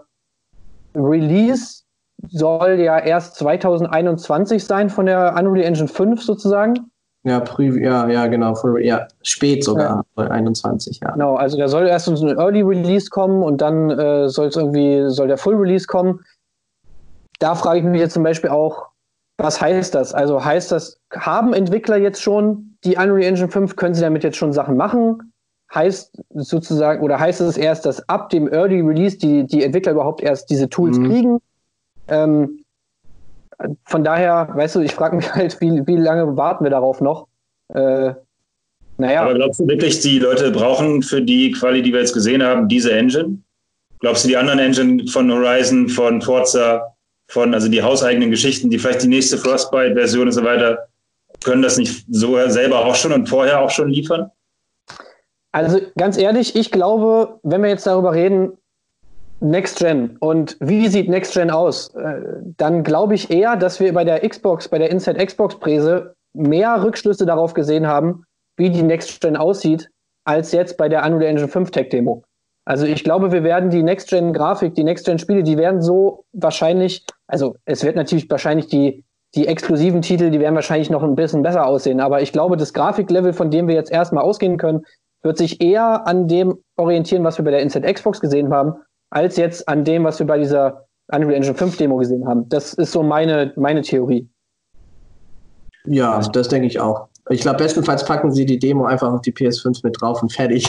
Release 0.95 1.83
soll 2.29 2.79
ja 2.79 2.99
erst 2.99 3.35
2021 3.35 4.63
sein 4.63 4.89
von 4.89 5.05
der 5.05 5.35
Unreal 5.37 5.65
Engine 5.65 5.87
5 5.87 6.21
sozusagen. 6.21 6.90
Ja, 7.23 7.39
Prü 7.39 7.79
ja, 7.79 8.09
ja, 8.09 8.25
genau, 8.27 8.55
ja, 8.79 9.07
spät 9.21 9.63
sogar, 9.63 10.03
ja. 10.17 10.23
21, 10.23 10.99
ja. 11.03 11.11
Genau, 11.11 11.35
also 11.35 11.55
da 11.55 11.67
soll 11.67 11.87
erst 11.87 12.05
so 12.05 12.27
ein 12.27 12.37
Early 12.37 12.63
Release 12.63 13.09
kommen 13.11 13.43
und 13.43 13.61
dann 13.61 13.91
äh, 13.91 14.27
soll 14.27 14.47
es 14.47 14.55
irgendwie, 14.55 15.03
soll 15.07 15.27
der 15.27 15.37
Full 15.37 15.55
Release 15.55 15.85
kommen. 15.85 16.21
Da 17.37 17.53
frage 17.53 17.79
ich 17.79 17.85
mich 17.85 17.99
jetzt 17.99 18.13
zum 18.13 18.23
Beispiel 18.23 18.49
auch, 18.49 18.87
was 19.37 19.61
heißt 19.61 19.93
das? 19.93 20.13
Also 20.13 20.43
heißt 20.43 20.71
das, 20.71 20.99
haben 21.13 21.53
Entwickler 21.53 21.97
jetzt 21.97 22.21
schon 22.21 22.77
die 22.83 22.95
Unreal 22.95 23.23
Engine 23.23 23.49
5, 23.49 23.75
können 23.75 23.93
sie 23.93 24.01
damit 24.01 24.23
jetzt 24.23 24.37
schon 24.37 24.51
Sachen 24.53 24.75
machen? 24.75 25.33
Heißt 25.73 26.19
sozusagen, 26.33 27.03
oder 27.03 27.19
heißt 27.19 27.39
es 27.41 27.55
erst, 27.55 27.85
dass 27.85 28.07
ab 28.09 28.29
dem 28.31 28.51
Early 28.51 28.81
Release 28.81 29.17
die, 29.17 29.45
die 29.45 29.63
Entwickler 29.63 29.93
überhaupt 29.93 30.21
erst 30.21 30.49
diese 30.49 30.69
Tools 30.69 30.97
mhm. 30.97 31.07
kriegen? 31.07 31.37
Ähm, 32.07 32.60
von 33.85 34.03
daher, 34.03 34.49
weißt 34.53 34.75
du, 34.75 34.79
ich 34.81 34.93
frage 34.93 35.15
mich 35.15 35.33
halt, 35.33 35.59
wie, 35.61 35.85
wie 35.85 35.97
lange 35.97 36.37
warten 36.37 36.63
wir 36.63 36.71
darauf 36.71 37.01
noch? 37.01 37.27
Äh, 37.73 38.13
naja. 38.97 39.23
Aber 39.23 39.33
glaubst 39.33 39.59
du 39.59 39.67
wirklich, 39.67 39.99
die 39.99 40.19
Leute 40.19 40.51
brauchen 40.51 41.01
für 41.01 41.21
die 41.21 41.51
Quali, 41.51 41.81
die 41.81 41.91
wir 41.91 41.99
jetzt 41.99 42.13
gesehen 42.13 42.43
haben, 42.43 42.67
diese 42.67 42.93
Engine? 42.93 43.39
Glaubst 43.99 44.23
du, 44.23 44.29
die 44.29 44.37
anderen 44.37 44.59
Engine 44.59 45.07
von 45.07 45.31
Horizon, 45.31 45.89
von 45.89 46.21
Forza, 46.21 46.95
von 47.27 47.53
also 47.53 47.67
die 47.67 47.81
hauseigenen 47.81 48.29
Geschichten, 48.31 48.69
die 48.69 48.77
vielleicht 48.77 49.03
die 49.03 49.07
nächste 49.07 49.37
Frostbite-Version 49.37 50.27
und 50.27 50.33
so 50.33 50.43
weiter, 50.43 50.87
können 51.43 51.61
das 51.61 51.77
nicht 51.77 52.05
so 52.09 52.37
selber 52.49 52.85
auch 52.85 52.95
schon 52.95 53.13
und 53.13 53.27
vorher 53.27 53.61
auch 53.61 53.69
schon 53.69 53.89
liefern? 53.89 54.29
Also 55.51 55.79
ganz 55.97 56.17
ehrlich, 56.17 56.55
ich 56.55 56.71
glaube, 56.71 57.39
wenn 57.43 57.61
wir 57.61 57.69
jetzt 57.69 57.85
darüber 57.85 58.13
reden, 58.13 58.57
Next 59.41 59.79
Gen. 59.79 60.17
Und 60.19 60.55
wie 60.59 60.87
sieht 60.87 61.09
Next 61.09 61.33
Gen 61.33 61.49
aus? 61.49 61.93
Äh, 61.95 62.21
dann 62.57 62.83
glaube 62.83 63.15
ich 63.15 63.31
eher, 63.31 63.55
dass 63.55 63.79
wir 63.79 63.93
bei 63.93 64.03
der 64.03 64.27
Xbox, 64.27 64.69
bei 64.69 64.77
der 64.77 64.91
Inside 64.91 65.23
Xbox 65.25 65.59
Präse 65.59 66.15
mehr 66.33 66.83
Rückschlüsse 66.83 67.25
darauf 67.25 67.53
gesehen 67.53 67.87
haben, 67.87 68.23
wie 68.57 68.69
die 68.69 68.83
Next 68.83 69.19
Gen 69.19 69.35
aussieht, 69.35 69.89
als 70.25 70.51
jetzt 70.51 70.77
bei 70.77 70.87
der 70.87 71.03
Unreal 71.05 71.31
Engine 71.31 71.47
5 71.47 71.71
Tech 71.71 71.89
Demo. 71.89 72.23
Also 72.65 72.85
ich 72.85 73.03
glaube, 73.03 73.31
wir 73.31 73.43
werden 73.43 73.71
die 73.71 73.81
Next 73.81 74.09
Gen 74.09 74.33
Grafik, 74.33 74.75
die 74.75 74.83
Next 74.83 75.05
Gen 75.05 75.17
Spiele, 75.17 75.41
die 75.41 75.57
werden 75.57 75.81
so 75.81 76.23
wahrscheinlich, 76.31 77.03
also 77.27 77.55
es 77.65 77.83
wird 77.83 77.95
natürlich 77.95 78.29
wahrscheinlich 78.29 78.67
die, 78.67 79.03
die 79.33 79.47
exklusiven 79.47 80.03
Titel, 80.03 80.29
die 80.29 80.39
werden 80.39 80.55
wahrscheinlich 80.55 80.91
noch 80.91 81.01
ein 81.01 81.15
bisschen 81.15 81.41
besser 81.41 81.65
aussehen. 81.65 81.99
Aber 81.99 82.21
ich 82.21 82.31
glaube, 82.31 82.57
das 82.57 82.73
Grafiklevel, 82.73 83.33
von 83.33 83.49
dem 83.49 83.67
wir 83.67 83.75
jetzt 83.75 83.91
erstmal 83.91 84.23
ausgehen 84.23 84.57
können, 84.57 84.83
wird 85.23 85.37
sich 85.37 85.61
eher 85.61 86.05
an 86.07 86.27
dem 86.27 86.59
orientieren, 86.77 87.23
was 87.23 87.37
wir 87.37 87.45
bei 87.45 87.51
der 87.51 87.61
Inside 87.61 87.91
Xbox 87.91 88.21
gesehen 88.21 88.53
haben, 88.53 88.75
als 89.11 89.37
jetzt 89.37 89.67
an 89.67 89.83
dem, 89.83 90.03
was 90.03 90.17
wir 90.17 90.25
bei 90.25 90.39
dieser 90.39 90.87
Unreal 91.11 91.35
Engine 91.35 91.53
5 91.53 91.77
Demo 91.77 91.97
gesehen 91.97 92.27
haben. 92.27 92.47
Das 92.49 92.73
ist 92.73 92.93
so 92.93 93.03
meine, 93.03 93.53
meine 93.57 93.81
Theorie. 93.81 94.27
Ja, 95.85 96.19
das 96.19 96.47
denke 96.47 96.67
ich 96.67 96.79
auch. 96.79 97.07
Ich 97.29 97.41
glaube, 97.41 97.57
bestenfalls 97.57 98.03
packen 98.03 98.31
sie 98.31 98.45
die 98.45 98.57
Demo 98.57 98.85
einfach 98.85 99.13
auf 99.13 99.21
die 99.21 99.31
PS5 99.31 99.81
mit 99.83 100.01
drauf 100.01 100.21
und 100.23 100.33
fertig. 100.33 100.67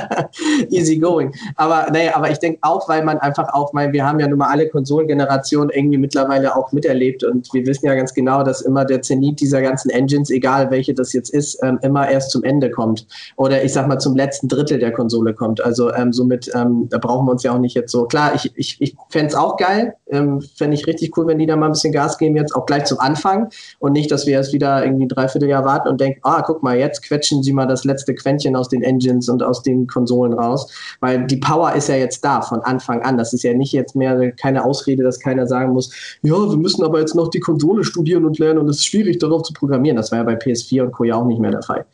Easy 0.70 0.98
going. 0.98 1.32
Aber 1.56 1.90
naja, 1.92 2.16
aber 2.16 2.30
ich 2.30 2.38
denke 2.38 2.58
auch, 2.62 2.88
weil 2.88 3.04
man 3.04 3.18
einfach 3.18 3.52
auch, 3.52 3.72
mein, 3.74 3.92
wir 3.92 4.04
haben 4.04 4.18
ja 4.18 4.26
nun 4.26 4.38
mal 4.38 4.48
alle 4.48 4.68
Konsolengenerationen 4.68 5.70
irgendwie 5.70 5.98
mittlerweile 5.98 6.56
auch 6.56 6.72
miterlebt 6.72 7.22
und 7.22 7.52
wir 7.52 7.66
wissen 7.66 7.86
ja 7.86 7.94
ganz 7.94 8.14
genau, 8.14 8.42
dass 8.42 8.62
immer 8.62 8.86
der 8.86 9.02
Zenit 9.02 9.40
dieser 9.40 9.60
ganzen 9.60 9.90
Engines, 9.90 10.30
egal 10.30 10.70
welche 10.70 10.94
das 10.94 11.12
jetzt 11.12 11.28
ist, 11.28 11.62
ähm, 11.62 11.78
immer 11.82 12.08
erst 12.08 12.30
zum 12.30 12.42
Ende 12.44 12.70
kommt. 12.70 13.06
Oder 13.36 13.62
ich 13.62 13.72
sag 13.72 13.86
mal 13.86 13.98
zum 13.98 14.16
letzten 14.16 14.48
Drittel 14.48 14.78
der 14.78 14.92
Konsole 14.92 15.34
kommt. 15.34 15.62
Also 15.62 15.92
ähm, 15.92 16.12
somit, 16.14 16.50
ähm, 16.54 16.88
da 16.88 16.96
brauchen 16.96 17.26
wir 17.26 17.32
uns 17.32 17.42
ja 17.42 17.52
auch 17.52 17.58
nicht 17.58 17.74
jetzt 17.74 17.92
so. 17.92 18.06
Klar, 18.06 18.34
ich, 18.34 18.50
ich, 18.56 18.80
ich 18.80 18.96
fände 19.10 19.28
es 19.28 19.34
auch 19.34 19.58
geil, 19.58 19.94
ähm, 20.08 20.40
fände 20.40 20.74
ich 20.74 20.86
richtig 20.86 21.16
cool, 21.18 21.26
wenn 21.26 21.38
die 21.38 21.46
da 21.46 21.56
mal 21.56 21.66
ein 21.66 21.72
bisschen 21.72 21.92
Gas 21.92 22.16
geben, 22.16 22.36
jetzt 22.36 22.56
auch 22.56 22.64
gleich 22.64 22.84
zum 22.84 22.98
Anfang 23.00 23.50
und 23.78 23.92
nicht, 23.92 24.10
dass 24.10 24.26
wir 24.26 24.32
erst 24.32 24.54
wieder 24.54 24.82
irgendwie 24.82 25.04
ein 25.04 25.08
Dreivierteljahr 25.08 25.64
warten 25.64 25.73
und 25.86 26.00
denken, 26.00 26.20
ah, 26.22 26.42
guck 26.42 26.62
mal, 26.62 26.78
jetzt 26.78 27.02
quetschen 27.02 27.42
sie 27.42 27.52
mal 27.52 27.66
das 27.66 27.84
letzte 27.84 28.14
Quäntchen 28.14 28.56
aus 28.56 28.68
den 28.68 28.82
Engines 28.82 29.28
und 29.28 29.42
aus 29.42 29.62
den 29.62 29.86
Konsolen 29.86 30.32
raus, 30.32 30.70
weil 31.00 31.26
die 31.26 31.36
Power 31.36 31.72
ist 31.72 31.88
ja 31.88 31.96
jetzt 31.96 32.24
da 32.24 32.40
von 32.40 32.60
Anfang 32.60 33.02
an. 33.02 33.18
Das 33.18 33.32
ist 33.32 33.42
ja 33.42 33.54
nicht 33.54 33.72
jetzt 33.72 33.96
mehr 33.96 34.32
keine 34.32 34.64
Ausrede, 34.64 35.02
dass 35.02 35.20
keiner 35.20 35.46
sagen 35.46 35.72
muss, 35.72 35.90
ja, 36.22 36.34
wir 36.34 36.56
müssen 36.56 36.84
aber 36.84 37.00
jetzt 37.00 37.14
noch 37.14 37.28
die 37.28 37.40
Konsole 37.40 37.84
studieren 37.84 38.24
und 38.24 38.38
lernen 38.38 38.60
und 38.60 38.68
es 38.68 38.78
ist 38.78 38.86
schwierig, 38.86 39.18
darauf 39.18 39.42
zu 39.42 39.52
programmieren. 39.52 39.96
Das 39.96 40.10
war 40.10 40.18
ja 40.18 40.24
bei 40.24 40.34
PS4 40.34 40.82
und 40.82 40.92
Co. 40.92 41.04
ja 41.04 41.16
auch 41.16 41.26
nicht 41.26 41.40
mehr 41.40 41.50
der 41.50 41.62
Fall. 41.62 41.84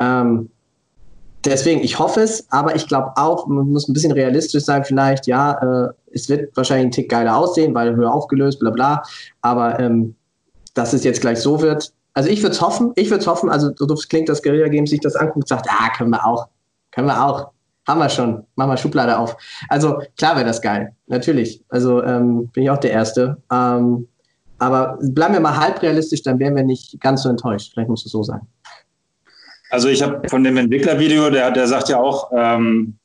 Ähm, 0.00 0.50
deswegen, 1.44 1.80
ich 1.82 1.98
hoffe 1.98 2.20
es, 2.20 2.46
aber 2.50 2.74
ich 2.74 2.86
glaube 2.86 3.12
auch, 3.16 3.46
man 3.46 3.70
muss 3.70 3.88
ein 3.88 3.92
bisschen 3.92 4.12
realistisch 4.12 4.64
sein, 4.64 4.84
vielleicht, 4.84 5.26
ja, 5.26 5.86
äh, 5.86 5.92
es 6.12 6.28
wird 6.28 6.56
wahrscheinlich 6.56 6.86
ein 6.86 6.92
Tick 6.92 7.10
geiler 7.10 7.36
aussehen, 7.36 7.74
weil 7.74 7.96
höher 7.96 8.12
aufgelöst, 8.12 8.60
bla 8.60 8.70
bla. 8.70 9.02
Aber 9.42 9.78
ähm, 9.80 10.14
dass 10.74 10.92
es 10.92 11.04
jetzt 11.04 11.20
gleich 11.20 11.40
so 11.40 11.60
wird, 11.60 11.92
also 12.14 12.30
ich 12.30 12.42
würde 12.42 12.54
es 12.54 12.60
hoffen, 12.60 12.92
ich 12.94 13.10
würde 13.10 13.20
es 13.20 13.26
hoffen, 13.26 13.50
also 13.50 13.72
so 13.74 13.86
doof 13.86 14.00
klingt, 14.08 14.28
dass 14.28 14.42
Guerilla 14.42 14.68
Games 14.68 14.90
sich 14.90 15.00
das 15.00 15.16
anguckt 15.16 15.36
und 15.36 15.48
sagt, 15.48 15.66
ah, 15.68 15.90
können 15.96 16.10
wir 16.10 16.24
auch, 16.24 16.48
können 16.92 17.08
wir 17.08 17.24
auch, 17.24 17.50
haben 17.86 17.98
wir 17.98 18.08
schon, 18.08 18.46
machen 18.54 18.70
wir 18.70 18.76
Schublade 18.76 19.18
auf. 19.18 19.36
Also 19.68 20.00
klar 20.16 20.36
wäre 20.36 20.46
das 20.46 20.62
geil, 20.62 20.94
natürlich. 21.08 21.62
Also 21.68 22.02
ähm, 22.02 22.48
bin 22.48 22.62
ich 22.62 22.70
auch 22.70 22.78
der 22.78 22.92
Erste. 22.92 23.42
Ähm, 23.52 24.08
aber 24.58 24.96
bleiben 25.02 25.34
wir 25.34 25.40
mal 25.40 25.56
halb 25.56 25.82
realistisch, 25.82 26.22
dann 26.22 26.38
wären 26.38 26.54
wir 26.54 26.62
nicht 26.62 27.00
ganz 27.00 27.24
so 27.24 27.28
enttäuscht. 27.28 27.72
Vielleicht 27.74 27.90
muss 27.90 28.06
es 28.06 28.12
so 28.12 28.22
sein. 28.22 28.40
Also 29.70 29.88
ich 29.88 30.02
habe 30.02 30.28
von 30.28 30.44
dem 30.44 30.56
Entwicklervideo, 30.56 31.30
der, 31.30 31.50
der 31.50 31.66
sagt 31.66 31.88
ja 31.88 31.98
auch, 31.98 32.30
ähm, 32.34 32.96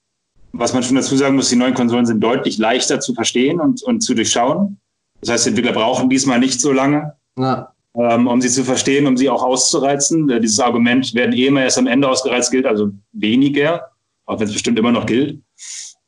was 0.52 0.74
man 0.74 0.84
schon 0.84 0.96
dazu 0.96 1.18
sagen 1.18 1.36
muss, 1.36 1.50
die 1.50 1.56
neuen 1.56 1.74
Konsolen 1.74 2.06
sind 2.06 2.22
deutlich 2.22 2.60
leichter 2.60 3.00
zu 3.00 3.16
verstehen 3.16 3.60
und, 3.60 3.82
und 3.84 4.02
zu 4.02 4.14
durchschauen. 4.14 4.80
Das 5.22 5.32
heißt, 5.32 5.46
die 5.46 5.50
Entwickler 5.50 5.74
brauchen 5.74 6.10
diesmal 6.10 6.40
nicht 6.40 6.62
so 6.62 6.72
lange, 6.72 7.16
ja. 7.38 7.74
Ähm, 7.96 8.28
um 8.28 8.42
sie 8.42 8.50
zu 8.50 8.64
verstehen, 8.64 9.08
um 9.08 9.18
sie 9.18 9.30
auch 9.30 9.44
auszureizen. 9.44 10.30
Äh, 10.30 10.42
dieses 10.42 10.60
Argument, 10.60 11.14
werden 11.14 11.34
eh 11.34 11.48
immer 11.48 11.64
erst 11.64 11.78
am 11.78 11.88
Ende 11.88 12.08
ausgereizt, 12.08 12.52
gilt 12.52 12.66
also 12.66 12.92
weniger, 13.12 13.92
auch 14.26 14.40
wenn 14.40 14.48
es 14.48 14.54
bestimmt 14.54 14.80
immer 14.80 14.92
noch 14.92 15.06
gilt. 15.06 15.40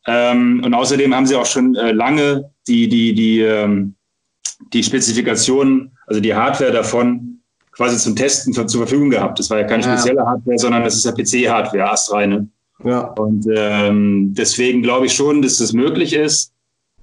Ähm, 0.07 0.61
und 0.65 0.73
außerdem 0.73 1.13
haben 1.13 1.27
sie 1.27 1.35
auch 1.35 1.45
schon 1.45 1.75
äh, 1.75 1.91
lange 1.91 2.51
die, 2.67 2.87
die, 2.87 3.13
die, 3.13 3.41
ähm, 3.41 3.95
die 4.73 4.83
Spezifikationen, 4.83 5.91
also 6.07 6.19
die 6.21 6.33
Hardware 6.33 6.71
davon 6.71 7.31
quasi 7.71 7.97
zum 7.97 8.15
Testen 8.15 8.53
zur 8.53 8.67
Verfügung 8.67 9.09
gehabt. 9.09 9.39
Das 9.39 9.49
war 9.49 9.59
ja 9.59 9.63
keine 9.63 9.83
spezielle 9.83 10.25
Hardware, 10.25 10.57
sondern 10.57 10.83
das 10.83 10.95
ist 10.95 11.05
ja 11.05 11.11
PC-Hardware, 11.11 11.91
astreine. 11.91 12.47
Ja. 12.83 13.01
Und 13.11 13.47
ähm, 13.55 14.33
deswegen 14.33 14.81
glaube 14.81 15.05
ich 15.05 15.13
schon, 15.13 15.41
dass 15.41 15.57
das 15.57 15.73
möglich 15.73 16.13
ist. 16.13 16.51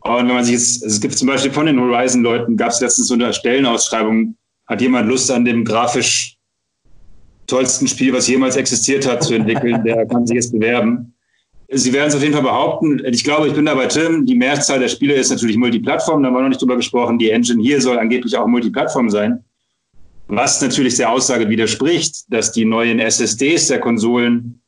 Und 0.01 0.29
wenn 0.29 0.35
man 0.35 0.45
sich 0.45 0.55
jetzt, 0.55 0.85
es 0.85 1.01
gibt 1.01 1.17
zum 1.17 1.29
Beispiel 1.29 1.51
von 1.51 1.67
den 1.67 1.81
Horizon-Leuten, 1.81 2.57
gab 2.57 2.71
es 2.71 2.81
letztens 2.81 3.09
so 3.09 3.15
eine 3.15 3.33
Stellenausschreibung, 3.33 4.37
hat 4.69 4.81
jemand 4.81 5.09
Lust 5.09 5.31
an 5.31 5.45
dem 5.45 5.65
grafisch 5.65 6.37
tollsten 7.47 7.89
Spiel, 7.89 8.13
was 8.13 8.29
jemals 8.29 8.57
existiert 8.57 9.09
hat, 9.09 9.25
zu 9.25 9.35
entwickeln, 9.35 9.83
der 9.85 10.07
kann 10.07 10.27
sich 10.27 10.37
jetzt 10.37 10.53
bewerben. 10.53 11.15
Sie 11.71 11.93
werden 11.93 12.09
es 12.09 12.15
auf 12.15 12.23
jeden 12.23 12.33
Fall 12.33 12.43
behaupten. 12.43 13.03
Ich 13.05 13.25
glaube, 13.25 13.49
ich 13.49 13.55
bin 13.55 13.67
da 13.67 13.75
bei 13.75 13.87
Tim. 13.87 14.25
Die 14.25 14.35
Mehrzahl 14.35 14.81
der 14.81 14.89
Spiele 14.89 15.15
ist 15.15 15.31
natürlich 15.31 15.57
Multiplattform. 15.59 16.23
Da 16.23 16.29
haben 16.29 16.35
wir 16.35 16.41
noch 16.41 16.49
nicht 16.49 16.63
drüber 16.63 16.77
gesprochen. 16.77 17.19
Die 17.19 17.31
Engine 17.31 17.63
hier 17.63 17.81
soll 17.83 17.99
angeblich 17.99 18.37
auch 18.39 18.47
Multiplattform 18.47 19.11
sein. 19.11 19.45
Was 20.29 20.63
natürlich 20.63 20.97
der 20.97 21.11
Aussage 21.11 21.49
widerspricht, 21.49 22.25
dass 22.33 22.53
die 22.53 22.65
neuen 22.65 23.01
SSDs 23.01 23.69
der 23.69 23.81
Konsolen 23.81 24.63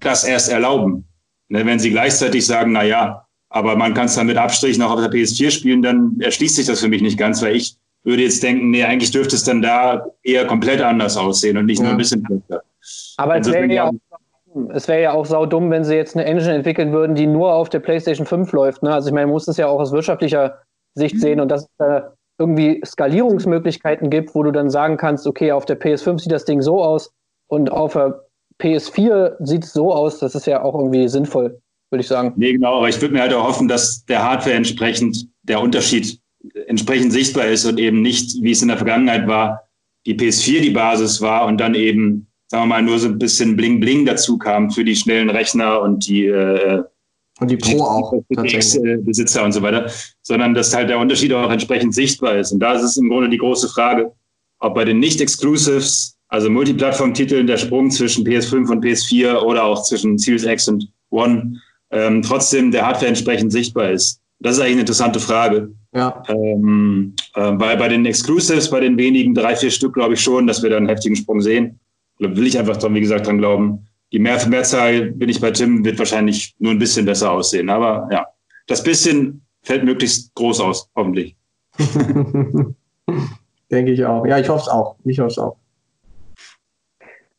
das 0.00 0.24
erst 0.24 0.50
erlauben. 0.50 1.04
Ne, 1.48 1.64
wenn 1.66 1.78
sie 1.78 1.90
gleichzeitig 1.90 2.46
sagen, 2.46 2.72
na 2.72 2.84
ja, 2.84 3.26
aber 3.48 3.76
man 3.76 3.94
kann 3.94 4.06
es 4.06 4.16
dann 4.16 4.26
mit 4.26 4.36
Abstrichen 4.36 4.82
auch 4.82 4.90
auf 4.90 5.00
der 5.00 5.10
PS4 5.10 5.50
spielen, 5.50 5.82
dann 5.82 6.16
erschließt 6.20 6.56
sich 6.56 6.66
das 6.66 6.80
für 6.80 6.88
mich 6.88 7.02
nicht 7.02 7.18
ganz, 7.18 7.42
weil 7.42 7.54
ich 7.54 7.76
würde 8.04 8.22
jetzt 8.22 8.42
denken, 8.42 8.70
nee, 8.70 8.84
eigentlich 8.84 9.10
dürfte 9.10 9.34
es 9.34 9.44
dann 9.44 9.62
da 9.62 10.06
eher 10.22 10.46
komplett 10.46 10.80
anders 10.80 11.16
aussehen 11.16 11.56
und 11.56 11.66
nicht 11.66 11.78
ja. 11.78 11.84
nur 11.84 11.92
ein 11.92 11.98
bisschen 11.98 12.24
schlechter. 12.26 12.62
Aber 13.16 13.38
es 13.38 13.50
wäre 13.50 13.72
ja 13.72 13.90
wäre 14.54 15.02
ja 15.02 15.12
auch 15.12 15.26
saudumm, 15.26 15.70
wenn 15.70 15.84
sie 15.84 15.96
jetzt 15.96 16.16
eine 16.16 16.24
Engine 16.26 16.54
entwickeln 16.54 16.92
würden, 16.92 17.16
die 17.16 17.26
nur 17.26 17.52
auf 17.52 17.68
der 17.68 17.80
PlayStation 17.80 18.26
5 18.26 18.52
läuft. 18.52 18.82
Ne? 18.82 18.92
Also 18.92 19.08
ich 19.08 19.14
meine, 19.14 19.26
man 19.26 19.32
muss 19.32 19.48
es 19.48 19.56
ja 19.56 19.66
auch 19.66 19.80
aus 19.80 19.92
wirtschaftlicher 19.92 20.58
Sicht 20.94 21.20
sehen 21.20 21.40
und 21.40 21.48
dass 21.48 21.62
es 21.62 21.70
da 21.78 22.12
irgendwie 22.38 22.80
Skalierungsmöglichkeiten 22.84 24.10
gibt, 24.10 24.34
wo 24.34 24.42
du 24.42 24.50
dann 24.50 24.70
sagen 24.70 24.96
kannst, 24.96 25.26
okay, 25.26 25.52
auf 25.52 25.64
der 25.64 25.80
PS5 25.80 26.20
sieht 26.20 26.32
das 26.32 26.44
Ding 26.44 26.62
so 26.62 26.82
aus 26.82 27.12
und 27.48 27.70
auf 27.70 27.94
der 27.94 28.20
PS4 28.60 29.36
sieht 29.40 29.64
es 29.64 29.72
so 29.72 29.92
aus, 29.92 30.18
das 30.18 30.34
ist 30.34 30.46
ja 30.46 30.62
auch 30.62 30.74
irgendwie 30.74 31.08
sinnvoll, 31.08 31.60
würde 31.90 32.00
ich 32.00 32.08
sagen. 32.08 32.32
Nee, 32.36 32.52
genau, 32.52 32.78
aber 32.78 32.88
ich 32.88 33.00
würde 33.00 33.14
mir 33.14 33.22
halt 33.22 33.34
auch 33.34 33.46
hoffen, 33.46 33.68
dass 33.68 34.04
der 34.04 34.22
Hardware 34.22 34.56
entsprechend 34.56 35.28
der 35.42 35.60
Unterschied 35.60 36.20
entsprechend 36.66 37.12
sichtbar 37.12 37.46
ist 37.46 37.64
und 37.64 37.78
eben 37.78 38.02
nicht, 38.02 38.42
wie 38.42 38.50
es 38.50 38.62
in 38.62 38.68
der 38.68 38.76
Vergangenheit 38.76 39.26
war, 39.26 39.68
die 40.06 40.14
PS4 40.14 40.60
die 40.60 40.70
Basis 40.70 41.20
war 41.20 41.46
und 41.46 41.58
dann 41.58 41.74
eben, 41.74 42.26
sagen 42.48 42.64
wir 42.64 42.68
mal, 42.68 42.82
nur 42.82 42.98
so 42.98 43.08
ein 43.08 43.18
bisschen 43.18 43.56
Bling-Bling 43.56 44.04
dazu 44.04 44.38
kam 44.38 44.70
für 44.70 44.84
die 44.84 44.96
schnellen 44.96 45.30
Rechner 45.30 45.80
und 45.80 46.06
die 46.06 46.26
äh, 46.26 46.82
und 47.40 47.50
die 47.50 47.56
Pro 47.56 47.82
auch 47.82 48.14
Besitzer 48.28 49.44
und 49.44 49.52
so 49.52 49.60
weiter, 49.60 49.90
sondern 50.22 50.54
dass 50.54 50.74
halt 50.74 50.88
der 50.88 51.00
Unterschied 51.00 51.32
auch 51.32 51.50
entsprechend 51.50 51.92
sichtbar 51.92 52.36
ist. 52.36 52.52
Und 52.52 52.60
da 52.60 52.74
ist 52.74 52.82
es 52.82 52.96
im 52.96 53.08
Grunde 53.08 53.28
die 53.28 53.38
große 53.38 53.68
Frage, 53.68 54.12
ob 54.60 54.74
bei 54.74 54.84
den 54.84 55.00
Nicht-Exclusives, 55.00 56.16
also 56.28 56.48
Multiplattform-Titeln, 56.48 57.48
der 57.48 57.56
Sprung 57.56 57.90
zwischen 57.90 58.24
PS5 58.24 58.70
und 58.70 58.84
PS4 58.84 59.38
oder 59.38 59.64
auch 59.64 59.82
zwischen 59.82 60.16
Series 60.16 60.44
X 60.44 60.68
und 60.68 60.88
One 61.10 61.60
ähm, 61.90 62.22
trotzdem 62.22 62.70
der 62.70 62.86
Hardware 62.86 63.08
entsprechend 63.08 63.52
sichtbar 63.52 63.90
ist. 63.90 64.20
Das 64.40 64.54
ist 64.54 64.60
eigentlich 64.60 64.72
eine 64.72 64.80
interessante 64.80 65.20
Frage. 65.20 65.72
Ja. 65.94 66.22
Ähm, 66.28 67.14
äh, 67.34 67.52
weil 67.54 67.76
bei 67.76 67.88
den 67.88 68.04
Exclusives, 68.04 68.68
bei 68.68 68.80
den 68.80 68.98
wenigen 68.98 69.32
drei, 69.32 69.54
vier 69.54 69.70
Stück, 69.70 69.94
glaube 69.94 70.14
ich 70.14 70.20
schon, 70.20 70.46
dass 70.46 70.62
wir 70.62 70.70
da 70.70 70.76
einen 70.76 70.88
heftigen 70.88 71.14
Sprung 71.16 71.40
sehen. 71.40 71.78
Da 72.18 72.36
will 72.36 72.46
ich 72.46 72.58
einfach 72.58 72.76
dran, 72.76 72.94
wie 72.94 73.00
gesagt, 73.00 73.26
dran 73.26 73.38
glauben. 73.38 73.86
Die 74.12 74.18
Mehr 74.18 74.44
Mehrzahl, 74.48 75.12
bin 75.12 75.28
ich 75.28 75.40
bei 75.40 75.50
Tim, 75.50 75.84
wird 75.84 75.98
wahrscheinlich 75.98 76.54
nur 76.58 76.72
ein 76.72 76.78
bisschen 76.78 77.06
besser 77.06 77.30
aussehen. 77.30 77.70
Aber 77.70 78.08
ja, 78.12 78.26
das 78.66 78.82
bisschen 78.82 79.44
fällt 79.62 79.84
möglichst 79.84 80.34
groß 80.34 80.60
aus, 80.60 80.90
hoffentlich. 80.96 81.36
Denke 83.70 83.92
ich 83.92 84.04
auch. 84.04 84.26
Ja, 84.26 84.38
ich 84.38 84.48
hoffe 84.48 84.62
es 84.62 84.68
auch. 84.68 84.96
Ich 85.04 85.18
hoffe 85.18 85.28
es 85.28 85.38
auch. 85.38 85.56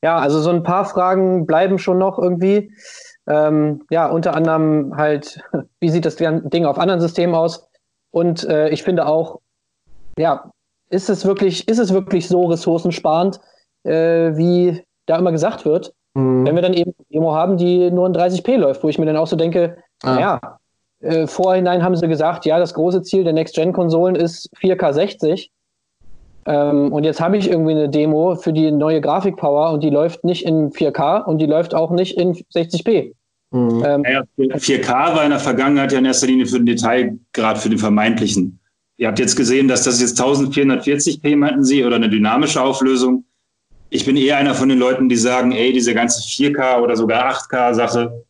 Ja, 0.02 0.18
also 0.18 0.40
so 0.40 0.50
ein 0.50 0.64
paar 0.64 0.86
Fragen 0.86 1.46
bleiben 1.46 1.78
schon 1.78 1.98
noch 1.98 2.20
irgendwie. 2.20 2.72
Ähm, 3.28 3.84
ja, 3.90 4.08
unter 4.08 4.36
anderem 4.36 4.96
halt, 4.96 5.42
wie 5.80 5.90
sieht 5.90 6.06
das 6.06 6.16
Ding 6.18 6.66
auf 6.66 6.78
anderen 6.78 7.02
Systemen 7.02 7.36
aus? 7.36 7.68
Und 8.16 8.48
äh, 8.48 8.70
ich 8.70 8.84
finde 8.84 9.08
auch, 9.08 9.42
ja, 10.18 10.50
ist 10.90 11.10
es 11.10 11.26
wirklich, 11.26 11.68
ist 11.68 11.80
es 11.80 11.92
wirklich 11.92 12.30
so 12.30 12.46
ressourcensparend, 12.46 13.42
äh, 13.84 14.38
wie 14.38 14.86
da 15.06 15.18
immer 15.18 15.34
gesagt 15.34 15.66
wird? 15.66 15.94
Mhm. 16.14 16.46
Wenn 16.46 16.56
wir 16.56 16.62
dann 16.62 16.74
eben 16.74 16.94
eine 16.98 17.06
Demo 17.12 17.34
haben, 17.34 17.58
die 17.58 17.92
nur 17.92 18.08
in 18.08 18.16
30p 18.16 18.56
läuft, 18.56 18.86
wo 18.86 18.88
ich 18.88 18.98
mir 18.98 19.06
dann 19.06 19.18
auch 19.18 19.28
so 19.28 19.36
denke, 19.36 19.80
ah. 20.04 20.14
naja, 20.14 20.40
äh, 21.02 21.28
vorhinein 21.28 21.84
haben 21.84 21.98
sie 21.98 22.08
gesagt, 22.08 22.46
ja, 22.46 22.58
das 22.58 22.74
große 22.74 23.02
Ziel 23.02 23.26
der 23.26 23.34
Next-Gen-Konsolen 23.34 24.16
ist 24.16 24.50
4K 24.62 24.94
60. 24.94 25.52
Ähm, 26.46 26.94
und 26.94 27.04
jetzt 27.04 27.20
habe 27.20 27.36
ich 27.36 27.50
irgendwie 27.50 27.74
eine 27.74 27.90
Demo 27.90 28.36
für 28.36 28.54
die 28.54 28.72
neue 28.72 29.02
Grafikpower 29.02 29.72
und 29.72 29.84
die 29.84 29.90
läuft 29.90 30.24
nicht 30.24 30.46
in 30.46 30.72
4K 30.72 31.26
und 31.26 31.40
die 31.40 31.48
läuft 31.48 31.76
auch 31.76 31.92
nicht 31.92 32.18
in 32.18 32.34
60p. 32.34 33.12
Mhm. 33.56 33.84
Ähm, 33.86 34.04
ja, 34.04 34.24
4K 34.38 35.16
war 35.16 35.24
in 35.24 35.30
der 35.30 35.40
Vergangenheit 35.40 35.94
ja 35.94 36.00
in 36.00 36.06
erster 36.06 36.28
Linie 36.28 36.46
für 36.46 36.58
den 36.58 36.66
Detailgrad, 36.66 37.58
für 37.58 37.70
den 37.70 37.80
vermeintlichen. 37.80 38.60
Ihr 38.98 39.08
habt 39.08 39.20
jetzt 39.20 39.36
gesehen, 39.36 39.70
dass 39.70 39.84
das 39.84 40.02
jetzt 40.02 40.20
1440p 40.22 41.36
meinten 41.38 41.64
Sie 41.64 41.84
oder 41.86 41.96
eine 41.96 42.10
dynamische 42.10 42.62
Auflösung. 42.62 43.24
Ich 43.90 44.06
bin 44.06 44.18
eher 44.18 44.38
einer 44.38 44.56
von 44.56 44.68
den 44.68 44.78
Leuten, 44.78 45.08
die 45.08 45.16
sagen, 45.16 45.54
ey, 45.54 45.72
diese 45.72 45.94
ganze 45.94 46.22
4K 46.22 46.82
oder 46.82 46.98
sogar 46.98 47.34
8K-Sache 47.34 48.26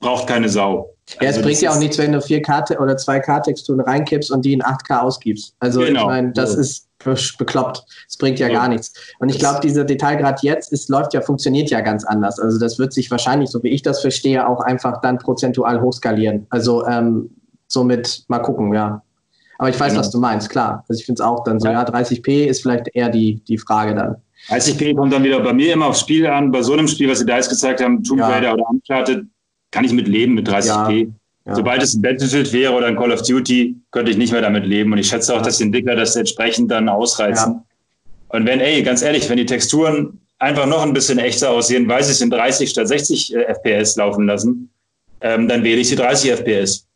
braucht 0.00 0.26
keine 0.26 0.48
Sau. 0.48 0.90
Ja, 1.20 1.28
es 1.28 1.36
also 1.36 1.42
bringt 1.42 1.60
ja 1.60 1.70
auch 1.70 1.78
nichts, 1.78 1.98
wenn 1.98 2.12
du 2.12 2.18
4K 2.18 2.78
oder 2.78 2.94
2K-Texturen 2.94 3.80
reinkippst 3.80 4.32
und 4.32 4.44
die 4.44 4.54
in 4.54 4.62
8K 4.62 5.00
ausgibst. 5.00 5.54
Also 5.60 5.80
genau. 5.80 6.00
ich 6.00 6.06
meine, 6.06 6.32
das 6.32 6.54
ist 6.56 6.88
bekloppt. 7.38 7.84
Es 8.08 8.16
bringt 8.16 8.38
ja, 8.38 8.48
ja, 8.48 8.54
gar 8.60 8.68
nichts. 8.68 8.92
Und 9.18 9.28
ich 9.28 9.38
glaube, 9.38 9.60
dieser 9.60 9.84
Detailgrad 9.84 10.42
jetzt 10.42 10.72
ist, 10.72 10.88
läuft 10.88 11.14
ja, 11.14 11.20
funktioniert 11.20 11.70
ja 11.70 11.80
ganz 11.80 12.04
anders. 12.04 12.38
Also 12.38 12.58
das 12.58 12.78
wird 12.78 12.92
sich 12.92 13.10
wahrscheinlich, 13.10 13.50
so 13.50 13.62
wie 13.62 13.68
ich 13.68 13.82
das 13.82 14.00
verstehe, 14.00 14.46
auch 14.46 14.60
einfach 14.60 15.00
dann 15.00 15.18
prozentual 15.18 15.80
hochskalieren. 15.80 16.46
Also 16.50 16.86
ähm, 16.86 17.30
somit 17.68 18.24
mal 18.28 18.40
gucken, 18.40 18.74
ja. 18.74 19.02
Aber 19.58 19.68
ich 19.68 19.78
weiß, 19.78 19.92
genau. 19.92 20.00
was 20.00 20.10
du 20.10 20.18
meinst, 20.18 20.50
klar. 20.50 20.84
Also 20.88 20.98
ich 21.00 21.06
finde 21.06 21.22
es 21.22 21.26
auch 21.26 21.44
dann 21.44 21.60
so, 21.60 21.68
ja. 21.68 21.74
ja, 21.74 21.84
30p 21.84 22.46
ist 22.46 22.62
vielleicht 22.62 22.88
eher 22.94 23.08
die, 23.08 23.40
die 23.46 23.58
Frage 23.58 23.94
dann. 23.94 24.16
30p 24.48 24.96
kommt 24.96 25.12
dann 25.12 25.24
wieder 25.24 25.40
bei 25.40 25.52
mir 25.52 25.72
immer 25.72 25.86
aufs 25.86 26.00
Spiel 26.00 26.26
an. 26.26 26.50
Bei 26.50 26.62
so 26.62 26.72
einem 26.72 26.88
Spiel, 26.88 27.08
was 27.08 27.20
Sie 27.20 27.26
da 27.26 27.36
jetzt 27.36 27.48
gezeigt 27.48 27.82
haben, 27.82 28.02
Tomb 28.02 28.20
Raider 28.20 28.48
ja. 28.48 28.54
oder 28.54 28.68
Uncharted, 28.68 29.26
kann 29.70 29.84
ich 29.84 29.92
mit 29.92 30.08
leben 30.08 30.34
mit 30.34 30.48
30p. 30.48 31.12
Ja. 31.46 31.54
Sobald 31.54 31.82
es 31.82 31.94
ein 31.94 32.02
Battlefield 32.02 32.52
wäre 32.52 32.72
oder 32.72 32.86
ein 32.86 32.96
Call 32.96 33.12
of 33.12 33.22
Duty, 33.22 33.76
könnte 33.90 34.10
ich 34.10 34.16
nicht 34.16 34.32
mehr 34.32 34.40
damit 34.40 34.64
leben. 34.64 34.92
Und 34.92 34.98
ich 34.98 35.08
schätze 35.08 35.34
auch, 35.34 35.42
dass 35.42 35.58
die 35.58 35.64
Entwickler 35.64 35.94
das 35.94 36.16
entsprechend 36.16 36.70
dann 36.70 36.88
ausreizen. 36.88 37.52
Ja. 37.52 37.64
Und 38.28 38.46
wenn, 38.46 38.60
ey, 38.60 38.82
ganz 38.82 39.02
ehrlich, 39.02 39.28
wenn 39.28 39.36
die 39.36 39.46
Texturen 39.46 40.20
einfach 40.38 40.66
noch 40.66 40.82
ein 40.82 40.92
bisschen 40.92 41.18
echter 41.18 41.50
aussehen, 41.50 41.88
weil 41.88 42.02
sie 42.02 42.12
es 42.12 42.20
in 42.20 42.30
30 42.30 42.70
statt 42.70 42.88
60 42.88 43.34
äh, 43.34 43.54
FPS 43.54 43.96
laufen 43.96 44.26
lassen, 44.26 44.70
ähm, 45.20 45.46
dann 45.48 45.62
wähle 45.64 45.80
ich 45.80 45.88
die 45.88 45.96
30 45.96 46.30
FPS. 46.32 46.86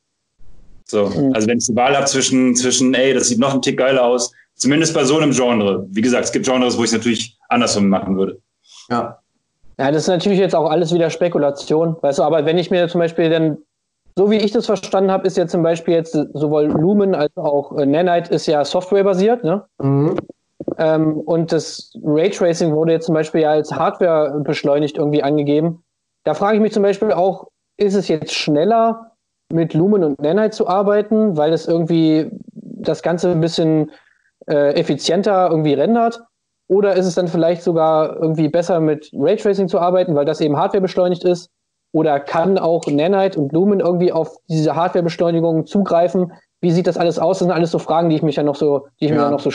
So, 0.84 1.07
mhm. 1.07 1.32
also 1.34 1.46
wenn 1.46 1.59
ich 1.59 1.66
die 1.66 1.76
Wahl 1.76 1.94
habe 1.94 2.07
zwischen, 2.07 2.57
zwischen, 2.57 2.94
ey, 2.94 3.12
das 3.12 3.28
sieht 3.28 3.38
noch 3.38 3.55
ein 3.55 3.62
Tick 3.62 3.76
geiler 3.76 4.05
aus, 4.05 4.32
zumindest 4.55 4.94
bei 4.94 5.05
so 5.05 5.18
einem 5.18 5.32
Genre. 5.32 5.86
Wie 5.90 6.01
gesagt, 6.01 6.24
es 6.24 6.32
gibt 6.32 6.46
Genres, 6.46 6.76
wo 6.78 6.84
ich 6.84 6.90
es 6.90 6.96
natürlich 6.96 7.36
andersrum 7.49 7.88
machen 7.88 8.16
würde. 8.16 8.40
Ja. 8.88 9.18
Ja, 9.78 9.92
das 9.92 10.03
ist 10.03 10.09
natürlich 10.09 10.40
jetzt 10.40 10.57
auch 10.57 10.70
alles 10.70 10.92
wieder 10.92 11.09
Spekulation, 11.09 11.96
weißt 12.01 12.18
du, 12.18 12.24
aber 12.24 12.44
wenn 12.44 12.59
ich 12.59 12.70
mir 12.70 12.88
zum 12.88 12.99
Beispiel 12.99 13.30
dann 13.30 13.59
so 14.19 14.33
wie 14.33 14.37
ich 14.37 14.51
das 14.51 14.66
verstanden 14.66 15.12
habe, 15.12 15.29
ist 15.29 15.37
ja 15.37 15.47
zum 15.47 15.62
Beispiel 15.62 15.95
jetzt 15.95 16.11
sowohl 16.11 16.64
Lumen 16.64 17.14
als 17.14 17.37
auch 17.37 17.79
äh, 17.79 17.87
Nanite 17.87 18.35
ist 18.35 18.47
ja 18.47 18.64
softwarebasiert, 18.64 19.45
ne? 19.45 19.64
Mhm. 19.81 20.16
Ähm, 20.77 21.21
und 21.21 21.53
das 21.53 21.93
Raytracing 22.03 22.75
wurde 22.75 22.91
jetzt 22.91 23.07
zum 23.07 23.14
Beispiel 23.14 23.43
ja 23.43 23.51
als 23.51 23.73
Hardware 23.73 24.41
beschleunigt 24.41 24.99
irgendwie 24.99 25.23
angegeben. 25.23 25.85
Da 26.25 26.35
frage 26.35 26.57
ich 26.57 26.61
mich 26.61 26.73
zum 26.73 26.83
Beispiel 26.83 27.12
auch, 27.12 27.47
ist 27.77 27.95
es 27.95 28.09
jetzt 28.09 28.35
schneller, 28.35 29.12
mit 29.53 29.73
Lumen 29.73 30.03
und 30.03 30.21
Nanite 30.21 30.51
zu 30.51 30.66
arbeiten, 30.66 31.37
weil 31.37 31.53
es 31.53 31.69
irgendwie 31.69 32.29
das 32.53 33.05
Ganze 33.05 33.31
ein 33.31 33.41
bisschen 33.41 33.93
äh, 34.49 34.75
effizienter 34.75 35.49
irgendwie 35.49 35.75
rendert? 35.75 36.21
Oder 36.66 36.97
ist 36.97 37.07
es 37.07 37.14
dann 37.14 37.29
vielleicht 37.29 37.62
sogar 37.62 38.16
irgendwie 38.16 38.49
besser 38.49 38.81
mit 38.81 39.11
Raytracing 39.12 39.69
zu 39.69 39.79
arbeiten, 39.79 40.16
weil 40.16 40.25
das 40.25 40.41
eben 40.41 40.57
Hardware 40.57 40.83
beschleunigt 40.83 41.23
ist? 41.23 41.51
Oder 41.99 42.20
kann 42.20 42.59
auch 42.59 42.86
Nanite 42.86 43.40
und 43.40 43.53
Lumen 43.53 43.80
irgendwie 43.80 44.12
auf 44.12 44.36
diese 44.49 44.76
Hardwarebeschleunigung 44.76 45.66
zugreifen? 45.66 46.32
Wie 46.61 46.70
sieht 46.70 46.86
das 46.86 46.96
alles 46.96 47.18
aus? 47.18 47.40
Das 47.40 47.46
sind 47.46 47.51
alles 47.53 47.72
so 47.72 47.80
Fragen, 47.80 48.09
die 48.09 48.14
ich 48.14 48.22
mich 48.22 48.36
ja 48.36 48.44
noch 48.44 48.55
so, 48.55 48.86
die 49.01 49.07
ich 49.07 49.11
ja. 49.11 49.16
mir 49.16 49.22
ja 49.22 49.30
noch 49.32 49.40
so. 49.40 49.51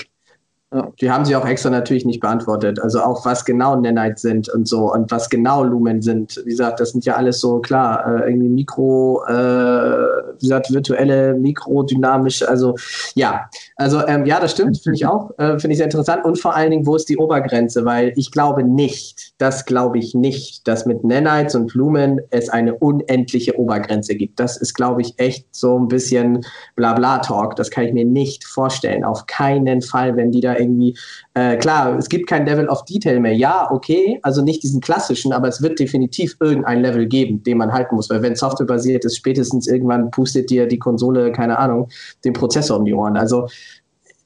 Die 0.99 1.11
haben 1.11 1.25
sie 1.25 1.35
auch 1.35 1.45
extra 1.45 1.69
natürlich 1.69 2.05
nicht 2.05 2.19
beantwortet. 2.19 2.79
Also 2.79 3.01
auch 3.01 3.25
was 3.25 3.45
genau 3.45 3.75
Nanite 3.75 4.19
sind 4.19 4.49
und 4.49 4.67
so 4.67 4.91
und 4.91 5.11
was 5.11 5.29
genau 5.29 5.63
Lumen 5.63 6.01
sind. 6.01 6.41
Wie 6.45 6.51
gesagt, 6.51 6.79
das 6.79 6.91
sind 6.91 7.05
ja 7.05 7.15
alles 7.15 7.39
so 7.39 7.59
klar, 7.59 8.05
äh, 8.05 8.29
irgendwie 8.29 8.49
Mikro, 8.49 9.23
äh, 9.27 9.33
wie 9.33 10.47
gesagt, 10.47 10.73
virtuelle, 10.73 11.35
mikrodynamische, 11.35 12.47
also 12.49 12.75
ja. 13.15 13.49
Also 13.75 14.05
ähm, 14.07 14.25
ja, 14.25 14.39
das 14.39 14.51
stimmt, 14.51 14.77
finde 14.79 14.95
ich 14.95 15.05
auch, 15.05 15.31
äh, 15.37 15.59
finde 15.59 15.71
ich 15.71 15.77
sehr 15.77 15.85
interessant. 15.85 16.25
Und 16.25 16.39
vor 16.39 16.55
allen 16.55 16.71
Dingen, 16.71 16.87
wo 16.87 16.95
ist 16.95 17.09
die 17.09 17.17
Obergrenze? 17.17 17.85
Weil 17.85 18.13
ich 18.15 18.31
glaube 18.31 18.63
nicht, 18.63 19.33
das 19.37 19.65
glaube 19.65 19.99
ich 19.99 20.15
nicht, 20.15 20.67
dass 20.67 20.85
mit 20.85 21.03
Nanites 21.03 21.55
und 21.55 21.73
Lumen 21.73 22.21
es 22.29 22.49
eine 22.49 22.73
unendliche 22.75 23.59
Obergrenze 23.59 24.15
gibt. 24.15 24.39
Das 24.39 24.57
ist, 24.57 24.73
glaube 24.73 25.01
ich, 25.01 25.13
echt 25.17 25.47
so 25.51 25.77
ein 25.77 25.87
bisschen 25.87 26.45
Blabla-Talk. 26.75 27.55
Das 27.55 27.69
kann 27.69 27.85
ich 27.85 27.93
mir 27.93 28.05
nicht 28.05 28.43
vorstellen. 28.43 29.03
Auf 29.03 29.25
keinen 29.27 29.81
Fall, 29.81 30.15
wenn 30.15 30.31
die 30.31 30.41
da 30.41 30.53
irgendwie, 30.63 30.97
äh, 31.33 31.57
klar, 31.57 31.97
es 31.97 32.09
gibt 32.09 32.27
kein 32.27 32.45
Level 32.45 32.67
of 32.69 32.85
Detail 32.85 33.19
mehr. 33.19 33.33
Ja, 33.33 33.69
okay, 33.71 34.19
also 34.23 34.41
nicht 34.41 34.63
diesen 34.63 34.81
klassischen, 34.81 35.33
aber 35.33 35.47
es 35.47 35.61
wird 35.61 35.79
definitiv 35.79 36.35
irgendein 36.39 36.81
Level 36.81 37.05
geben, 37.05 37.43
den 37.43 37.57
man 37.57 37.71
halten 37.71 37.95
muss, 37.95 38.09
weil 38.09 38.21
wenn 38.21 38.35
Software 38.35 38.65
basiert 38.65 39.05
ist, 39.05 39.17
spätestens 39.17 39.67
irgendwann 39.67 40.11
pustet 40.11 40.49
dir 40.49 40.67
die 40.67 40.79
Konsole, 40.79 41.31
keine 41.31 41.59
Ahnung, 41.59 41.89
den 42.23 42.33
Prozessor 42.33 42.77
um 42.77 42.85
die 42.85 42.93
Ohren. 42.93 43.17
Also 43.17 43.47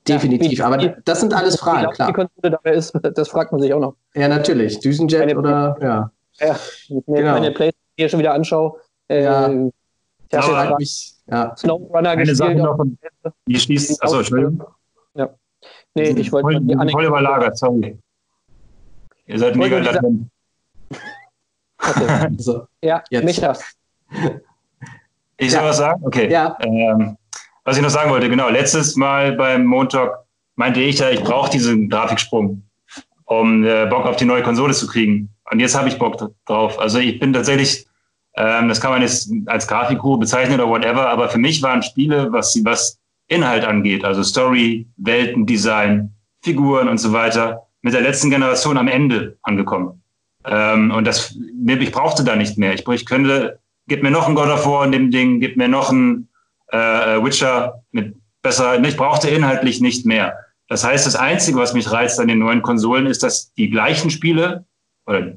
definitiv, 0.08 0.64
aber 0.64 0.78
das 0.78 1.20
sind 1.20 1.34
alles 1.34 1.58
Fragen, 1.60 1.92
klar. 1.92 2.08
Die 2.08 2.14
Konsole 2.14 2.52
dabei 2.52 2.74
ist, 2.74 2.94
das 3.14 3.28
fragt 3.28 3.52
man 3.52 3.62
sich 3.62 3.74
auch 3.74 3.80
noch. 3.80 3.96
Ja, 4.16 4.28
natürlich. 4.28 4.80
Düsenjet 4.80 5.26
meine, 5.26 5.38
oder, 5.38 5.78
ja. 5.82 6.12
Ja, 6.40 6.56
wenn 6.90 6.98
ich 7.00 7.08
mir 7.08 7.22
genau. 7.22 7.34
meine 7.34 7.52
Playstation 7.52 7.94
hier 7.98 8.10
schon 8.10 8.20
wieder 8.20 8.34
anschaue, 8.34 8.74
äh, 9.10 9.24
ja. 9.24 9.50
Ich 10.30 10.38
habe 10.38 10.70
ja, 10.70 10.76
mich, 10.78 11.14
ja. 11.30 11.56
Snowrunner 11.56 12.10
Eine 12.12 12.22
gespielt. 12.24 12.38
Sache 12.38 12.56
noch, 12.56 12.78
die 13.48 13.60
schließt, 13.60 14.04
achso, 14.04 14.18
Entschuldigung. 14.18 14.64
Ja. 15.16 15.30
Nee, 15.98 16.10
ich 16.10 16.32
wollte 16.32 16.43
voll, 16.43 16.60
die 16.60 16.74
Anekdote. 16.74 16.91
Voll 16.91 17.06
überlagert, 17.06 17.58
sorry. 17.58 17.98
Ihr 19.26 19.39
seid 19.39 19.56
mega 19.56 19.80
latent. 19.80 20.30
Okay. 21.80 22.28
so, 22.38 22.68
ja, 22.82 23.04
jetzt. 23.10 23.26
Micha. 23.26 23.58
Ich 25.38 25.52
soll 25.52 25.62
ja. 25.62 25.70
was 25.70 25.78
sagen? 25.78 26.04
Okay. 26.06 26.32
Ja. 26.32 26.56
Ähm, 26.62 27.18
was 27.64 27.78
ich 27.78 27.84
noch 27.84 27.89
sagen 27.89 28.12
wollte, 28.12 28.30
genau, 28.30 28.50
letztes 28.50 28.95
Mal 28.95 29.34
beim 29.34 29.66
Montag 29.66 30.24
meinte 30.56 30.80
ich 30.82 31.00
ja, 31.00 31.10
ich 31.10 31.24
brauche 31.24 31.50
diesen 31.50 31.89
Grafiksprung, 31.89 32.64
um 33.26 33.66
äh, 33.66 33.88
Bock 33.88 34.06
auf 34.06 34.16
die 34.18 34.26
neue 34.26 34.43
Konsole 34.43 34.74
zu 34.74 34.88
kriegen. 34.88 35.30
Und 35.52 35.60
jetzt 35.60 35.76
habe 35.76 35.89
ich 35.89 35.98
Bock 35.98 36.32
drauf. 36.45 36.80
Also 36.80 37.00
ich 37.00 37.20
bin 37.20 37.34
tatsächlich, 37.34 37.88
ähm, 38.36 38.70
das 38.70 38.80
kann 38.80 38.91
man 38.91 39.02
jetzt 39.02 39.32
als 39.48 39.68
Grafikguru 39.68 40.18
bezeichnen 40.18 40.60
oder 40.60 40.70
whatever, 40.70 41.10
aber 41.10 41.28
für 41.28 41.39
mich 41.39 41.62
waren 41.64 41.82
Spiele, 41.82 42.32
was, 42.32 42.58
was 42.64 43.00
Inhalt 43.28 43.65
angeht, 43.65 44.05
also 44.05 44.23
Story, 44.23 44.88
Weltendesign, 44.97 46.13
Figuren 46.41 46.88
und 46.88 46.97
so 46.97 47.11
weiter, 47.11 47.67
mit 47.82 47.93
der 47.93 48.01
letzten 48.01 48.30
Generation 48.30 48.78
am 48.78 48.88
Ende 48.88 49.38
angekommen. 49.43 50.01
Ähm, 50.45 50.91
und 50.91 51.05
das, 51.05 51.38
ich 51.65 51.91
brauchte 51.91 52.23
da 52.23 52.36
nicht 52.36 52.57
mehr. 52.57 52.73
Ich, 52.73 52.88
ich 52.88 53.05
könnte, 53.05 53.59
gib 53.88 54.03
mir 54.03 54.11
noch 54.11 54.28
ein 54.28 54.36
God 54.36 54.49
of 54.49 54.65
War 54.65 54.86
in 54.86 54.91
dem 54.91 55.11
Ding, 55.11 55.39
gib 55.39 55.57
mir 55.57 55.67
noch 55.67 55.91
ein 55.91 56.30
äh, 56.69 56.78
Witcher 57.23 57.84
mit 57.91 58.15
besser, 58.41 58.82
ich 58.84 58.97
brauchte 58.97 59.30
inhaltlich 59.30 59.82
nicht 59.82 60.05
mehr. 60.05 60.38
Das 60.69 60.84
heißt, 60.84 61.05
das 61.05 61.15
Einzige, 61.15 61.57
was 61.57 61.73
mich 61.73 61.91
reizt 61.91 62.19
an 62.19 62.28
den 62.28 62.39
neuen 62.39 62.61
Konsolen, 62.61 63.07
ist, 63.07 63.23
dass 63.23 63.53
die 63.53 63.69
gleichen 63.69 64.09
Spiele 64.09 64.65
oder 65.05 65.34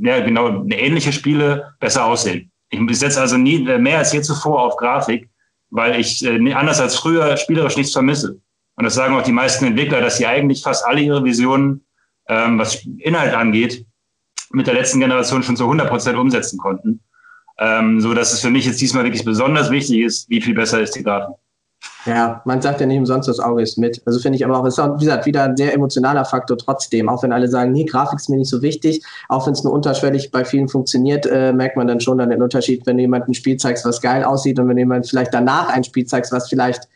ja, 0.00 0.20
genau 0.20 0.64
ähnliche 0.68 1.12
Spiele 1.12 1.74
besser 1.80 2.04
aussehen. 2.04 2.50
Ich 2.70 2.98
setze 2.98 3.20
also 3.20 3.36
nie 3.36 3.66
äh, 3.66 3.78
mehr 3.78 3.98
als 3.98 4.12
je 4.12 4.20
zuvor 4.20 4.62
auf 4.62 4.76
Grafik, 4.76 5.28
weil 5.74 5.98
ich 5.98 6.24
äh, 6.24 6.52
anders 6.52 6.80
als 6.80 6.94
früher 6.94 7.36
spielerisch 7.36 7.76
nichts 7.76 7.92
vermisse. 7.92 8.40
Und 8.76 8.84
das 8.84 8.94
sagen 8.94 9.16
auch 9.16 9.22
die 9.22 9.32
meisten 9.32 9.64
Entwickler, 9.64 10.00
dass 10.00 10.18
sie 10.18 10.26
eigentlich 10.26 10.62
fast 10.62 10.86
alle 10.86 11.00
ihre 11.00 11.24
Visionen, 11.24 11.84
ähm, 12.28 12.60
was 12.60 12.86
Inhalt 12.98 13.34
angeht, 13.34 13.84
mit 14.52 14.68
der 14.68 14.74
letzten 14.74 15.00
Generation 15.00 15.42
schon 15.42 15.56
zu 15.56 15.64
100 15.64 15.88
Prozent 15.88 16.16
umsetzen 16.16 16.58
konnten. 16.58 17.00
Ähm, 17.58 18.00
so 18.00 18.14
dass 18.14 18.32
es 18.32 18.40
für 18.40 18.50
mich 18.50 18.66
jetzt 18.66 18.80
diesmal 18.80 19.02
wirklich 19.02 19.24
besonders 19.24 19.70
wichtig 19.72 19.98
ist, 19.98 20.30
wie 20.30 20.40
viel 20.40 20.54
besser 20.54 20.80
ist 20.80 20.94
die 20.94 21.02
Grafik. 21.02 21.34
Ja, 22.06 22.42
man 22.44 22.60
sagt 22.60 22.80
ja 22.80 22.86
nicht 22.86 22.98
umsonst, 22.98 23.28
das 23.28 23.40
Auge 23.40 23.62
ist 23.62 23.78
mit. 23.78 24.02
Also 24.04 24.18
finde 24.18 24.36
ich 24.36 24.44
aber 24.44 24.58
auch, 24.58 24.66
es 24.66 24.76
ist 24.76 24.84
wie 24.84 25.04
gesagt, 25.04 25.24
wieder 25.24 25.44
ein 25.44 25.56
sehr 25.56 25.72
emotionaler 25.72 26.24
Faktor 26.26 26.58
trotzdem. 26.58 27.08
Auch 27.08 27.22
wenn 27.22 27.32
alle 27.32 27.48
sagen, 27.48 27.72
nee, 27.72 27.84
Grafik 27.84 28.18
ist 28.18 28.28
mir 28.28 28.36
nicht 28.36 28.50
so 28.50 28.60
wichtig, 28.60 29.02
auch 29.28 29.46
wenn 29.46 29.54
es 29.54 29.64
nur 29.64 29.72
unterschwellig 29.72 30.30
bei 30.30 30.44
vielen 30.44 30.68
funktioniert, 30.68 31.24
äh, 31.26 31.52
merkt 31.52 31.76
man 31.76 31.86
dann 31.86 32.00
schon 32.00 32.18
dann 32.18 32.30
den 32.30 32.42
Unterschied, 32.42 32.86
wenn 32.86 32.98
du 32.98 33.02
jemandem 33.02 33.30
ein 33.30 33.34
Spiel 33.34 33.56
zeigst, 33.56 33.86
was 33.86 34.02
geil 34.02 34.22
aussieht 34.22 34.58
und 34.58 34.68
wenn 34.68 34.76
jemand 34.76 35.08
vielleicht 35.08 35.32
danach 35.32 35.70
ein 35.70 35.84
Spiel 35.84 36.04
zeigst, 36.04 36.30
was 36.30 36.48
vielleicht, 36.48 36.88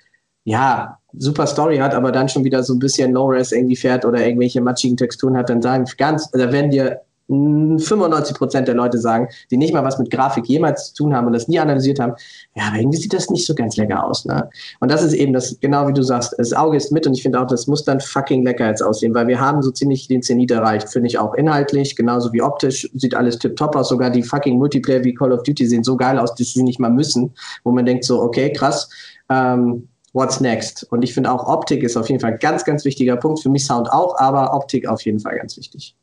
ja, 0.45 0.99
super 1.15 1.47
Story 1.47 1.79
hat, 1.79 1.95
aber 1.95 2.13
dann 2.13 2.29
schon 2.29 2.45
wieder 2.45 2.63
so 2.63 2.75
ein 2.75 2.79
bisschen 2.79 3.13
Low-Res 3.13 3.53
irgendwie 3.53 3.77
fährt 3.77 4.05
oder 4.05 4.25
irgendwelche 4.25 4.61
matschigen 4.61 4.99
Texturen 4.99 5.39
hat, 5.39 5.49
dann 5.49 5.63
sagen 5.63 5.87
ganz, 5.97 6.31
da 6.33 6.53
werden 6.53 6.71
dir 6.71 7.01
95 7.29 8.37
Prozent 8.37 8.69
der 8.69 8.75
Leute 8.75 8.99
sagen, 8.99 9.29
die 9.51 9.57
nicht 9.57 9.75
mal 9.75 9.85
was 9.85 9.99
mit 9.99 10.11
Grafik 10.11 10.47
jemals 10.47 10.93
zu 10.93 11.05
tun 11.05 11.15
haben 11.15 11.27
und 11.27 11.35
das 11.35 11.47
nie 11.49 11.59
analysiert 11.59 12.01
haben, 12.01 12.15
ja, 12.55 12.65
aber 12.69 12.79
irgendwie 12.79 12.99
sieht 12.99 13.13
das 13.13 13.29
nicht 13.31 13.47
so 13.47 13.55
ganz 13.55 13.77
lecker 13.77 14.05
aus. 14.05 14.25
Ne? 14.25 14.49
Und 14.81 14.91
das 14.91 15.03
ist 15.03 15.13
eben 15.13 15.33
das, 15.33 15.59
genau 15.61 15.87
wie 15.89 15.93
du 15.93 16.03
sagst, 16.03 16.35
das 16.39 16.53
Auge 16.53 16.77
ist 16.77 16.91
mit 16.91 17.07
und 17.07 17.15
ich 17.15 17.23
finde 17.23 17.41
auch, 17.41 17.47
das 17.47 17.67
muss 17.67 17.85
dann 17.85 18.01
fucking 18.01 18.45
lecker 18.45 18.67
jetzt 18.67 18.83
aussehen, 18.83 19.15
weil 19.15 19.27
wir 19.27 19.41
haben 19.41 19.63
so 19.63 19.71
ziemlich 19.71 20.09
den 20.09 20.23
Zenit 20.23 20.51
erreicht, 20.51 20.89
finde 20.89 21.09
ich 21.09 21.19
auch 21.19 21.35
inhaltlich, 21.35 21.97
genauso 21.97 22.33
wie 22.33 22.43
optisch, 22.43 22.89
sieht 22.95 23.15
alles 23.15 23.39
tipptopp 23.39 23.77
aus, 23.77 23.89
sogar 23.89 24.11
die 24.11 24.23
fucking 24.23 24.59
Multiplayer 24.59 25.05
wie 25.05 25.15
Call 25.15 25.33
of 25.33 25.43
Duty 25.43 25.67
sehen 25.67 25.85
so 25.85 25.97
geil 25.97 26.19
aus, 26.19 26.35
dass 26.35 26.53
sie 26.53 26.63
nicht 26.63 26.81
mal 26.81 26.91
müssen, 26.91 27.35
wo 27.65 27.73
man 27.73 27.85
denkt 27.85 28.05
so, 28.05 28.23
okay, 28.23 28.53
krass, 28.53 28.89
ähm, 29.29 29.89
what's 30.13 30.41
next? 30.41 30.85
Und 30.91 31.03
ich 31.03 31.13
finde 31.15 31.31
auch 31.31 31.47
Optik 31.47 31.83
ist 31.83 31.97
auf 31.97 32.09
jeden 32.09 32.21
Fall 32.21 32.33
ein 32.33 32.39
ganz, 32.39 32.65
ganz 32.65 32.85
wichtiger 32.85 33.17
Punkt, 33.17 33.41
für 33.41 33.51
mich 33.51 33.67
Sound 33.67 33.93
auch, 33.93 34.19
aber 34.19 34.55
Optik 34.55 34.89
auf 34.89 35.03
jeden 35.03 35.21
Fall 35.21 35.37
ganz 35.37 35.57
wichtig. 35.57 35.95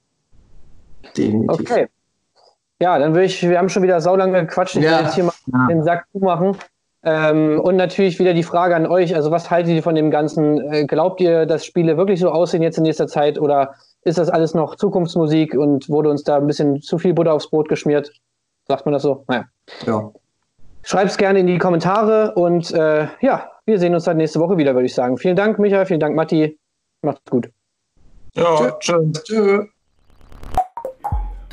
Definitiv. 1.17 1.59
Okay. 1.59 1.87
Ja, 2.79 2.99
dann 2.99 3.13
würde 3.13 3.25
ich, 3.25 3.41
wir 3.47 3.57
haben 3.57 3.69
schon 3.69 3.83
wieder 3.83 4.01
saulange 4.01 4.41
gequatscht. 4.41 4.75
Ich 4.75 4.83
ja. 4.83 4.97
will 4.97 5.05
jetzt 5.05 5.15
hier 5.15 5.23
mal 5.23 5.33
ja. 5.47 5.67
den 5.67 5.83
Sack 5.83 6.05
zumachen. 6.11 6.57
Ähm, 7.03 7.59
und 7.59 7.75
natürlich 7.75 8.19
wieder 8.19 8.33
die 8.33 8.43
Frage 8.43 8.75
an 8.75 8.87
euch: 8.87 9.15
Also, 9.15 9.31
was 9.31 9.51
haltet 9.51 9.73
ihr 9.73 9.83
von 9.83 9.95
dem 9.95 10.09
Ganzen? 10.11 10.59
Äh, 10.73 10.85
glaubt 10.85 11.21
ihr, 11.21 11.45
dass 11.45 11.65
Spiele 11.65 11.97
wirklich 11.97 12.19
so 12.19 12.31
aussehen 12.31 12.63
jetzt 12.63 12.77
in 12.77 12.83
nächster 12.83 13.07
Zeit 13.07 13.39
oder 13.39 13.75
ist 14.01 14.17
das 14.17 14.29
alles 14.29 14.53
noch 14.53 14.75
Zukunftsmusik 14.75 15.53
und 15.53 15.87
wurde 15.87 16.09
uns 16.09 16.23
da 16.23 16.37
ein 16.37 16.47
bisschen 16.47 16.81
zu 16.81 16.97
viel 16.97 17.13
Butter 17.13 17.33
aufs 17.33 17.49
Brot 17.49 17.69
geschmiert? 17.69 18.11
Sagt 18.67 18.85
man 18.85 18.93
das 18.93 19.03
so? 19.03 19.23
Naja. 19.27 19.45
Ja. 19.85 20.11
Schreibt 20.81 21.11
es 21.11 21.17
gerne 21.17 21.39
in 21.39 21.47
die 21.47 21.57
Kommentare 21.59 22.33
und 22.35 22.71
äh, 22.71 23.07
ja, 23.21 23.51
wir 23.65 23.79
sehen 23.79 23.93
uns 23.93 24.03
dann 24.03 24.17
nächste 24.17 24.39
Woche 24.39 24.57
wieder, 24.57 24.73
würde 24.73 24.85
ich 24.85 24.93
sagen. 24.93 25.17
Vielen 25.17 25.35
Dank, 25.35 25.59
Michael, 25.59 25.85
vielen 25.85 25.99
Dank, 25.99 26.15
Matti. 26.15 26.59
Macht's 27.01 27.29
gut. 27.29 27.49
Ja, 28.33 28.71
tschüss. 28.79 29.23
Tschö. 29.23 29.65